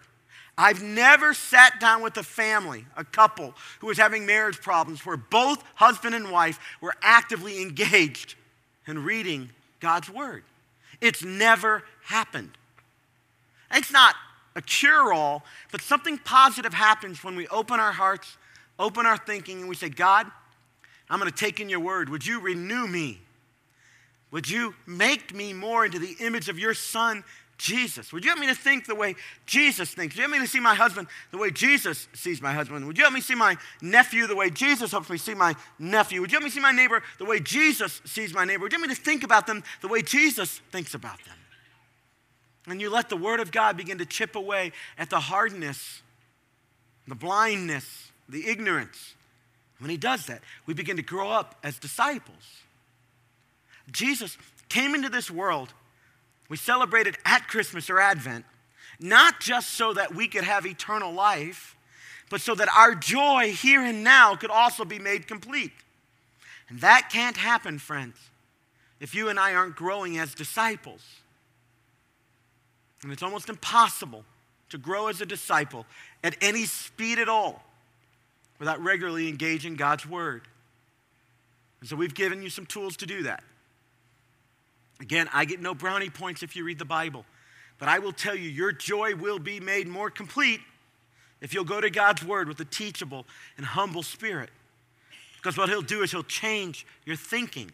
I've 0.57 0.83
never 0.83 1.33
sat 1.33 1.79
down 1.79 2.01
with 2.01 2.17
a 2.17 2.23
family, 2.23 2.85
a 2.97 3.05
couple 3.05 3.53
who 3.79 3.87
was 3.87 3.97
having 3.97 4.25
marriage 4.25 4.59
problems, 4.59 5.05
where 5.05 5.15
both 5.15 5.63
husband 5.75 6.15
and 6.15 6.31
wife 6.31 6.59
were 6.81 6.95
actively 7.01 7.61
engaged 7.61 8.35
and 8.89 9.05
reading 9.05 9.51
God's 9.79 10.09
Word. 10.09 10.43
It's 10.99 11.23
never 11.23 11.83
happened. 12.03 12.51
It's 13.71 13.91
not 13.91 14.15
a 14.55 14.61
cure 14.61 15.13
all, 15.13 15.45
but 15.71 15.81
something 15.81 16.17
positive 16.17 16.73
happens 16.73 17.23
when 17.23 17.35
we 17.35 17.47
open 17.47 17.79
our 17.79 17.91
hearts, 17.91 18.35
open 18.77 19.05
our 19.05 19.17
thinking, 19.17 19.59
and 19.59 19.69
we 19.69 19.75
say, 19.75 19.89
God, 19.89 20.27
I'm 21.09 21.19
going 21.19 21.31
to 21.31 21.37
take 21.37 21.59
in 21.59 21.69
your 21.69 21.79
word. 21.79 22.09
Would 22.09 22.25
you 22.25 22.39
renew 22.39 22.87
me? 22.87 23.21
Would 24.31 24.49
you 24.49 24.75
make 24.85 25.33
me 25.33 25.53
more 25.53 25.85
into 25.85 25.99
the 25.99 26.15
image 26.19 26.49
of 26.49 26.59
your 26.59 26.73
Son, 26.73 27.23
Jesus? 27.59 28.11
Would 28.11 28.23
you 28.23 28.29
help 28.31 28.39
me 28.39 28.47
to 28.47 28.55
think 28.55 28.87
the 28.87 28.95
way 28.95 29.15
Jesus 29.45 29.93
thinks? 29.93 30.15
Would 30.15 30.21
you 30.21 30.27
help 30.27 30.31
me 30.31 30.45
to 30.45 30.51
see 30.51 30.61
my 30.61 30.73
husband 30.73 31.07
the 31.29 31.37
way 31.37 31.51
Jesus 31.51 32.07
sees 32.13 32.41
my 32.41 32.53
husband? 32.53 32.87
Would 32.87 32.97
you 32.97 33.03
help 33.03 33.13
me 33.13 33.21
see 33.21 33.35
my 33.35 33.57
nephew 33.81 34.25
the 34.25 34.35
way 34.35 34.49
Jesus 34.49 34.91
helps 34.91 35.09
me 35.09 35.17
see 35.17 35.35
my 35.35 35.53
nephew? 35.77 36.21
Would 36.21 36.31
you 36.31 36.37
help 36.37 36.45
me 36.45 36.49
see 36.49 36.61
my 36.61 36.71
neighbor 36.71 37.03
the 37.19 37.25
way 37.25 37.39
Jesus 37.39 38.01
sees 38.05 38.33
my 38.33 38.45
neighbor? 38.45 38.63
Would 38.63 38.71
you 38.71 38.79
help 38.79 38.89
me 38.89 38.95
to 38.95 39.01
think 39.01 39.23
about 39.23 39.45
them 39.45 39.63
the 39.81 39.89
way 39.89 40.01
Jesus 40.01 40.61
thinks 40.71 40.93
about 40.93 41.23
them? 41.25 41.35
And 42.67 42.79
you 42.79 42.89
let 42.89 43.09
the 43.09 43.17
Word 43.17 43.41
of 43.41 43.51
God 43.51 43.77
begin 43.77 43.97
to 43.97 44.05
chip 44.05 44.35
away 44.35 44.71
at 44.97 45.09
the 45.09 45.19
hardness, 45.19 46.01
the 47.07 47.15
blindness, 47.15 48.11
the 48.27 48.47
ignorance. 48.47 49.15
When 49.79 49.89
He 49.89 49.97
does 49.97 50.25
that, 50.27 50.41
we 50.65 50.73
begin 50.73 50.95
to 50.95 51.03
grow 51.03 51.29
up 51.29 51.55
as 51.63 51.77
disciples. 51.77 52.61
Jesus 53.91 54.37
came 54.69 54.95
into 54.95 55.09
this 55.09 55.29
world 55.29 55.73
we 56.49 56.57
celebrated 56.57 57.17
at 57.25 57.47
Christmas 57.47 57.89
or 57.89 57.99
Advent, 57.99 58.43
not 58.99 59.39
just 59.39 59.69
so 59.71 59.93
that 59.93 60.13
we 60.13 60.27
could 60.27 60.43
have 60.43 60.65
eternal 60.65 61.13
life, 61.13 61.75
but 62.29 62.41
so 62.41 62.53
that 62.55 62.67
our 62.75 62.95
joy 62.95 63.51
here 63.53 63.81
and 63.81 64.03
now 64.03 64.35
could 64.35 64.51
also 64.51 64.83
be 64.83 64.99
made 64.99 65.27
complete. 65.27 65.71
And 66.67 66.81
that 66.81 67.09
can't 67.11 67.37
happen, 67.37 67.79
friends, 67.79 68.17
if 68.99 69.15
you 69.15 69.29
and 69.29 69.39
I 69.39 69.53
aren't 69.53 69.75
growing 69.75 70.17
as 70.17 70.33
disciples. 70.33 71.01
And 73.01 73.11
it's 73.11 73.23
almost 73.23 73.49
impossible 73.49 74.25
to 74.69 74.77
grow 74.77 75.07
as 75.07 75.21
a 75.21 75.25
disciple 75.25 75.85
at 76.23 76.35
any 76.41 76.65
speed 76.65 77.17
at 77.17 77.29
all 77.29 77.63
without 78.59 78.83
regularly 78.83 79.29
engaging 79.29 79.75
God's 79.75 80.05
Word. 80.05 80.43
And 81.79 81.89
so 81.89 81.95
we've 81.95 82.13
given 82.13 82.43
you 82.43 82.49
some 82.49 82.65
tools 82.65 82.97
to 82.97 83.05
do 83.05 83.23
that. 83.23 83.43
Again, 84.99 85.29
I 85.33 85.45
get 85.45 85.61
no 85.61 85.73
brownie 85.73 86.09
points 86.09 86.43
if 86.43 86.55
you 86.55 86.63
read 86.63 86.79
the 86.79 86.85
Bible, 86.85 87.25
but 87.77 87.87
I 87.87 87.99
will 87.99 88.11
tell 88.11 88.35
you, 88.35 88.49
your 88.49 88.71
joy 88.71 89.15
will 89.15 89.39
be 89.39 89.59
made 89.59 89.87
more 89.87 90.09
complete 90.09 90.59
if 91.41 91.53
you'll 91.53 91.63
go 91.63 91.79
to 91.79 91.89
God's 91.89 92.23
Word 92.23 92.47
with 92.47 92.59
a 92.59 92.65
teachable 92.65 93.25
and 93.57 93.65
humble 93.65 94.03
spirit. 94.03 94.49
Because 95.37 95.57
what 95.57 95.69
He'll 95.69 95.81
do 95.81 96.03
is 96.03 96.11
He'll 96.11 96.23
change 96.23 96.85
your 97.05 97.15
thinking. 97.15 97.71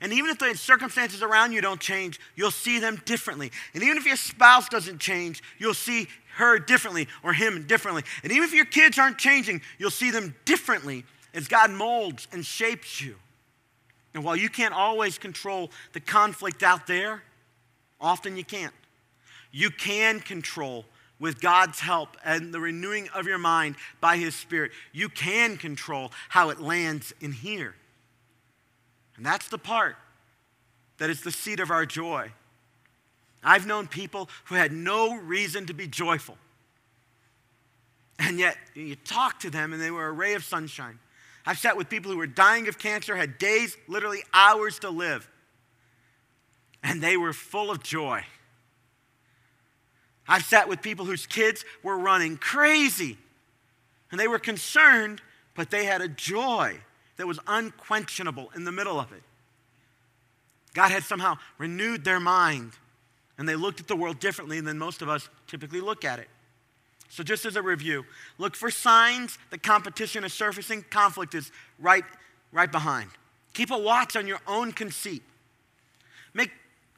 And 0.00 0.12
even 0.12 0.30
if 0.30 0.38
the 0.38 0.54
circumstances 0.54 1.22
around 1.22 1.52
you 1.52 1.60
don't 1.60 1.80
change, 1.80 2.20
you'll 2.36 2.50
see 2.50 2.78
them 2.78 3.00
differently. 3.04 3.50
And 3.74 3.82
even 3.82 3.96
if 3.96 4.06
your 4.06 4.16
spouse 4.16 4.68
doesn't 4.68 4.98
change, 4.98 5.42
you'll 5.58 5.74
see 5.74 6.08
her 6.34 6.58
differently 6.58 7.08
or 7.22 7.32
him 7.32 7.66
differently. 7.66 8.04
And 8.22 8.30
even 8.30 8.44
if 8.44 8.54
your 8.54 8.64
kids 8.64 8.98
aren't 8.98 9.18
changing, 9.18 9.62
you'll 9.78 9.90
see 9.90 10.10
them 10.10 10.34
differently 10.44 11.04
as 11.34 11.48
God 11.48 11.70
molds 11.70 12.28
and 12.32 12.44
shapes 12.44 13.00
you. 13.00 13.16
And 14.14 14.24
while 14.24 14.36
you 14.36 14.48
can't 14.48 14.74
always 14.74 15.18
control 15.18 15.70
the 15.92 16.00
conflict 16.00 16.62
out 16.62 16.86
there, 16.86 17.22
often 18.00 18.36
you 18.36 18.44
can't. 18.44 18.74
You 19.52 19.70
can 19.70 20.20
control 20.20 20.84
with 21.20 21.40
God's 21.40 21.80
help 21.80 22.16
and 22.24 22.52
the 22.54 22.60
renewing 22.60 23.08
of 23.14 23.26
your 23.26 23.38
mind 23.38 23.76
by 24.00 24.16
His 24.16 24.34
Spirit. 24.34 24.72
You 24.92 25.08
can 25.08 25.56
control 25.56 26.12
how 26.28 26.50
it 26.50 26.60
lands 26.60 27.12
in 27.20 27.32
here. 27.32 27.74
And 29.16 29.26
that's 29.26 29.48
the 29.48 29.58
part 29.58 29.96
that 30.98 31.10
is 31.10 31.22
the 31.22 31.32
seat 31.32 31.60
of 31.60 31.70
our 31.70 31.86
joy. 31.86 32.32
I've 33.42 33.66
known 33.66 33.86
people 33.86 34.28
who 34.44 34.54
had 34.54 34.72
no 34.72 35.16
reason 35.16 35.66
to 35.66 35.74
be 35.74 35.86
joyful. 35.86 36.36
And 38.18 38.38
yet, 38.38 38.56
you 38.74 38.96
talk 38.96 39.40
to 39.40 39.50
them 39.50 39.72
and 39.72 39.80
they 39.80 39.90
were 39.90 40.06
a 40.06 40.12
ray 40.12 40.34
of 40.34 40.44
sunshine. 40.44 40.98
I've 41.48 41.58
sat 41.58 41.78
with 41.78 41.88
people 41.88 42.12
who 42.12 42.18
were 42.18 42.26
dying 42.26 42.68
of 42.68 42.78
cancer, 42.78 43.16
had 43.16 43.38
days, 43.38 43.74
literally 43.88 44.22
hours 44.34 44.80
to 44.80 44.90
live, 44.90 45.26
and 46.82 47.00
they 47.00 47.16
were 47.16 47.32
full 47.32 47.70
of 47.70 47.82
joy. 47.82 48.22
I've 50.28 50.44
sat 50.44 50.68
with 50.68 50.82
people 50.82 51.06
whose 51.06 51.26
kids 51.26 51.64
were 51.82 51.96
running 51.96 52.36
crazy, 52.36 53.16
and 54.10 54.20
they 54.20 54.28
were 54.28 54.38
concerned, 54.38 55.22
but 55.54 55.70
they 55.70 55.86
had 55.86 56.02
a 56.02 56.08
joy 56.08 56.80
that 57.16 57.26
was 57.26 57.38
unquenchable 57.46 58.50
in 58.54 58.64
the 58.64 58.72
middle 58.72 59.00
of 59.00 59.10
it. 59.12 59.22
God 60.74 60.90
had 60.90 61.02
somehow 61.02 61.38
renewed 61.56 62.04
their 62.04 62.20
mind, 62.20 62.72
and 63.38 63.48
they 63.48 63.56
looked 63.56 63.80
at 63.80 63.88
the 63.88 63.96
world 63.96 64.20
differently 64.20 64.60
than 64.60 64.78
most 64.78 65.00
of 65.00 65.08
us 65.08 65.30
typically 65.46 65.80
look 65.80 66.04
at 66.04 66.18
it. 66.18 66.28
So, 67.10 67.22
just 67.22 67.46
as 67.46 67.56
a 67.56 67.62
review, 67.62 68.04
look 68.36 68.54
for 68.54 68.70
signs 68.70 69.38
that 69.50 69.62
competition 69.62 70.24
is 70.24 70.32
surfacing, 70.32 70.84
conflict 70.90 71.34
is 71.34 71.50
right, 71.78 72.04
right 72.52 72.70
behind. 72.70 73.10
Keep 73.54 73.70
a 73.70 73.78
watch 73.78 74.14
on 74.14 74.26
your 74.26 74.40
own 74.46 74.72
conceit. 74.72 75.22
Make, 76.34 76.50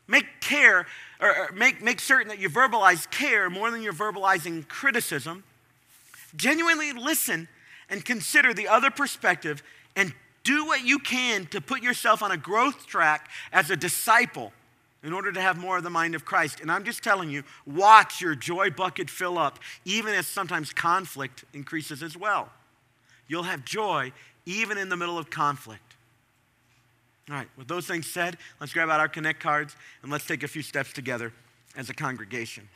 make 0.08 0.26
care, 0.40 0.86
or, 1.20 1.28
or 1.28 1.52
make, 1.52 1.80
make 1.82 2.00
certain 2.00 2.28
that 2.28 2.38
you 2.38 2.50
verbalize 2.50 3.08
care 3.10 3.48
more 3.48 3.70
than 3.70 3.82
you're 3.82 3.92
verbalizing 3.92 4.66
criticism. 4.66 5.44
Genuinely 6.36 6.92
listen 6.92 7.48
and 7.88 8.04
consider 8.04 8.52
the 8.52 8.68
other 8.68 8.90
perspective 8.90 9.62
and 9.94 10.12
do 10.42 10.66
what 10.66 10.84
you 10.84 10.98
can 10.98 11.46
to 11.46 11.60
put 11.60 11.82
yourself 11.82 12.22
on 12.22 12.32
a 12.32 12.36
growth 12.36 12.86
track 12.86 13.30
as 13.52 13.70
a 13.70 13.76
disciple 13.76 14.52
in 15.02 15.12
order 15.12 15.32
to 15.32 15.40
have 15.40 15.56
more 15.56 15.78
of 15.78 15.82
the 15.82 15.90
mind 15.90 16.14
of 16.14 16.24
Christ. 16.24 16.60
And 16.60 16.70
I'm 16.70 16.84
just 16.84 17.02
telling 17.02 17.30
you, 17.30 17.42
watch 17.66 18.20
your 18.20 18.34
joy 18.34 18.70
bucket 18.70 19.08
fill 19.08 19.38
up, 19.38 19.58
even 19.84 20.14
as 20.14 20.26
sometimes 20.26 20.72
conflict 20.72 21.44
increases 21.54 22.02
as 22.02 22.16
well. 22.16 22.50
You'll 23.28 23.44
have 23.44 23.64
joy 23.64 24.12
even 24.44 24.76
in 24.78 24.88
the 24.88 24.96
middle 24.96 25.18
of 25.18 25.30
conflict. 25.30 25.96
All 27.30 27.36
right, 27.36 27.48
with 27.56 27.68
those 27.68 27.86
things 27.86 28.06
said, 28.06 28.36
let's 28.58 28.72
grab 28.72 28.90
out 28.90 28.98
our 28.98 29.08
Connect 29.08 29.40
cards 29.40 29.76
and 30.02 30.10
let's 30.10 30.26
take 30.26 30.42
a 30.42 30.48
few 30.48 30.62
steps 30.62 30.92
together 30.92 31.32
as 31.76 31.88
a 31.88 31.94
congregation. 31.94 32.68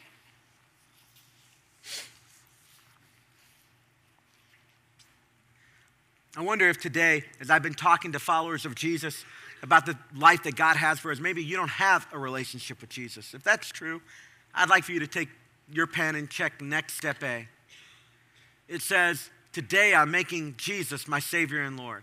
I 6.37 6.43
wonder 6.43 6.69
if 6.69 6.81
today, 6.81 7.25
as 7.41 7.51
I've 7.51 7.63
been 7.63 7.75
talking 7.75 8.13
to 8.13 8.19
followers 8.19 8.65
of 8.65 8.75
Jesus 8.75 9.25
about 9.65 9.87
the 9.87 9.99
life 10.15 10.43
that 10.43 10.57
God 10.57 10.77
has 10.77 10.99
for 10.99 11.11
us, 11.11 11.19
maybe 11.19 11.43
you 11.43 11.57
don't 11.57 11.71
have 11.71 12.07
a 12.13 12.19
relationship 12.19 12.83
with 12.83 12.91
Jesus. 12.91 13.33
If 13.33 13.43
that's 13.43 13.71
true, 13.71 14.03
I'd 14.55 14.69
like 14.69 14.85
for 14.85 14.93
you 14.93 15.01
to 15.01 15.07
take 15.07 15.31
your 15.73 15.87
pen 15.87 16.15
and 16.17 16.29
check 16.29 16.61
next 16.61 16.99
step 16.99 17.23
A. 17.23 17.49
It 18.69 18.83
says, 18.83 19.31
Today 19.53 19.95
I'm 19.95 20.11
making 20.11 20.57
Jesus 20.59 21.09
my 21.09 21.19
Savior 21.19 21.63
and 21.63 21.79
Lord. 21.79 22.03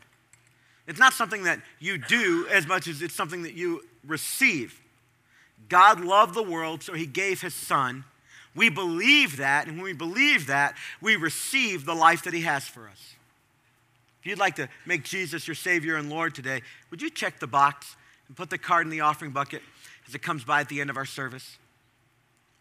It's 0.88 1.00
not 1.00 1.14
something 1.14 1.44
that 1.44 1.60
you 1.80 2.00
do 2.00 2.48
as 2.50 2.68
much 2.68 2.88
as 2.88 3.02
it's 3.04 3.14
something 3.14 3.44
that 3.44 3.54
you 3.54 3.84
receive. 4.08 4.82
God 5.70 6.02
loved 6.02 6.34
the 6.34 6.44
world, 6.44 6.82
so 6.82 6.94
he 6.94 7.06
gave 7.06 7.42
his 7.42 7.54
son. 7.54 8.06
We 8.56 8.70
believe 8.70 9.38
that, 9.38 9.68
and 9.68 9.78
when 9.78 9.84
we 9.84 9.94
believe 9.94 10.48
that, 10.48 10.76
we 11.00 11.16
receive 11.16 11.86
the 11.86 11.94
life 11.94 12.24
that 12.24 12.34
he 12.34 12.42
has 12.42 12.68
for 12.68 12.88
us. 12.90 13.16
If 14.22 14.28
you'd 14.28 14.38
like 14.38 14.56
to 14.58 14.70
make 14.86 15.04
Jesus 15.04 15.48
your 15.48 15.56
Savior 15.56 15.96
and 15.96 16.08
Lord 16.08 16.36
today, 16.36 16.62
would 16.92 17.02
you 17.02 17.10
check 17.10 17.40
the 17.40 17.48
box 17.48 17.96
and 18.28 18.38
put 18.38 18.52
the 18.52 18.58
card 18.60 18.86
in 18.86 18.92
the 18.92 19.02
offering 19.02 19.32
bucket 19.32 19.64
as 20.08 20.14
it 20.14 20.22
comes 20.22 20.44
by 20.44 20.62
at 20.62 20.70
the 20.70 20.80
end 20.80 20.92
of 20.92 20.98
our 20.98 21.06
service? 21.06 21.58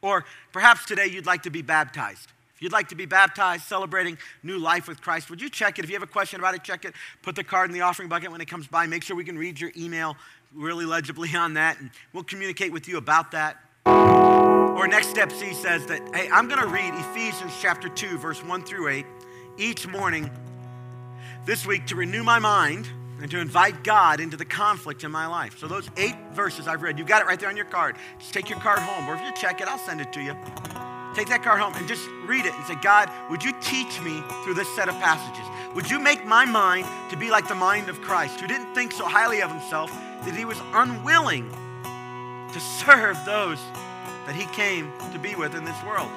Or 0.00 0.24
perhaps 0.52 0.86
today 0.86 1.06
you'd 1.06 1.26
like 1.26 1.42
to 1.42 1.50
be 1.50 1.60
baptized. 1.60 2.28
If 2.54 2.62
you'd 2.62 2.72
like 2.72 2.88
to 2.88 2.94
be 2.94 3.04
baptized, 3.04 3.64
celebrating 3.64 4.16
new 4.42 4.56
life 4.56 4.88
with 4.88 5.02
Christ, 5.02 5.28
would 5.28 5.42
you 5.42 5.50
check 5.50 5.78
it? 5.78 5.84
If 5.84 5.90
you 5.90 5.96
have 5.96 6.02
a 6.02 6.10
question 6.10 6.40
about 6.40 6.54
it, 6.54 6.64
check 6.64 6.86
it. 6.86 6.94
Put 7.20 7.36
the 7.36 7.44
card 7.44 7.68
in 7.68 7.74
the 7.74 7.82
offering 7.82 8.08
bucket 8.08 8.32
when 8.32 8.40
it 8.40 8.48
comes 8.48 8.66
by. 8.66 8.86
Make 8.86 9.02
sure 9.02 9.14
we 9.14 9.24
can 9.24 9.36
read 9.36 9.60
your 9.60 9.70
email 9.76 10.16
really 10.54 10.86
legibly 10.86 11.34
on 11.36 11.54
that, 11.54 11.78
and 11.78 11.90
we'll 12.14 12.24
communicate 12.24 12.72
with 12.72 12.88
you 12.88 12.96
about 12.96 13.32
that. 13.32 13.58
Or 13.84 14.88
next 14.88 15.08
step 15.08 15.30
C 15.30 15.52
says 15.52 15.84
that, 15.86 16.00
hey, 16.14 16.30
I'm 16.30 16.48
going 16.48 16.60
to 16.60 16.68
read 16.68 16.94
Ephesians 16.94 17.52
chapter 17.60 17.90
2, 17.90 18.16
verse 18.16 18.42
1 18.42 18.64
through 18.64 18.88
8 18.88 19.06
each 19.58 19.86
morning 19.86 20.30
this 21.46 21.66
week 21.66 21.86
to 21.86 21.96
renew 21.96 22.22
my 22.22 22.38
mind 22.38 22.88
and 23.20 23.30
to 23.30 23.38
invite 23.38 23.84
God 23.84 24.20
into 24.20 24.36
the 24.36 24.44
conflict 24.44 25.04
in 25.04 25.10
my 25.10 25.26
life. 25.26 25.58
So, 25.58 25.66
those 25.66 25.88
eight 25.96 26.16
verses 26.32 26.66
I've 26.66 26.82
read, 26.82 26.98
you've 26.98 27.08
got 27.08 27.22
it 27.22 27.26
right 27.26 27.38
there 27.38 27.48
on 27.48 27.56
your 27.56 27.66
card. 27.66 27.96
Just 28.18 28.32
take 28.32 28.48
your 28.48 28.58
card 28.60 28.78
home, 28.78 29.08
or 29.08 29.14
if 29.14 29.20
you 29.22 29.32
check 29.34 29.60
it, 29.60 29.68
I'll 29.68 29.78
send 29.78 30.00
it 30.00 30.12
to 30.14 30.20
you. 30.20 30.34
Take 31.14 31.28
that 31.28 31.42
card 31.42 31.60
home 31.60 31.74
and 31.74 31.88
just 31.88 32.08
read 32.24 32.46
it 32.46 32.54
and 32.54 32.64
say, 32.66 32.76
God, 32.76 33.10
would 33.30 33.42
you 33.42 33.52
teach 33.60 34.00
me 34.00 34.22
through 34.44 34.54
this 34.54 34.68
set 34.76 34.88
of 34.88 34.94
passages? 34.96 35.44
Would 35.74 35.90
you 35.90 35.98
make 35.98 36.24
my 36.24 36.44
mind 36.44 36.86
to 37.10 37.16
be 37.16 37.30
like 37.30 37.48
the 37.48 37.54
mind 37.54 37.88
of 37.88 38.00
Christ, 38.00 38.40
who 38.40 38.46
didn't 38.46 38.72
think 38.74 38.92
so 38.92 39.04
highly 39.04 39.42
of 39.42 39.50
himself 39.50 39.90
that 39.90 40.34
he 40.36 40.44
was 40.44 40.58
unwilling 40.72 41.50
to 42.52 42.60
serve 42.60 43.18
those 43.26 43.58
that 44.26 44.34
he 44.34 44.44
came 44.54 44.92
to 45.12 45.18
be 45.18 45.34
with 45.34 45.54
in 45.54 45.64
this 45.64 45.82
world? 45.84 46.10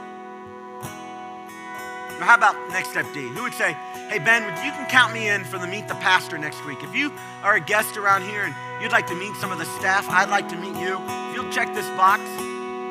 How 2.20 2.36
about 2.36 2.56
next 2.70 2.92
step 2.92 3.06
D? 3.14 3.28
Who 3.30 3.44
would 3.44 3.54
say, 3.54 3.76
hey, 4.10 4.20
Ben, 4.20 4.44
you 4.66 4.72
can 4.72 4.86
count 4.90 5.14
me 5.14 5.30
in 5.30 5.44
for 5.44 5.58
the 5.58 5.68
Meet 5.68 5.88
the 5.88 5.96
Pastor 5.96 6.38
next 6.38 6.66
week. 6.66 6.80
If 6.82 6.96
you 6.96 7.12
are 7.44 7.56
a 7.56 7.60
guest 7.60 7.98
around 7.98 8.24
here 8.24 8.44
and 8.44 8.56
you'd 8.82 8.92
like 8.92 9.08
to 9.08 9.16
meet 9.16 9.36
some 9.38 9.52
of 9.52 9.58
the 9.60 9.66
staff, 9.80 10.08
I'd 10.10 10.30
like 10.30 10.48
to 10.50 10.56
meet 10.56 10.76
you. 10.80 10.98
If 11.30 11.36
you'll 11.36 11.52
check 11.52 11.74
this 11.74 11.88
box, 11.98 12.22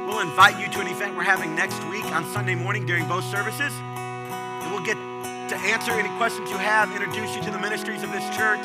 we'll 0.07 0.21
invite 0.21 0.59
you 0.61 0.69
to 0.73 0.81
an 0.81 0.89
event 0.89 1.17
we're 1.17 1.23
having 1.23 1.55
next 1.55 1.83
week 1.89 2.05
on 2.13 2.25
Sunday 2.33 2.55
morning 2.55 2.85
during 2.85 3.09
both 3.09 3.25
services. 3.25 3.73
And 3.73 4.71
we'll 4.71 4.85
get 4.85 4.99
to 5.49 5.57
answer 5.71 5.93
any 5.93 6.11
questions 6.19 6.51
you 6.51 6.59
have, 6.59 6.93
introduce 6.93 7.35
you 7.35 7.43
to 7.43 7.51
the 7.51 7.59
ministries 7.59 8.03
of 8.03 8.13
this 8.13 8.25
church, 8.37 8.63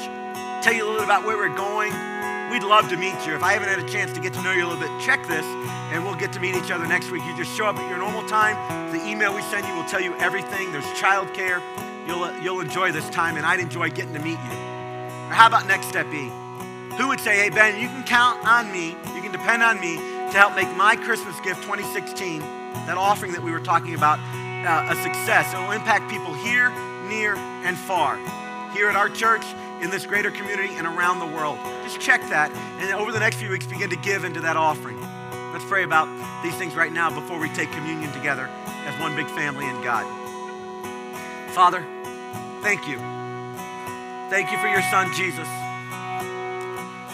tell 0.64 0.74
you 0.74 0.84
a 0.84 0.88
little 0.88 1.02
bit 1.02 1.06
about 1.06 1.26
where 1.26 1.38
we're 1.38 1.56
going. 1.56 2.17
We'd 2.52 2.64
love 2.64 2.90
to 2.90 2.98
meet 2.98 3.16
you. 3.26 3.36
If 3.36 3.44
I 3.44 3.54
haven't 3.54 3.68
had 3.68 3.80
a 3.80 3.90
chance 3.90 4.14
to 4.14 4.22
get 4.22 4.34
to 4.34 4.42
know 4.42 4.52
you 4.52 4.66
a 4.66 4.68
little 4.68 4.80
bit, 4.80 5.06
check 5.06 5.26
this 5.28 5.46
and 5.92 6.04
we'll 6.04 6.16
get 6.16 6.34
to 6.34 6.40
meet 6.40 6.56
each 6.56 6.72
other 6.72 6.86
next 6.88 7.12
week. 7.12 7.24
You 7.24 7.36
just 7.36 7.56
show 7.56 7.66
up 7.66 7.78
at 7.78 7.90
your 7.90 7.98
normal 7.98 8.28
time. 8.28 8.56
The 8.92 9.06
email 9.06 9.34
we 9.34 9.42
send 9.44 9.66
you 9.68 9.74
will 9.74 9.86
tell 9.86 10.02
you 10.02 10.14
everything. 10.16 10.72
There's 10.72 10.86
childcare. 11.00 11.62
You'll, 12.08 12.32
you'll 12.42 12.62
enjoy 12.62 12.92
this 12.92 13.10
time, 13.10 13.38
and 13.38 13.46
I'd 13.46 13.60
enjoy 13.60 13.90
getting 13.90 14.14
to 14.14 14.20
meet 14.20 14.40
you. 14.40 14.58
Or 15.28 15.34
how 15.34 15.48
about 15.48 15.68
next 15.68 15.88
step 15.88 16.08
E? 16.14 16.32
Who 16.98 17.10
would 17.10 17.20
say, 17.20 17.38
hey, 17.38 17.50
Ben, 17.50 17.80
you 17.80 17.88
can 17.88 18.04
count 18.04 18.46
on 18.46 18.72
me, 18.72 18.90
you 19.14 19.22
can 19.22 19.32
depend 19.32 19.62
on 19.62 19.80
me 19.80 19.96
to 19.96 20.38
help 20.38 20.56
make 20.56 20.74
my 20.76 20.96
Christmas 20.96 21.40
gift 21.42 21.62
2016, 21.64 22.40
that 22.40 22.96
offering 22.98 23.34
that 23.34 23.44
we 23.44 23.52
were 23.52 23.60
talking 23.60 23.94
about, 23.94 24.20
uh, 24.66 24.92
a 24.92 24.96
success. 25.04 25.54
It 25.54 25.58
will 25.58 25.72
impact 25.72 26.10
people 26.10 26.34
here, 26.34 26.70
near, 27.08 27.36
and 27.36 27.78
far. 27.78 28.18
Here 28.74 28.90
at 28.90 28.96
our 28.96 29.10
church, 29.10 29.44
in 29.82 29.90
this 29.90 30.06
greater 30.06 30.32
community, 30.32 30.74
and 30.76 30.88
around 30.88 31.20
the 31.20 31.26
world. 31.26 31.58
Just 31.84 32.00
check 32.00 32.22
that, 32.30 32.52
and 32.80 32.94
over 32.94 33.12
the 33.12 33.20
next 33.20 33.38
few 33.38 33.50
weeks, 33.50 33.66
begin 33.66 33.90
to 33.90 33.96
give 33.98 34.24
into 34.24 34.42
that 34.42 34.58
offering. 34.58 35.00
Let's 35.54 35.66
pray 35.66 35.84
about 35.84 36.08
these 36.44 36.56
things 36.56 36.76
right 36.76 36.92
now 36.92 37.10
before 37.10 37.40
we 37.40 37.50
take 37.50 37.72
communion 37.72 38.12
together 38.12 38.50
as 38.86 39.00
one 39.00 39.16
big 39.16 39.28
family 39.28 39.66
in 39.66 39.82
God. 39.82 40.06
Father, 41.54 41.86
thank 42.62 42.88
you. 42.88 42.98
Thank 44.30 44.52
you 44.52 44.58
for 44.60 44.68
your 44.68 44.82
son, 44.92 45.14
Jesus, 45.14 45.48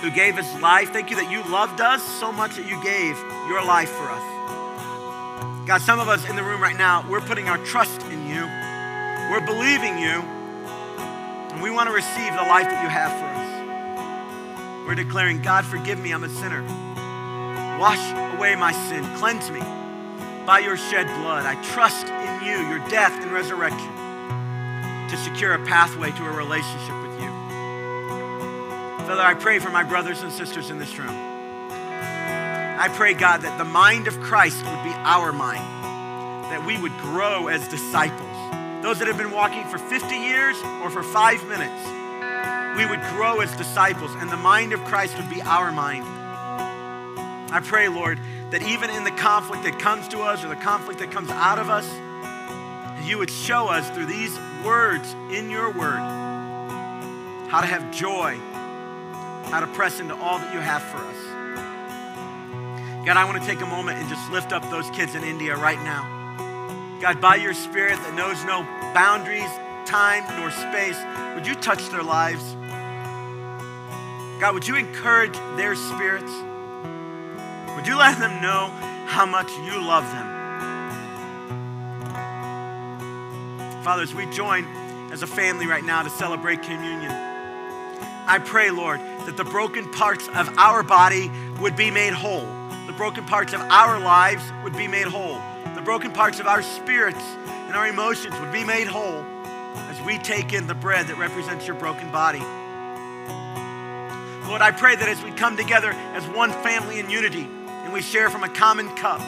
who 0.01 0.09
gave 0.11 0.35
his 0.35 0.61
life. 0.61 0.91
Thank 0.91 1.09
you 1.09 1.15
that 1.17 1.31
you 1.31 1.43
loved 1.51 1.79
us 1.79 2.03
so 2.19 2.31
much 2.31 2.55
that 2.55 2.67
you 2.67 2.81
gave 2.83 3.17
your 3.47 3.63
life 3.63 3.89
for 3.89 4.09
us. 4.09 4.23
God, 5.67 5.81
some 5.81 5.99
of 5.99 6.09
us 6.09 6.27
in 6.27 6.35
the 6.35 6.43
room 6.43 6.61
right 6.61 6.75
now, 6.75 7.05
we're 7.09 7.21
putting 7.21 7.47
our 7.47 7.57
trust 7.59 8.01
in 8.07 8.27
you. 8.27 8.43
We're 9.31 9.45
believing 9.45 9.97
you. 9.97 10.42
And 11.53 11.61
we 11.61 11.69
want 11.69 11.87
to 11.87 11.93
receive 11.93 12.33
the 12.33 12.43
life 12.43 12.67
that 12.69 12.81
you 12.83 12.89
have 12.89 13.11
for 13.13 13.25
us. 13.29 14.87
We're 14.87 14.95
declaring, 14.95 15.41
God, 15.41 15.65
forgive 15.65 15.99
me, 15.99 16.11
I'm 16.11 16.23
a 16.23 16.29
sinner. 16.29 16.63
Wash 17.79 18.01
away 18.35 18.55
my 18.55 18.71
sin, 18.71 19.03
cleanse 19.17 19.49
me 19.51 19.61
by 20.45 20.59
your 20.59 20.77
shed 20.77 21.05
blood. 21.21 21.45
I 21.45 21.61
trust 21.63 22.07
in 22.07 22.45
you, 22.45 22.67
your 22.69 22.79
death 22.89 23.13
and 23.21 23.31
resurrection 23.31 23.91
to 25.09 25.17
secure 25.17 25.53
a 25.53 25.65
pathway 25.65 26.09
to 26.11 26.25
a 26.25 26.31
relationship 26.31 27.01
with 27.03 27.21
you. 27.21 27.29
Father, 29.05 29.21
I 29.21 29.35
pray 29.35 29.59
for 29.59 29.69
my 29.69 29.83
brothers 29.83 30.21
and 30.21 30.31
sisters 30.31 30.71
in 30.71 30.79
this 30.79 30.97
room. 30.97 31.09
I 31.09 32.89
pray, 32.95 33.13
God, 33.13 33.41
that 33.43 33.57
the 33.57 33.65
mind 33.65 34.07
of 34.07 34.19
Christ 34.19 34.57
would 34.65 34.83
be 34.83 34.93
our 35.05 35.31
mind, 35.31 35.61
that 36.51 36.65
we 36.65 36.81
would 36.81 36.97
grow 36.97 37.47
as 37.47 37.67
disciples. 37.67 38.32
Those 38.83 38.99
that 38.99 39.07
have 39.07 39.17
been 39.17 39.31
walking 39.31 39.63
for 39.69 39.77
50 39.77 40.13
years 40.13 40.57
or 40.83 40.89
for 40.89 41.03
five 41.03 41.41
minutes, 41.47 41.87
we 42.77 42.85
would 42.85 42.99
grow 43.15 43.39
as 43.39 43.55
disciples, 43.55 44.11
and 44.15 44.29
the 44.29 44.35
mind 44.35 44.73
of 44.73 44.83
Christ 44.83 45.15
would 45.15 45.29
be 45.29 45.41
our 45.41 45.71
mind. 45.71 46.03
I 46.03 47.61
pray, 47.63 47.87
Lord, 47.87 48.19
that 48.51 48.61
even 48.61 48.89
in 48.89 49.05
the 49.05 49.11
conflict 49.11 49.63
that 49.63 49.79
comes 49.79 50.09
to 50.09 50.19
us 50.19 50.43
or 50.43 50.49
the 50.49 50.57
conflict 50.57 50.99
that 50.99 51.11
comes 51.11 51.29
out 51.29 51.59
of 51.59 51.69
us, 51.69 51.89
you 53.07 53.17
would 53.19 53.29
show 53.29 53.69
us 53.69 53.89
through 53.91 54.07
these 54.07 54.37
words 54.65 55.15
in 55.31 55.49
your 55.49 55.71
word 55.71 55.99
how 57.49 57.61
to 57.61 57.67
have 57.67 57.89
joy, 57.89 58.37
how 59.49 59.61
to 59.61 59.67
press 59.67 60.01
into 60.01 60.15
all 60.15 60.39
that 60.39 60.53
you 60.53 60.59
have 60.59 60.83
for 60.83 60.97
us. 60.97 61.15
God, 63.05 63.15
I 63.15 63.23
want 63.23 63.41
to 63.41 63.47
take 63.47 63.61
a 63.61 63.65
moment 63.65 63.99
and 63.99 64.09
just 64.09 64.29
lift 64.29 64.51
up 64.51 64.69
those 64.69 64.89
kids 64.89 65.15
in 65.15 65.23
India 65.23 65.55
right 65.55 65.81
now. 65.83 66.12
God, 67.01 67.19
by 67.19 67.35
your 67.35 67.53
spirit 67.53 67.97
that 67.97 68.13
knows 68.13 68.43
no 68.45 68.63
boundaries, 68.93 69.49
time, 69.85 70.23
nor 70.39 70.51
space, 70.51 70.97
would 71.35 71.45
you 71.45 71.55
touch 71.55 71.89
their 71.89 72.03
lives? 72.03 72.55
God, 74.39 74.53
would 74.53 74.67
you 74.67 74.75
encourage 74.75 75.35
their 75.55 75.75
spirits? 75.75 76.31
Would 77.75 77.87
you 77.87 77.97
let 77.97 78.19
them 78.19 78.41
know 78.41 78.67
how 79.07 79.25
much 79.25 79.51
you 79.51 79.81
love 79.81 80.03
them? 80.03 80.33
Father, 83.83 84.03
as 84.03 84.13
we 84.13 84.25
join 84.27 84.65
as 85.11 85.23
a 85.23 85.27
family 85.27 85.67
right 85.67 85.83
now 85.83 86.03
to 86.03 86.09
celebrate 86.09 86.61
communion, 86.61 87.11
I 88.25 88.39
pray, 88.39 88.71
Lord, 88.71 89.01
that 89.25 89.35
the 89.35 89.43
broken 89.43 89.91
parts 89.91 90.27
of 90.29 90.57
our 90.57 90.83
body 90.83 91.29
would 91.59 91.75
be 91.75 91.91
made 91.91 92.13
whole. 92.13 92.47
The 92.87 92.93
broken 92.93 93.25
parts 93.25 93.53
of 93.53 93.59
our 93.59 93.99
lives 93.99 94.43
would 94.63 94.77
be 94.77 94.87
made 94.87 95.07
whole. 95.07 95.41
Broken 95.85 96.11
parts 96.13 96.39
of 96.39 96.47
our 96.47 96.61
spirits 96.61 97.19
and 97.47 97.75
our 97.75 97.87
emotions 97.87 98.39
would 98.39 98.53
be 98.53 98.63
made 98.63 98.87
whole 98.87 99.21
as 99.75 100.01
we 100.03 100.17
take 100.17 100.53
in 100.53 100.65
the 100.65 100.73
bread 100.73 101.07
that 101.07 101.17
represents 101.17 101.67
your 101.67 101.75
broken 101.75 102.09
body. 102.09 102.39
Lord, 104.47 104.61
I 104.61 104.71
pray 104.71 104.95
that 104.95 105.09
as 105.09 105.21
we 105.23 105.31
come 105.31 105.57
together 105.57 105.89
as 105.89 106.23
one 106.27 106.51
family 106.51 106.99
in 106.99 107.09
unity 107.09 107.49
and 107.67 107.91
we 107.91 108.01
share 108.01 108.29
from 108.29 108.43
a 108.43 108.49
common 108.49 108.87
cup, 108.95 109.19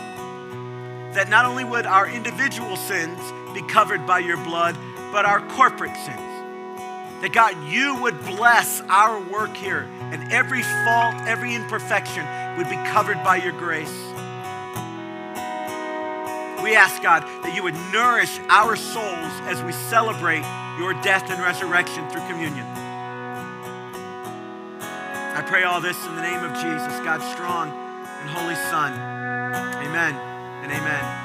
that 1.13 1.27
not 1.29 1.45
only 1.45 1.65
would 1.65 1.85
our 1.85 2.07
individual 2.09 2.77
sins 2.77 3.19
be 3.53 3.61
covered 3.63 4.07
by 4.07 4.19
your 4.19 4.37
blood, 4.37 4.77
but 5.11 5.25
our 5.25 5.41
corporate 5.55 5.95
sins. 5.95 6.19
That 7.21 7.31
God, 7.33 7.55
you 7.67 8.01
would 8.01 8.17
bless 8.25 8.81
our 8.81 9.19
work 9.29 9.55
here, 9.57 9.87
and 9.99 10.31
every 10.31 10.61
fault, 10.61 11.15
every 11.27 11.53
imperfection 11.55 12.25
would 12.57 12.69
be 12.69 12.75
covered 12.91 13.21
by 13.23 13.37
your 13.37 13.53
grace. 13.53 14.14
We 16.65 16.75
ask, 16.75 16.99
God, 17.03 17.21
that 17.43 17.55
you 17.55 17.61
would 17.61 17.75
nourish 17.93 18.39
our 18.49 18.75
souls 18.75 19.31
as 19.45 19.61
we 19.61 19.71
celebrate 19.71 20.41
your 20.79 20.99
death 21.03 21.29
and 21.29 21.39
resurrection 21.39 22.09
through 22.09 22.27
communion. 22.27 22.65
I 24.81 25.45
pray 25.45 25.61
all 25.61 25.79
this 25.79 26.03
in 26.07 26.15
the 26.15 26.23
name 26.23 26.43
of 26.43 26.53
Jesus, 26.55 26.99
God's 27.05 27.25
strong 27.25 27.69
and 27.69 28.29
holy 28.31 28.55
Son. 28.55 28.93
Amen 29.85 30.15
and 30.63 30.71
amen. 30.71 31.24